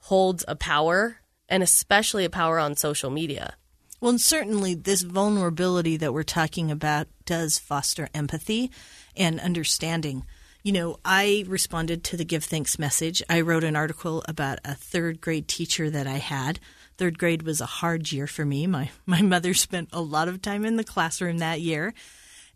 holds 0.00 0.44
a 0.48 0.56
power, 0.56 1.20
and 1.48 1.62
especially 1.62 2.24
a 2.24 2.30
power 2.30 2.58
on 2.58 2.76
social 2.76 3.10
media. 3.10 3.54
Well, 4.00 4.10
and 4.10 4.20
certainly 4.20 4.74
this 4.74 5.02
vulnerability 5.02 5.96
that 5.96 6.12
we're 6.12 6.24
talking 6.24 6.70
about 6.70 7.06
does 7.24 7.58
foster 7.58 8.08
empathy 8.12 8.70
and 9.16 9.40
understanding. 9.40 10.26
You 10.64 10.72
know, 10.72 10.98
I 11.04 11.44
responded 11.46 12.02
to 12.04 12.16
the 12.16 12.24
Give 12.24 12.42
Thanks 12.42 12.78
message. 12.78 13.22
I 13.28 13.42
wrote 13.42 13.64
an 13.64 13.76
article 13.76 14.24
about 14.26 14.58
a 14.64 14.74
third 14.74 15.20
grade 15.20 15.46
teacher 15.46 15.90
that 15.90 16.06
I 16.06 16.16
had. 16.16 16.58
Third 16.96 17.18
grade 17.18 17.42
was 17.42 17.60
a 17.60 17.66
hard 17.66 18.10
year 18.10 18.26
for 18.26 18.44
me. 18.44 18.66
My 18.66 18.90
my 19.06 19.20
mother 19.22 19.54
spent 19.54 19.90
a 19.92 20.00
lot 20.00 20.26
of 20.26 20.42
time 20.42 20.64
in 20.64 20.76
the 20.76 20.82
classroom 20.82 21.38
that 21.38 21.60
year. 21.60 21.94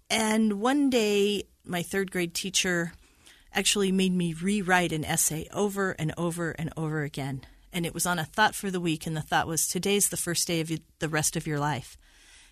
And 0.09 0.55
one 0.55 0.89
day 0.89 1.45
my 1.65 1.83
third 1.83 2.11
grade 2.11 2.35
teacher 2.35 2.95
actually 3.53 3.93
made 3.93 4.15
me 4.15 4.33
rewrite 4.33 4.93
an 4.93 5.05
essay 5.05 5.47
over 5.53 5.93
and 5.93 6.13
over 6.17 6.53
and 6.53 6.73
over 6.77 7.03
again 7.03 7.43
and 7.73 7.85
it 7.85 7.95
was 7.95 8.07
on 8.07 8.19
a 8.19 8.25
thought 8.25 8.55
for 8.55 8.71
the 8.71 8.81
week, 8.81 9.07
and 9.07 9.17
the 9.17 9.23
thought 9.23 9.47
was 9.47 9.67
today's 9.67 10.09
the 10.09 10.17
first 10.17 10.47
day 10.47 10.61
of 10.61 10.73
the 10.99 11.09
rest 11.09 11.37
of 11.37 11.47
your 11.47 11.59
life. 11.59 11.97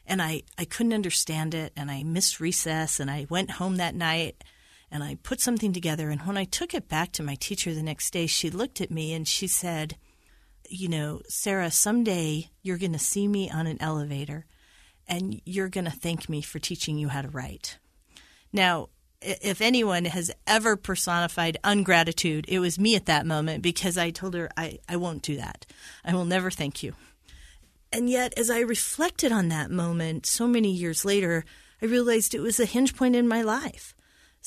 And 0.07 0.21
I, 0.21 0.43
I 0.59 0.65
couldn't 0.65 0.93
understand 0.93 1.55
it, 1.55 1.73
and 1.77 1.91
I 1.91 2.03
missed 2.03 2.41
recess, 2.41 3.01
and 3.01 3.11
I 3.11 3.27
went 3.29 3.53
home 3.53 3.77
that 3.77 3.95
night, 3.95 4.45
and 4.91 5.03
I 5.03 5.19
put 5.23 5.41
something 5.41 5.73
together. 5.73 6.11
And 6.11 6.23
when 6.23 6.37
I 6.37 6.45
took 6.45 6.75
it 6.75 6.89
back 6.89 7.13
to 7.13 7.23
my 7.23 7.35
teacher 7.35 7.75
the 7.75 7.83
next 7.83 8.13
day, 8.13 8.27
she 8.27 8.51
looked 8.51 8.81
at 8.81 8.91
me 8.91 9.13
and 9.13 9.27
she 9.27 9.47
said, 9.47 9.97
You 10.69 10.89
know, 10.89 11.23
Sarah, 11.29 11.71
someday 11.71 12.51
you're 12.63 12.79
going 12.79 12.93
to 12.93 12.99
see 12.99 13.29
me 13.29 13.51
on 13.51 13.67
an 13.67 13.81
elevator, 13.81 14.47
and 15.09 15.41
you're 15.45 15.69
going 15.69 15.85
to 15.85 15.91
thank 15.91 16.29
me 16.29 16.43
for 16.43 16.59
teaching 16.59 16.99
you 16.99 17.09
how 17.09 17.23
to 17.23 17.29
write. 17.29 17.79
Now, 18.53 18.89
if 19.21 19.61
anyone 19.61 20.05
has 20.05 20.31
ever 20.47 20.77
personified 20.77 21.59
ungratitude, 21.65 22.45
it 22.49 22.59
was 22.59 22.79
me 22.79 22.97
at 22.97 23.07
that 23.07 23.27
moment 23.27 23.63
because 23.63 23.99
I 23.99 24.11
told 24.11 24.35
her, 24.35 24.51
I, 24.57 24.79
I 24.89 24.97
won't 24.97 25.23
do 25.23 25.37
that. 25.37 25.67
I 26.05 26.15
will 26.15 26.25
never 26.25 26.51
thank 26.51 26.83
you. 26.83 26.95
And 27.93 28.11
yet, 28.11 28.35
as 28.37 28.51
I 28.51 28.61
reflected 28.61 29.33
on 29.33 29.49
that 29.49 29.71
moment 29.71 30.27
so 30.27 30.47
many 30.47 30.71
years 30.71 31.05
later, 31.05 31.45
I 31.81 31.87
realized 31.87 32.35
it 32.35 32.41
was 32.41 32.61
a 32.61 32.67
hinge 32.67 32.97
point 32.97 33.17
in 33.17 33.27
my 33.27 33.43
life. 33.43 33.96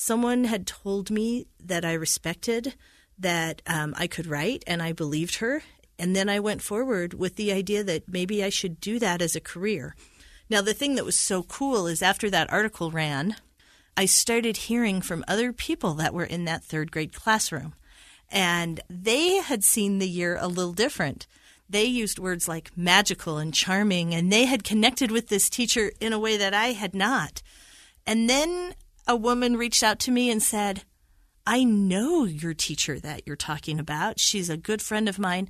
Someone 0.02 0.44
had 0.44 0.66
told 0.66 1.10
me 1.10 1.46
that 1.62 1.84
I 1.84 1.92
respected, 1.92 2.74
that 3.18 3.60
um, 3.66 3.92
I 3.98 4.06
could 4.06 4.26
write, 4.26 4.64
and 4.66 4.82
I 4.82 4.92
believed 4.92 5.36
her. 5.36 5.62
And 5.98 6.16
then 6.16 6.26
I 6.26 6.40
went 6.40 6.62
forward 6.62 7.12
with 7.12 7.36
the 7.36 7.52
idea 7.52 7.84
that 7.84 8.08
maybe 8.08 8.42
I 8.42 8.48
should 8.48 8.80
do 8.80 8.98
that 8.98 9.20
as 9.20 9.36
a 9.36 9.42
career 9.42 9.94
Now, 10.48 10.62
the 10.62 10.72
thing 10.72 10.94
that 10.94 11.04
was 11.04 11.18
so 11.18 11.42
cool 11.42 11.86
is 11.86 12.00
after 12.00 12.30
that 12.30 12.50
article 12.50 12.90
ran, 12.90 13.36
I 13.94 14.06
started 14.06 14.56
hearing 14.56 15.02
from 15.02 15.22
other 15.28 15.52
people 15.52 15.92
that 15.94 16.14
were 16.14 16.24
in 16.24 16.46
that 16.46 16.64
third 16.64 16.90
grade 16.90 17.12
classroom. 17.12 17.74
And 18.30 18.80
they 18.88 19.34
had 19.36 19.62
seen 19.62 19.98
the 19.98 20.08
year 20.08 20.38
a 20.40 20.48
little 20.48 20.72
different. 20.72 21.26
They 21.68 21.84
used 21.84 22.18
words 22.18 22.48
like 22.48 22.74
magical 22.74 23.36
and 23.36 23.52
charming, 23.52 24.14
and 24.14 24.32
they 24.32 24.46
had 24.46 24.64
connected 24.64 25.10
with 25.10 25.28
this 25.28 25.50
teacher 25.50 25.92
in 26.00 26.14
a 26.14 26.18
way 26.18 26.38
that 26.38 26.54
I 26.54 26.68
had 26.68 26.94
not. 26.94 27.42
And 28.06 28.30
then 28.30 28.74
a 29.10 29.16
woman 29.16 29.56
reached 29.56 29.82
out 29.82 29.98
to 29.98 30.12
me 30.12 30.30
and 30.30 30.40
said, 30.40 30.84
I 31.44 31.64
know 31.64 32.26
your 32.26 32.54
teacher 32.54 33.00
that 33.00 33.26
you're 33.26 33.34
talking 33.34 33.80
about. 33.80 34.20
She's 34.20 34.48
a 34.48 34.56
good 34.56 34.80
friend 34.80 35.08
of 35.08 35.18
mine. 35.18 35.48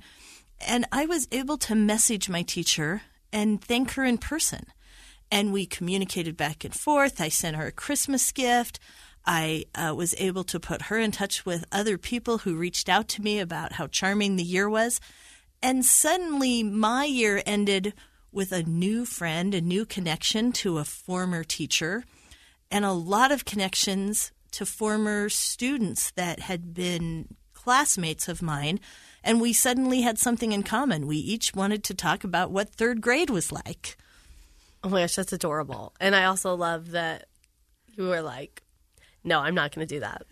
And 0.59 0.87
I 0.91 1.05
was 1.05 1.27
able 1.31 1.59
to 1.59 1.75
message 1.75 2.27
my 2.27 2.41
teacher 2.41 3.03
and 3.31 3.61
thank 3.61 3.91
her 3.91 4.03
in 4.03 4.17
person 4.17 4.65
and 5.31 5.53
we 5.53 5.67
communicated 5.67 6.35
back 6.35 6.65
and 6.65 6.73
forth. 6.73 7.21
I 7.21 7.29
sent 7.29 7.55
her 7.55 7.67
a 7.67 7.71
Christmas 7.71 8.31
gift. 8.31 8.79
I 9.27 9.65
uh, 9.75 9.93
was 9.95 10.15
able 10.17 10.43
to 10.45 10.59
put 10.59 10.83
her 10.83 10.97
in 10.97 11.11
touch 11.11 11.45
with 11.45 11.63
other 11.71 11.99
people 11.99 12.39
who 12.39 12.55
reached 12.55 12.89
out 12.89 13.07
to 13.09 13.21
me 13.21 13.39
about 13.39 13.73
how 13.73 13.85
charming 13.85 14.37
the 14.37 14.43
year 14.43 14.67
was. 14.67 14.99
And 15.61 15.85
suddenly, 15.85 16.63
my 16.63 17.05
year 17.05 17.43
ended 17.45 17.93
with 18.31 18.51
a 18.51 18.63
new 18.63 19.05
friend, 19.05 19.53
a 19.53 19.61
new 19.61 19.85
connection 19.85 20.51
to 20.53 20.79
a 20.79 20.83
former 20.83 21.43
teacher, 21.43 22.03
and 22.71 22.85
a 22.85 22.93
lot 22.93 23.31
of 23.31 23.45
connections 23.45 24.31
to 24.51 24.65
former 24.65 25.29
students 25.29 26.11
that 26.11 26.39
had 26.39 26.73
been 26.73 27.35
classmates 27.53 28.27
of 28.27 28.41
mine. 28.41 28.79
And 29.23 29.39
we 29.39 29.53
suddenly 29.53 30.01
had 30.01 30.17
something 30.17 30.51
in 30.51 30.63
common. 30.63 31.05
We 31.05 31.17
each 31.17 31.53
wanted 31.53 31.83
to 31.85 31.93
talk 31.93 32.23
about 32.23 32.51
what 32.51 32.73
third 32.73 33.01
grade 33.01 33.29
was 33.29 33.51
like. 33.51 33.97
Oh 34.83 34.89
my 34.89 35.01
gosh, 35.01 35.15
that's 35.15 35.33
adorable. 35.33 35.93
And 35.99 36.15
I 36.15 36.25
also 36.25 36.55
love 36.55 36.91
that 36.91 37.27
you 37.95 38.05
were 38.05 38.21
like, 38.21 38.63
no, 39.23 39.39
I'm 39.39 39.53
not 39.53 39.75
going 39.75 39.87
to 39.87 39.95
do 39.95 39.99
that. 39.99 40.23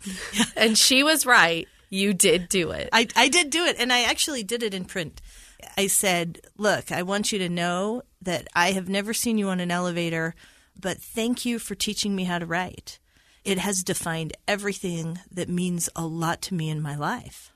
and 0.56 0.76
she 0.76 1.02
was 1.02 1.24
right. 1.24 1.66
You 1.88 2.12
did 2.12 2.48
do 2.48 2.70
it. 2.72 2.90
I, 2.92 3.06
I 3.16 3.28
did 3.28 3.50
do 3.50 3.64
it. 3.64 3.76
And 3.78 3.92
I 3.92 4.02
actually 4.02 4.42
did 4.42 4.62
it 4.62 4.74
in 4.74 4.84
print. 4.84 5.22
I 5.78 5.86
said, 5.86 6.40
look, 6.58 6.92
I 6.92 7.02
want 7.02 7.32
you 7.32 7.38
to 7.38 7.48
know 7.48 8.02
that 8.20 8.48
I 8.54 8.72
have 8.72 8.88
never 8.88 9.14
seen 9.14 9.38
you 9.38 9.48
on 9.48 9.60
an 9.60 9.70
elevator, 9.70 10.34
but 10.78 10.98
thank 10.98 11.44
you 11.44 11.58
for 11.58 11.74
teaching 11.74 12.14
me 12.14 12.24
how 12.24 12.38
to 12.38 12.46
write. 12.46 12.98
It 13.44 13.58
has 13.58 13.82
defined 13.82 14.32
everything 14.48 15.18
that 15.30 15.48
means 15.48 15.88
a 15.94 16.06
lot 16.06 16.40
to 16.42 16.54
me 16.54 16.70
in 16.70 16.80
my 16.80 16.96
life. 16.96 17.52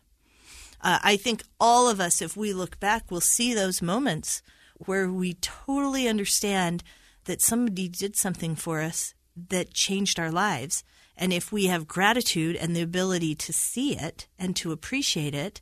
Uh, 0.80 0.98
I 1.02 1.16
think 1.16 1.42
all 1.58 1.88
of 1.88 2.00
us, 2.00 2.22
if 2.22 2.36
we 2.36 2.52
look 2.52 2.78
back, 2.78 3.10
will 3.10 3.20
see 3.20 3.54
those 3.54 3.82
moments 3.82 4.42
where 4.74 5.10
we 5.10 5.34
totally 5.34 6.06
understand 6.06 6.84
that 7.24 7.42
somebody 7.42 7.88
did 7.88 8.16
something 8.16 8.54
for 8.54 8.80
us 8.80 9.14
that 9.48 9.74
changed 9.74 10.18
our 10.18 10.30
lives. 10.30 10.84
And 11.16 11.32
if 11.32 11.50
we 11.50 11.66
have 11.66 11.88
gratitude 11.88 12.54
and 12.54 12.76
the 12.76 12.82
ability 12.82 13.34
to 13.36 13.52
see 13.52 13.96
it 13.96 14.28
and 14.38 14.54
to 14.56 14.72
appreciate 14.72 15.34
it, 15.34 15.60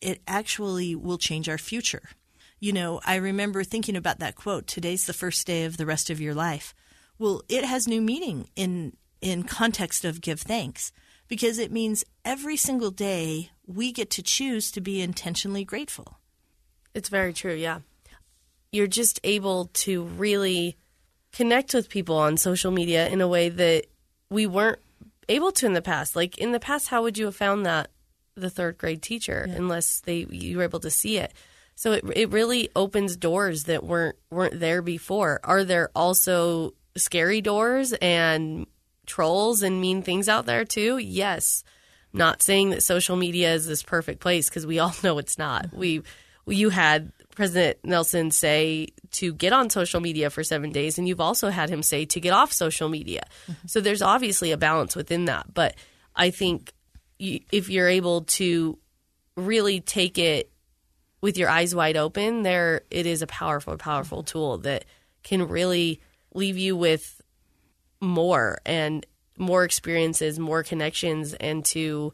it 0.00 0.22
actually 0.26 0.94
will 0.94 1.18
change 1.18 1.48
our 1.48 1.58
future. 1.58 2.10
You 2.58 2.72
know, 2.72 3.00
I 3.04 3.16
remember 3.16 3.62
thinking 3.62 3.96
about 3.96 4.18
that 4.20 4.36
quote, 4.36 4.66
today's 4.66 5.06
the 5.06 5.12
first 5.12 5.46
day 5.46 5.64
of 5.64 5.76
the 5.76 5.86
rest 5.86 6.08
of 6.08 6.20
your 6.20 6.34
life. 6.34 6.74
Well, 7.18 7.42
it 7.48 7.64
has 7.64 7.86
new 7.86 8.00
meaning 8.00 8.48
in 8.56 8.96
in 9.20 9.42
context 9.44 10.04
of 10.04 10.20
give 10.20 10.40
thanks 10.40 10.92
because 11.26 11.58
it 11.58 11.72
means 11.72 12.04
every 12.24 12.56
single 12.56 12.90
day 12.90 13.50
we 13.66 13.90
get 13.90 14.10
to 14.10 14.22
choose 14.22 14.70
to 14.72 14.80
be 14.80 15.00
intentionally 15.00 15.64
grateful. 15.64 16.18
It's 16.94 17.08
very 17.08 17.32
true, 17.32 17.54
yeah 17.54 17.80
you're 18.76 18.86
just 18.86 19.18
able 19.24 19.66
to 19.72 20.04
really 20.04 20.76
connect 21.32 21.74
with 21.74 21.88
people 21.88 22.16
on 22.16 22.36
social 22.36 22.70
media 22.70 23.08
in 23.08 23.20
a 23.20 23.28
way 23.28 23.48
that 23.48 23.86
we 24.30 24.46
weren't 24.46 24.78
able 25.28 25.50
to 25.52 25.66
in 25.66 25.72
the 25.72 25.82
past. 25.82 26.14
Like 26.14 26.38
in 26.38 26.52
the 26.52 26.60
past, 26.60 26.88
how 26.88 27.02
would 27.02 27.18
you 27.18 27.26
have 27.26 27.36
found 27.36 27.66
that 27.66 27.90
the 28.34 28.50
third 28.50 28.78
grade 28.78 29.02
teacher 29.02 29.46
yeah. 29.48 29.54
unless 29.54 30.00
they 30.00 30.26
you 30.30 30.58
were 30.58 30.64
able 30.64 30.80
to 30.80 30.90
see 30.90 31.18
it? 31.18 31.32
So 31.74 31.92
it 31.92 32.04
it 32.14 32.30
really 32.30 32.70
opens 32.76 33.16
doors 33.16 33.64
that 33.64 33.84
weren't 33.84 34.16
weren't 34.30 34.60
there 34.60 34.82
before. 34.82 35.40
Are 35.42 35.64
there 35.64 35.90
also 35.94 36.74
scary 36.96 37.40
doors 37.40 37.92
and 37.94 38.66
trolls 39.06 39.62
and 39.62 39.80
mean 39.80 40.02
things 40.02 40.28
out 40.28 40.46
there 40.46 40.64
too? 40.64 40.98
Yes. 40.98 41.64
Not 42.12 42.42
saying 42.42 42.70
that 42.70 42.82
social 42.82 43.16
media 43.16 43.54
is 43.54 43.66
this 43.66 43.82
perfect 43.82 44.20
place 44.20 44.48
because 44.48 44.66
we 44.66 44.78
all 44.78 44.94
know 45.02 45.18
it's 45.18 45.38
not. 45.38 45.72
We 45.72 46.02
you 46.46 46.70
had 46.70 47.12
President 47.34 47.78
Nelson 47.84 48.30
say 48.30 48.88
to 49.12 49.34
get 49.34 49.52
on 49.52 49.68
social 49.68 50.00
media 50.00 50.30
for 50.30 50.42
seven 50.42 50.70
days, 50.70 50.96
and 50.96 51.06
you've 51.06 51.20
also 51.20 51.50
had 51.50 51.68
him 51.68 51.82
say 51.82 52.06
to 52.06 52.20
get 52.20 52.32
off 52.32 52.52
social 52.52 52.88
media. 52.88 53.24
Mm-hmm. 53.50 53.66
So 53.66 53.80
there's 53.80 54.00
obviously 54.00 54.52
a 54.52 54.56
balance 54.56 54.96
within 54.96 55.26
that. 55.26 55.52
But 55.52 55.74
I 56.14 56.30
think 56.30 56.72
you, 57.18 57.40
if 57.52 57.68
you're 57.68 57.88
able 57.88 58.22
to 58.22 58.78
really 59.36 59.80
take 59.80 60.18
it 60.18 60.50
with 61.20 61.36
your 61.36 61.50
eyes 61.50 61.74
wide 61.74 61.96
open, 61.96 62.42
there 62.42 62.82
it 62.90 63.04
is 63.04 63.20
a 63.20 63.26
powerful, 63.26 63.76
powerful 63.76 64.22
tool 64.22 64.58
that 64.58 64.86
can 65.22 65.46
really 65.48 66.00
leave 66.36 66.58
you 66.58 66.76
with 66.76 67.20
more 68.00 68.58
and 68.64 69.04
more 69.38 69.64
experiences, 69.64 70.38
more 70.38 70.62
connections, 70.62 71.34
and 71.34 71.64
to 71.64 72.12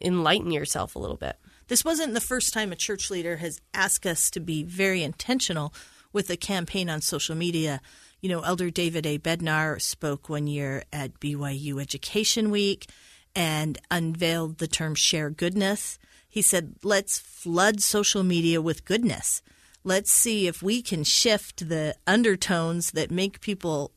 enlighten 0.00 0.50
yourself 0.50 0.96
a 0.96 0.98
little 0.98 1.16
bit. 1.16 1.36
This 1.68 1.84
wasn't 1.84 2.14
the 2.14 2.20
first 2.20 2.52
time 2.52 2.72
a 2.72 2.76
church 2.76 3.10
leader 3.10 3.36
has 3.36 3.60
asked 3.72 4.06
us 4.06 4.30
to 4.30 4.40
be 4.40 4.64
very 4.64 5.02
intentional 5.02 5.72
with 6.12 6.28
a 6.30 6.36
campaign 6.36 6.90
on 6.90 7.00
social 7.00 7.36
media. 7.36 7.80
You 8.20 8.28
know, 8.28 8.40
Elder 8.40 8.70
David 8.70 9.06
A. 9.06 9.18
Bednar 9.18 9.80
spoke 9.80 10.28
one 10.28 10.46
year 10.46 10.82
at 10.92 11.20
BYU 11.20 11.80
Education 11.80 12.50
Week 12.50 12.90
and 13.36 13.78
unveiled 13.90 14.58
the 14.58 14.66
term 14.66 14.94
share 14.94 15.30
goodness. 15.30 15.98
He 16.28 16.42
said, 16.42 16.74
let's 16.82 17.18
flood 17.18 17.80
social 17.80 18.22
media 18.22 18.60
with 18.60 18.84
goodness. 18.84 19.42
Let's 19.82 20.10
see 20.10 20.46
if 20.46 20.62
we 20.62 20.82
can 20.82 21.04
shift 21.04 21.68
the 21.68 21.94
undertones 22.06 22.90
that 22.92 23.10
make 23.10 23.40
people 23.40 23.92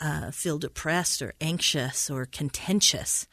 uh, 0.00 0.30
feel 0.30 0.58
depressed 0.58 1.22
or 1.22 1.34
anxious 1.40 2.10
or 2.10 2.26
contentious 2.26 3.26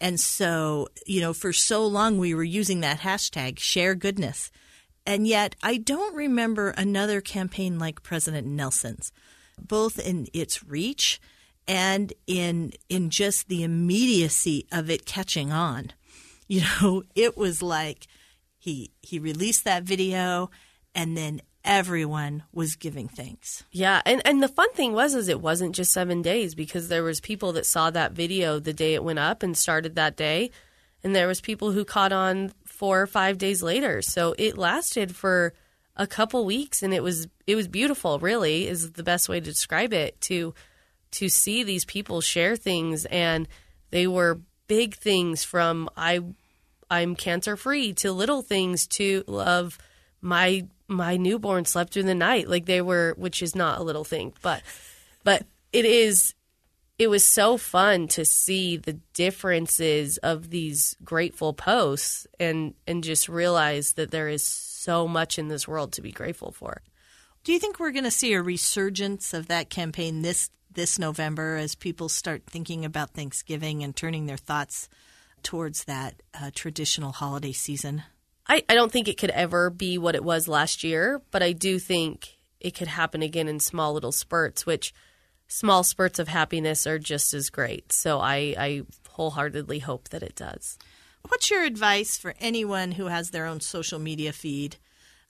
and 0.00 0.20
so, 0.20 0.88
you 1.06 1.20
know, 1.20 1.32
for 1.32 1.52
so 1.52 1.86
long 1.86 2.18
we 2.18 2.34
were 2.34 2.44
using 2.44 2.80
that 2.80 3.00
hashtag, 3.00 3.58
share 3.58 3.94
goodness. 3.94 4.50
And 5.06 5.26
yet, 5.26 5.54
I 5.62 5.76
don't 5.76 6.14
remember 6.14 6.70
another 6.70 7.20
campaign 7.20 7.78
like 7.78 8.02
President 8.02 8.46
Nelson's, 8.46 9.12
both 9.58 9.98
in 9.98 10.26
its 10.32 10.64
reach 10.64 11.20
and 11.68 12.12
in 12.26 12.72
in 12.88 13.10
just 13.10 13.48
the 13.48 13.62
immediacy 13.62 14.66
of 14.70 14.90
it 14.90 15.06
catching 15.06 15.52
on. 15.52 15.92
You 16.48 16.62
know, 16.82 17.02
it 17.14 17.36
was 17.36 17.62
like 17.62 18.06
he 18.58 18.90
he 19.00 19.18
released 19.18 19.64
that 19.64 19.84
video 19.84 20.50
and 20.96 21.16
then 21.16 21.42
everyone 21.64 22.42
was 22.52 22.74
giving 22.74 23.06
thanks. 23.06 23.62
Yeah, 23.70 24.00
and 24.06 24.22
and 24.24 24.42
the 24.42 24.48
fun 24.48 24.72
thing 24.72 24.92
was 24.94 25.14
is 25.14 25.28
it 25.28 25.40
wasn't 25.40 25.74
just 25.74 25.92
7 25.92 26.22
days 26.22 26.54
because 26.56 26.88
there 26.88 27.04
was 27.04 27.20
people 27.20 27.52
that 27.52 27.66
saw 27.66 27.90
that 27.90 28.12
video 28.12 28.58
the 28.58 28.72
day 28.72 28.94
it 28.94 29.04
went 29.04 29.18
up 29.18 29.42
and 29.42 29.56
started 29.56 29.94
that 29.94 30.16
day 30.16 30.50
and 31.04 31.14
there 31.14 31.28
was 31.28 31.40
people 31.40 31.72
who 31.72 31.84
caught 31.84 32.12
on 32.12 32.52
4 32.64 33.02
or 33.02 33.06
5 33.06 33.38
days 33.38 33.62
later. 33.62 34.02
So 34.02 34.34
it 34.38 34.58
lasted 34.58 35.14
for 35.14 35.52
a 35.96 36.06
couple 36.06 36.44
weeks 36.44 36.82
and 36.82 36.92
it 36.92 37.02
was 37.02 37.28
it 37.46 37.54
was 37.54 37.68
beautiful, 37.68 38.18
really 38.18 38.66
is 38.66 38.92
the 38.92 39.04
best 39.04 39.28
way 39.28 39.38
to 39.38 39.46
describe 39.46 39.92
it 39.92 40.20
to 40.22 40.54
to 41.12 41.28
see 41.28 41.62
these 41.62 41.84
people 41.84 42.20
share 42.20 42.56
things 42.56 43.04
and 43.06 43.46
they 43.90 44.06
were 44.06 44.40
big 44.66 44.96
things 44.96 45.44
from 45.44 45.88
I 45.96 46.20
I'm 46.90 47.16
cancer 47.16 47.56
free 47.56 47.92
to 47.94 48.12
little 48.12 48.42
things 48.42 48.86
to 48.88 49.24
love 49.26 49.78
my 50.20 50.66
my 50.88 51.16
newborn 51.16 51.64
slept 51.64 51.92
through 51.92 52.02
the 52.02 52.14
night 52.14 52.48
like 52.48 52.66
they 52.66 52.80
were 52.80 53.14
which 53.16 53.42
is 53.42 53.54
not 53.54 53.78
a 53.78 53.82
little 53.82 54.04
thing 54.04 54.32
but 54.42 54.62
but 55.24 55.44
it 55.72 55.84
is 55.84 56.34
it 56.98 57.08
was 57.08 57.24
so 57.24 57.58
fun 57.58 58.08
to 58.08 58.24
see 58.24 58.76
the 58.76 58.94
differences 59.12 60.16
of 60.18 60.50
these 60.50 60.96
grateful 61.04 61.52
posts 61.52 62.26
and 62.38 62.74
and 62.86 63.04
just 63.04 63.28
realize 63.28 63.94
that 63.94 64.10
there 64.10 64.28
is 64.28 64.44
so 64.44 65.08
much 65.08 65.38
in 65.38 65.48
this 65.48 65.66
world 65.66 65.92
to 65.92 66.02
be 66.02 66.12
grateful 66.12 66.52
for 66.52 66.82
do 67.42 67.52
you 67.52 67.58
think 67.58 67.78
we're 67.78 67.92
going 67.92 68.04
to 68.04 68.10
see 68.10 68.32
a 68.32 68.42
resurgence 68.42 69.32
of 69.34 69.48
that 69.48 69.70
campaign 69.70 70.22
this 70.22 70.50
this 70.76 70.98
November 70.98 71.56
as 71.56 71.74
people 71.74 72.08
start 72.08 72.42
thinking 72.46 72.84
about 72.84 73.10
Thanksgiving 73.10 73.82
and 73.82 73.96
turning 73.96 74.26
their 74.26 74.36
thoughts 74.36 74.88
towards 75.42 75.84
that 75.84 76.22
uh, 76.34 76.50
traditional 76.54 77.12
holiday 77.12 77.52
season? 77.52 78.02
I, 78.48 78.62
I 78.68 78.74
don't 78.74 78.92
think 78.92 79.08
it 79.08 79.18
could 79.18 79.30
ever 79.30 79.70
be 79.70 79.98
what 79.98 80.14
it 80.14 80.24
was 80.24 80.48
last 80.48 80.84
year, 80.84 81.20
but 81.30 81.42
I 81.42 81.52
do 81.52 81.78
think 81.78 82.38
it 82.60 82.74
could 82.74 82.88
happen 82.88 83.22
again 83.22 83.48
in 83.48 83.60
small 83.60 83.92
little 83.92 84.12
spurts, 84.12 84.64
which 84.64 84.94
small 85.48 85.82
spurts 85.82 86.18
of 86.18 86.28
happiness 86.28 86.86
are 86.86 86.98
just 86.98 87.34
as 87.34 87.50
great. 87.50 87.92
So 87.92 88.18
I, 88.20 88.54
I 88.58 88.82
wholeheartedly 89.10 89.80
hope 89.80 90.08
that 90.10 90.22
it 90.22 90.36
does. 90.36 90.78
What's 91.28 91.50
your 91.50 91.64
advice 91.64 92.16
for 92.16 92.34
anyone 92.40 92.92
who 92.92 93.06
has 93.06 93.30
their 93.30 93.46
own 93.46 93.60
social 93.60 93.98
media 93.98 94.32
feed? 94.32 94.76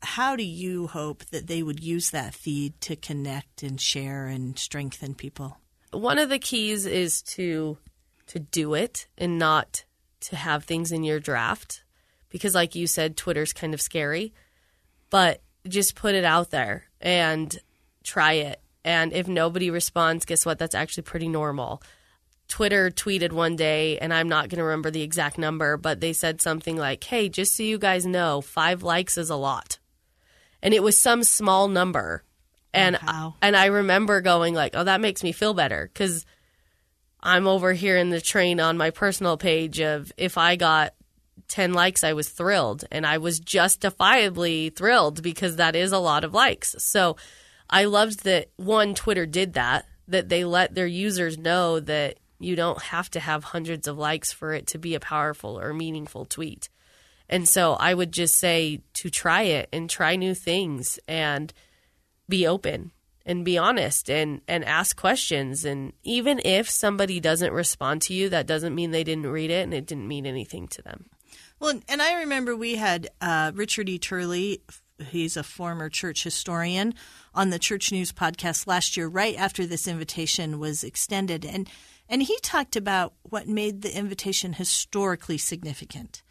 How 0.03 0.37
do 0.37 0.43
you 0.43 0.89
hope 0.89 1.25
that 1.27 1.47
they 1.47 1.63
would 1.63 1.83
use 1.83 2.11
that 2.11 2.35
feed 2.35 2.79
to 2.83 2.97
connect 2.97 3.63
and 3.63 3.81
share 3.81 4.27
and 4.27 4.59
strengthen 4.59 5.15
people? 5.15 5.59
One 5.91 6.19
of 6.19 6.29
the 6.29 6.39
keys 6.39 6.85
is 6.85 7.23
to 7.23 7.79
to 8.27 8.41
do 8.41 8.75
it 8.75 9.07
and 9.17 9.39
not 9.39 9.85
to 10.19 10.35
have 10.35 10.65
things 10.65 10.91
in 10.91 11.05
your 11.05 11.21
draft 11.21 11.85
because 12.37 12.55
like 12.55 12.75
you 12.75 12.87
said 12.87 13.17
Twitter's 13.17 13.53
kind 13.53 13.75
of 13.75 13.81
scary. 13.81 14.33
But 15.11 15.41
just 15.69 15.95
put 15.95 16.15
it 16.15 16.25
out 16.25 16.51
there 16.51 16.85
and 17.01 17.57
try 18.05 18.35
it. 18.35 18.61
And 18.85 19.13
if 19.13 19.27
nobody 19.27 19.71
responds, 19.71 20.25
guess 20.25 20.47
what? 20.47 20.59
That's 20.59 20.75
actually 20.75 21.05
pretty 21.05 21.29
normal. 21.29 21.83
Twitter 22.49 22.91
tweeted 22.91 23.33
one 23.33 23.57
day, 23.57 23.99
and 23.99 24.15
I'm 24.15 24.29
not 24.29 24.49
going 24.49 24.59
to 24.59 24.65
remember 24.65 24.91
the 24.93 25.03
exact 25.03 25.39
number, 25.39 25.77
but 25.77 26.01
they 26.01 26.13
said 26.13 26.41
something 26.41 26.77
like, 26.77 27.03
Hey, 27.03 27.29
just 27.29 27.57
so 27.57 27.63
you 27.65 27.79
guys 27.79 28.07
know, 28.07 28.41
five 28.41 28.83
likes 28.85 29.19
is 29.19 29.31
a 29.31 29.37
lot. 29.37 29.79
And 30.63 30.73
it 30.73 30.83
was 30.83 31.01
some 31.01 31.25
small 31.25 31.67
number. 31.69 32.23
And, 32.73 32.97
oh, 32.97 33.07
Wow. 33.07 33.35
and 33.43 33.57
I 33.57 33.67
remember 33.67 34.21
going 34.21 34.55
like, 34.55 34.73
Oh, 34.75 34.85
that 34.85 35.01
makes 35.01 35.25
me 35.25 35.33
feel 35.33 35.55
better 35.55 35.91
because 35.93 36.25
I'm 37.21 37.49
over 37.49 37.73
here 37.73 37.97
in 37.97 38.11
the 38.11 38.21
train 38.21 38.61
on 38.61 38.77
my 38.77 38.91
personal 38.91 39.37
page 39.37 39.81
of 39.81 40.13
if 40.17 40.39
I 40.39 40.55
got 40.57 40.95
10 41.49 41.73
likes, 41.73 42.05
I 42.05 42.13
was 42.13 42.29
thrilled. 42.29 42.85
And 42.91 43.07
I 43.07 43.19
was 43.19 43.41
justifiably 43.41 44.71
thrilled 44.71 45.23
because 45.23 45.57
that 45.57 45.77
is 45.77 45.93
a 45.93 45.99
lot 45.99 46.25
of 46.25 46.35
likes. 46.35 46.75
So 46.79 47.17
I 47.69 47.85
loved 47.85 48.25
that 48.25 48.51
one, 48.57 48.95
Twitter 48.95 49.27
did 49.27 49.55
that, 49.55 49.87
that 50.09 50.29
they 50.29 50.45
let 50.45 50.75
their 50.75 50.87
users 50.87 51.39
know 51.39 51.81
that 51.81 52.19
you 52.39 52.55
don't 52.55 52.83
have 52.83 53.11
to 53.11 53.21
have 53.21 53.45
hundreds 53.45 53.89
of 53.89 53.99
likes 53.99 54.33
for 54.33 54.53
it 54.53 54.67
to 54.69 54.79
be 54.79 54.95
a 54.95 55.01
powerful 55.01 55.59
or 55.59 55.73
meaningful 55.73 56.25
tweet. 56.25 56.69
And 57.29 57.49
so 57.49 57.75
I 57.75 57.95
would 57.95 58.13
just 58.13 58.39
say 58.39 58.83
to 58.95 59.11
try 59.11 59.43
it 59.43 59.69
and 59.73 59.91
try 59.91 60.17
new 60.17 60.35
things 60.35 60.99
and 61.09 61.53
be 62.29 62.47
open 62.47 62.93
and 63.25 63.45
be 63.45 63.59
honest 63.59 64.09
and 64.09 64.41
and 64.47 64.65
ask 64.65 64.97
questions 64.97 65.65
and 65.65 65.93
even 66.05 66.41
if 66.45 66.71
somebody 66.71 67.19
doesn't 67.21 67.53
respond 67.53 68.01
to 68.01 68.15
you 68.15 68.29
that 68.29 68.47
doesn't 68.47 68.75
mean 68.75 68.93
they 68.93 69.05
didn't 69.05 69.27
read 69.27 69.51
it 69.51 69.65
and 69.65 69.75
it 69.75 69.87
didn't 69.87 70.09
mean 70.09 70.27
anything 70.27 70.69
to 70.69 70.81
them 70.83 71.07
Well, 71.59 71.81
and 71.89 72.03
I 72.03 72.21
remember 72.21 72.55
we 72.55 72.77
had 72.77 73.09
uh, 73.21 73.53
Richard 73.55 73.89
E. 73.89 73.99
Turley. 73.99 74.61
He's 74.99 75.37
a 75.37 75.43
former 75.43 75.89
church 75.89 76.23
historian 76.23 76.95
on 77.35 77.51
the 77.51 77.59
Church 77.59 77.93
News 77.93 78.13
podcast 78.13 78.67
last 78.67 78.97
year, 78.97 79.09
right 79.09 79.37
after 79.37 79.67
this 79.67 79.89
invitation 79.89 80.59
was 80.59 80.85
extended, 80.85 81.45
and 81.45 81.69
and 82.09 82.23
he 82.23 82.39
talked 82.41 82.77
about 82.77 83.15
what 83.23 83.49
made 83.49 83.83
the 83.83 83.97
invitation 83.97 84.55
historically 84.55 85.39
significant. 85.39 86.23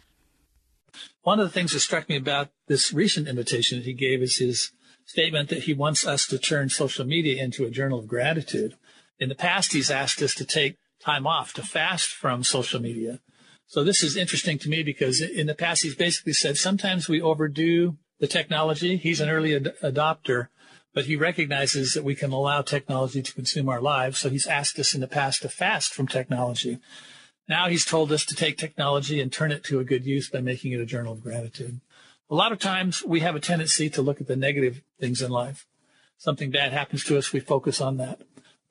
One 1.23 1.39
of 1.39 1.45
the 1.45 1.51
things 1.51 1.73
that 1.73 1.82
struck 1.82 2.07
me 2.07 2.15
about 2.15 2.49
this 2.67 2.93
recent 2.93 3.28
invitation 3.28 3.80
that 3.80 3.86
he 3.86 3.93
gave 3.93 4.21
is 4.21 4.38
his 4.38 4.71
statement 5.05 5.49
that 5.49 5.63
he 5.63 5.73
wants 5.73 6.07
us 6.07 6.26
to 6.28 6.39
turn 6.39 6.69
social 6.69 7.05
media 7.05 7.43
into 7.43 7.65
a 7.65 7.69
journal 7.69 7.99
of 7.99 8.07
gratitude. 8.07 8.76
In 9.19 9.30
the 9.30 9.36
past, 9.36 9.73
he's 9.73 9.91
asked 9.91 10.21
us 10.21 10.34
to 10.36 10.45
take 10.45 10.78
time 10.99 11.28
off 11.28 11.53
to 11.53 11.61
fast 11.61 12.07
from 12.07 12.43
social 12.43 12.82
media. 12.82 13.19
So 13.68 13.84
this 13.84 14.03
is 14.03 14.16
interesting 14.16 14.59
to 14.59 14.70
me 14.70 14.84
because 14.84 15.22
in 15.22 15.47
the 15.47 15.55
past, 15.55 15.84
he's 15.84 15.95
basically 15.95 16.34
said 16.34 16.57
sometimes 16.57 17.09
we 17.09 17.22
overdo 17.22 17.97
the 18.20 18.28
technology. 18.28 18.95
He's 18.97 19.20
an 19.20 19.30
early 19.30 19.55
ad- 19.55 19.74
adopter, 19.82 20.47
but 20.93 21.05
he 21.05 21.16
recognizes 21.16 21.93
that 21.93 22.03
we 22.03 22.16
can 22.16 22.32
allow 22.32 22.61
technology 22.61 23.22
to 23.22 23.34
consume 23.34 23.68
our 23.68 23.82
lives. 23.82 24.20
So 24.20 24.30
he's 24.30 24.47
asked 24.47 24.80
us 24.80 24.93
in 24.93 25.01
the 25.01 25.07
past 25.07 25.41
to 25.41 25.49
fast 25.49 25.93
from 25.93 26.07
technology. 26.07 26.80
Now 27.47 27.68
he's 27.68 27.86
told 27.86 28.11
us 28.11 28.26
to 28.26 28.36
take 28.36 28.57
technology 28.57 29.20
and 29.20 29.32
turn 29.32 29.51
it 29.51 29.63
to 29.66 29.80
a 29.80 29.84
good 29.84 30.05
use 30.05 30.30
by 30.30 30.41
making 30.41 30.72
it 30.72 30.80
a 30.80 30.86
journal 30.86 31.13
of 31.13 31.24
gratitude. 31.24 31.82
A 32.30 32.36
lot 32.36 32.51
of 32.51 32.59
times 32.59 33.03
we 33.05 33.20
have 33.20 33.36
a 33.36 33.39
tendency 33.39 33.89
to 33.91 34.01
look 34.01 34.20
at 34.20 34.28
the 34.28 34.36
negative 34.36 34.82
things 34.99 35.22
in 35.22 35.30
life. 35.30 35.68
Something 36.18 36.49
bad 36.49 36.72
happens 36.72 37.03
to 37.03 37.18
us, 37.18 37.34
we 37.34 37.39
focus 37.39 37.82
on 37.82 37.97
that. 37.97 38.22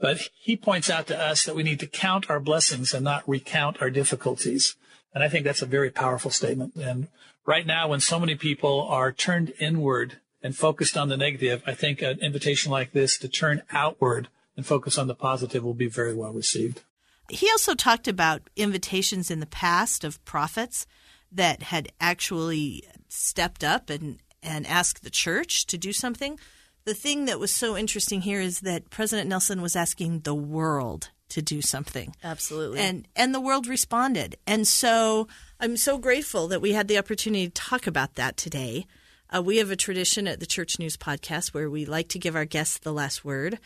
But 0.01 0.29
he 0.35 0.57
points 0.57 0.91
out 0.91 1.07
to 1.09 1.21
us 1.21 1.45
that 1.45 1.55
we 1.55 1.63
need 1.63 1.79
to 1.81 1.87
count 1.87 2.29
our 2.29 2.41
blessings 2.41 2.93
and 2.93 3.05
not 3.05 3.29
recount 3.29 3.81
our 3.81 3.91
difficulties. 3.91 4.77
And 5.15 5.23
I 5.23 5.29
think 5.29 5.45
that's 5.45 5.63
a 5.63 5.67
very 5.67 5.91
powerful 5.91 6.31
statement. 6.31 6.75
And 6.75 7.09
right 7.47 7.67
now, 7.67 7.89
when 7.89 8.01
so 8.01 8.19
many 8.19 8.35
people 8.35 8.83
are 8.83 9.13
turned 9.13 9.53
inward 9.61 10.19
and 10.43 10.57
focused 10.57 10.97
on 10.97 11.09
the 11.09 11.17
negative, 11.17 11.63
I 11.67 11.75
think 11.75 12.03
an 12.03 12.19
invitation 12.21 12.73
like 12.73 12.93
this 12.93 13.17
to 13.19 13.29
turn 13.29 13.63
outward 13.71 14.29
and 14.57 14.67
focus 14.67 14.99
on 14.99 15.07
the 15.07 15.15
positive 15.15 15.65
will 15.65 15.75
be 15.75 15.87
very 15.87 16.15
well 16.15 16.33
received. 16.33 16.83
He 17.31 17.51
also 17.51 17.75
talked 17.75 18.07
about 18.07 18.43
invitations 18.57 19.31
in 19.31 19.41
the 19.41 19.47
past 19.47 20.05
of 20.05 20.23
prophets 20.25 20.87
that 21.33 21.65
had 21.65 21.91
actually 22.01 22.85
stepped 23.09 23.65
up 23.65 23.89
and, 23.89 24.19
and 24.43 24.67
asked 24.67 25.03
the 25.03 25.11
church 25.11 25.67
to 25.67 25.79
do 25.79 25.93
something. 25.93 26.39
The 26.85 26.95
thing 26.95 27.25
that 27.25 27.41
was 27.41 27.51
so 27.51 27.77
interesting 27.77 28.21
here 28.21 28.41
is 28.41 28.61
that 28.61 28.91
President 28.91 29.29
Nelson 29.29 29.63
was 29.63 29.75
asking 29.75 30.21
the 30.21 30.35
world 30.35 31.11
to 31.35 31.43
do 31.43 31.61
something. 31.61 32.15
absolutely 32.23 32.81
And 32.81 33.07
and 33.15 33.35
the 33.35 33.41
world 33.41 33.67
responded. 33.67 34.37
And 34.47 34.67
so 34.67 35.29
I'm 35.61 35.77
so 35.77 35.99
grateful 35.99 36.49
that 36.49 36.63
we 36.63 36.73
had 36.73 36.89
the 36.89 36.99
opportunity 36.99 37.47
to 37.49 37.53
talk 37.53 37.87
about 37.87 38.15
that 38.15 38.37
today. 38.37 38.87
Uh, 39.35 39.43
we 39.43 39.57
have 39.57 39.71
a 39.71 39.77
tradition 39.77 40.29
at 40.29 40.39
the 40.39 40.47
Church 40.47 40.79
News 40.79 40.97
Podcast 40.97 41.53
where 41.53 41.69
we 41.69 41.87
like 41.87 42.09
to 42.11 42.19
give 42.19 42.37
our 42.37 42.45
guests 42.45 42.79
the 42.79 42.93
last 42.93 43.25
word 43.25 43.59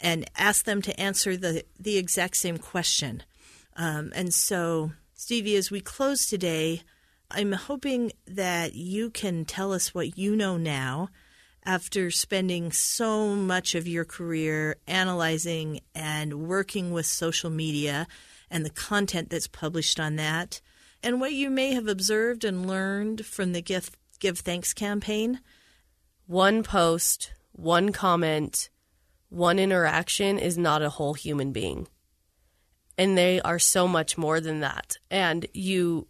and 0.00 0.28
ask 0.36 0.64
them 0.64 0.82
to 0.82 1.00
answer 1.00 1.36
the 1.36 1.64
the 1.80 1.96
exact 1.96 2.36
same 2.36 2.58
question. 2.58 3.22
Um, 3.76 4.12
and 4.14 4.32
so, 4.32 4.92
Stevie, 5.14 5.56
as 5.56 5.70
we 5.70 5.80
close 5.80 6.26
today, 6.26 6.82
I'm 7.30 7.52
hoping 7.52 8.12
that 8.26 8.74
you 8.74 9.10
can 9.10 9.44
tell 9.44 9.72
us 9.72 9.94
what 9.94 10.18
you 10.18 10.36
know 10.36 10.56
now 10.56 11.08
after 11.66 12.10
spending 12.10 12.72
so 12.72 13.34
much 13.34 13.74
of 13.74 13.88
your 13.88 14.04
career 14.04 14.76
analyzing 14.86 15.80
and 15.94 16.46
working 16.46 16.92
with 16.92 17.06
social 17.06 17.50
media 17.50 18.06
and 18.50 18.64
the 18.64 18.70
content 18.70 19.30
that's 19.30 19.46
published 19.46 19.98
on 19.98 20.16
that, 20.16 20.60
and 21.02 21.20
what 21.20 21.32
you 21.32 21.50
may 21.50 21.72
have 21.74 21.88
observed 21.88 22.44
and 22.44 22.66
learned 22.66 23.24
from 23.26 23.52
the 23.52 23.62
Give, 23.62 23.90
Give 24.18 24.38
Thanks 24.38 24.72
campaign. 24.72 25.40
one 26.26 26.62
post 26.62 27.32
one 27.52 27.92
comment 27.92 28.70
one 29.28 29.58
interaction 29.58 30.38
is 30.38 30.56
not 30.56 30.82
a 30.82 30.90
whole 30.90 31.14
human 31.14 31.52
being 31.52 31.86
and 32.96 33.16
they 33.18 33.40
are 33.42 33.58
so 33.58 33.86
much 33.86 34.16
more 34.16 34.40
than 34.40 34.60
that 34.60 34.96
and 35.10 35.46
you 35.52 36.06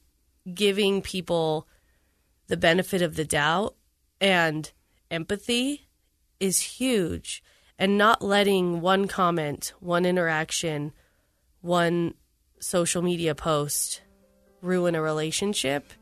giving 0.53 1.03
people 1.03 1.67
the 2.47 2.57
benefit 2.57 3.03
of 3.03 3.17
the 3.17 3.25
doubt 3.25 3.75
and 4.21 4.73
empathy 5.11 5.89
is 6.41 6.61
huge 6.61 7.43
and 7.79 7.99
not 7.99 8.23
letting 8.23 8.81
one 8.81 9.07
comment 9.09 9.73
one 9.81 10.07
interaction 10.07 10.93
one 11.61 12.15
social 12.59 13.03
media 13.03 13.35
post 13.35 14.03
ruin 14.63 14.95
a 14.95 15.03
relationship 15.03 15.93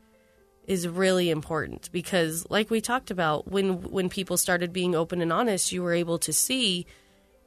is 0.65 0.87
really 0.87 1.29
important 1.29 1.89
because 1.91 2.47
like 2.49 2.69
we 2.69 2.79
talked 2.79 3.11
about 3.11 3.49
when 3.49 3.81
when 3.81 4.09
people 4.09 4.37
started 4.37 4.71
being 4.71 4.95
open 4.95 5.21
and 5.21 5.33
honest 5.33 5.71
you 5.71 5.83
were 5.83 5.93
able 5.93 6.17
to 6.17 6.31
see 6.31 6.85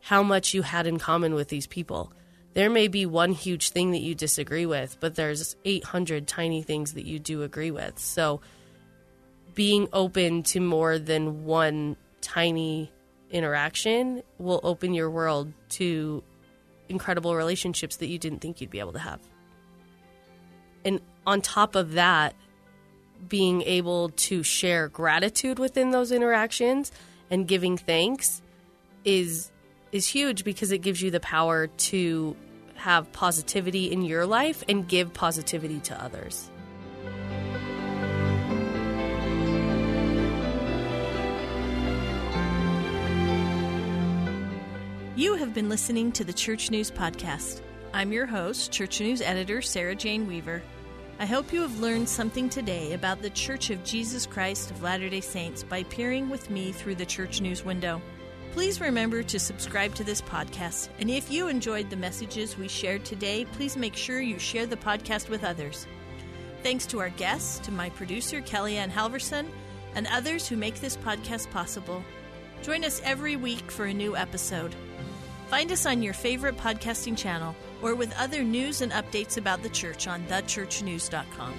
how 0.03 0.23
much 0.23 0.55
you 0.55 0.63
had 0.63 0.87
in 0.87 0.99
common 0.99 1.35
with 1.35 1.49
these 1.49 1.67
people. 1.67 2.13
There 2.55 2.71
may 2.71 2.89
be 2.89 3.07
one 3.07 3.33
huge 3.33 3.71
thing 3.71 3.91
that 3.91 4.03
you 4.03 4.15
disagree 4.15 4.67
with 4.67 4.99
but 5.01 5.15
there's 5.15 5.57
800 5.65 6.29
tiny 6.29 6.63
things 6.63 6.93
that 6.93 7.07
you 7.07 7.19
do 7.19 7.43
agree 7.43 7.71
with. 7.71 7.99
So 7.99 8.41
being 9.57 9.89
open 9.93 10.45
to 10.45 10.61
more 10.61 11.01
than 11.01 11.45
one 11.45 11.97
tiny 12.21 12.93
interaction 13.33 14.23
will 14.39 14.61
open 14.63 14.95
your 14.95 15.11
world 15.11 15.53
to 15.69 16.23
incredible 16.89 17.35
relationships 17.35 17.97
that 17.97 18.07
you 18.07 18.21
didn't 18.21 18.39
think 18.39 18.61
you'd 18.61 18.71
be 18.71 18.79
able 18.79 18.93
to 18.93 19.01
have 19.01 19.19
and 20.85 21.01
on 21.27 21.41
top 21.41 21.75
of 21.75 21.95
that 21.95 22.37
being 23.29 23.63
able 23.63 24.11
to 24.11 24.43
share 24.43 24.89
gratitude 24.89 25.59
within 25.59 25.91
those 25.91 26.13
interactions 26.13 26.93
and 27.31 27.49
giving 27.49 27.77
thanks 27.77 28.41
is 29.05 29.51
is 29.93 30.07
huge 30.07 30.45
because 30.45 30.73
it 30.73 30.79
gives 30.79 31.01
you 31.01 31.11
the 31.11 31.21
power 31.21 31.67
to 31.67 32.37
have 32.75 33.11
positivity 33.13 33.91
in 33.91 34.03
your 34.03 34.27
life 34.27 34.63
and 34.69 34.87
give 34.87 35.13
positivity 35.15 35.81
to 35.81 36.03
others. 36.03 36.51
You 45.17 45.37
have 45.37 45.55
been 45.55 45.71
listening 45.71 46.12
to 46.12 46.25
the 46.25 46.33
Church 46.35 46.71
News 46.71 46.91
Podcast. 46.91 47.62
I'm 47.95 48.12
your 48.12 48.27
host, 48.27 48.71
Church 48.71 49.01
News 49.01 49.23
editor 49.23 49.62
Sarah 49.62 49.95
Jane 49.95 50.27
Weaver. 50.27 50.62
I 51.19 51.25
hope 51.25 51.55
you 51.55 51.62
have 51.62 51.81
learned 51.81 52.07
something 52.07 52.51
today 52.51 52.93
about 52.93 53.23
the 53.23 53.31
Church 53.31 53.71
of 53.71 53.83
Jesus 53.83 54.27
Christ 54.27 54.71
of 54.71 54.83
Latter 54.83 55.09
day 55.09 55.23
Saints 55.23 55.64
by 55.64 55.85
peering 55.85 56.29
with 56.29 56.51
me 56.51 56.71
through 56.71 56.97
the 56.97 57.07
Church 57.07 57.41
News 57.41 57.64
window. 57.64 58.03
Please 58.53 58.79
remember 58.79 59.23
to 59.23 59.39
subscribe 59.39 59.95
to 59.95 60.05
this 60.05 60.21
podcast, 60.21 60.91
and 60.99 61.09
if 61.09 61.31
you 61.31 61.49
enjoyed 61.49 61.89
the 61.89 61.97
messages 61.97 62.59
we 62.59 62.69
shared 62.69 63.03
today, 63.07 63.47
please 63.53 63.75
make 63.75 63.97
sure 63.97 64.21
you 64.21 64.39
share 64.39 64.67
the 64.67 64.77
podcast 64.77 65.31
with 65.31 65.45
others. 65.45 65.87
Thanks 66.62 66.85
to 66.89 67.01
our 67.01 67.09
guests, 67.09 67.59
to 67.61 67.73
my 67.73 67.89
producer, 67.89 68.43
Kellyanne 68.43 68.91
Halverson, 68.91 69.49
and 69.95 70.07
others 70.09 70.47
who 70.47 70.59
make 70.59 70.79
this 70.83 70.99
podcast 70.99 71.51
possible. 71.53 72.05
Join 72.61 72.85
us 72.85 73.01
every 73.03 73.37
week 73.37 73.71
for 73.71 73.87
a 73.87 73.95
new 73.95 74.14
episode. 74.14 74.75
Find 75.47 75.70
us 75.70 75.86
on 75.86 76.03
your 76.03 76.14
favorite 76.14 76.57
podcasting 76.57 77.16
channel 77.16 77.55
or 77.82 77.94
with 77.94 78.12
other 78.18 78.42
news 78.42 78.82
and 78.82 78.92
updates 78.92 79.36
about 79.38 79.62
the 79.62 79.68
church 79.68 80.09
on 80.09 80.24
thechurchnews.com. 80.24 81.55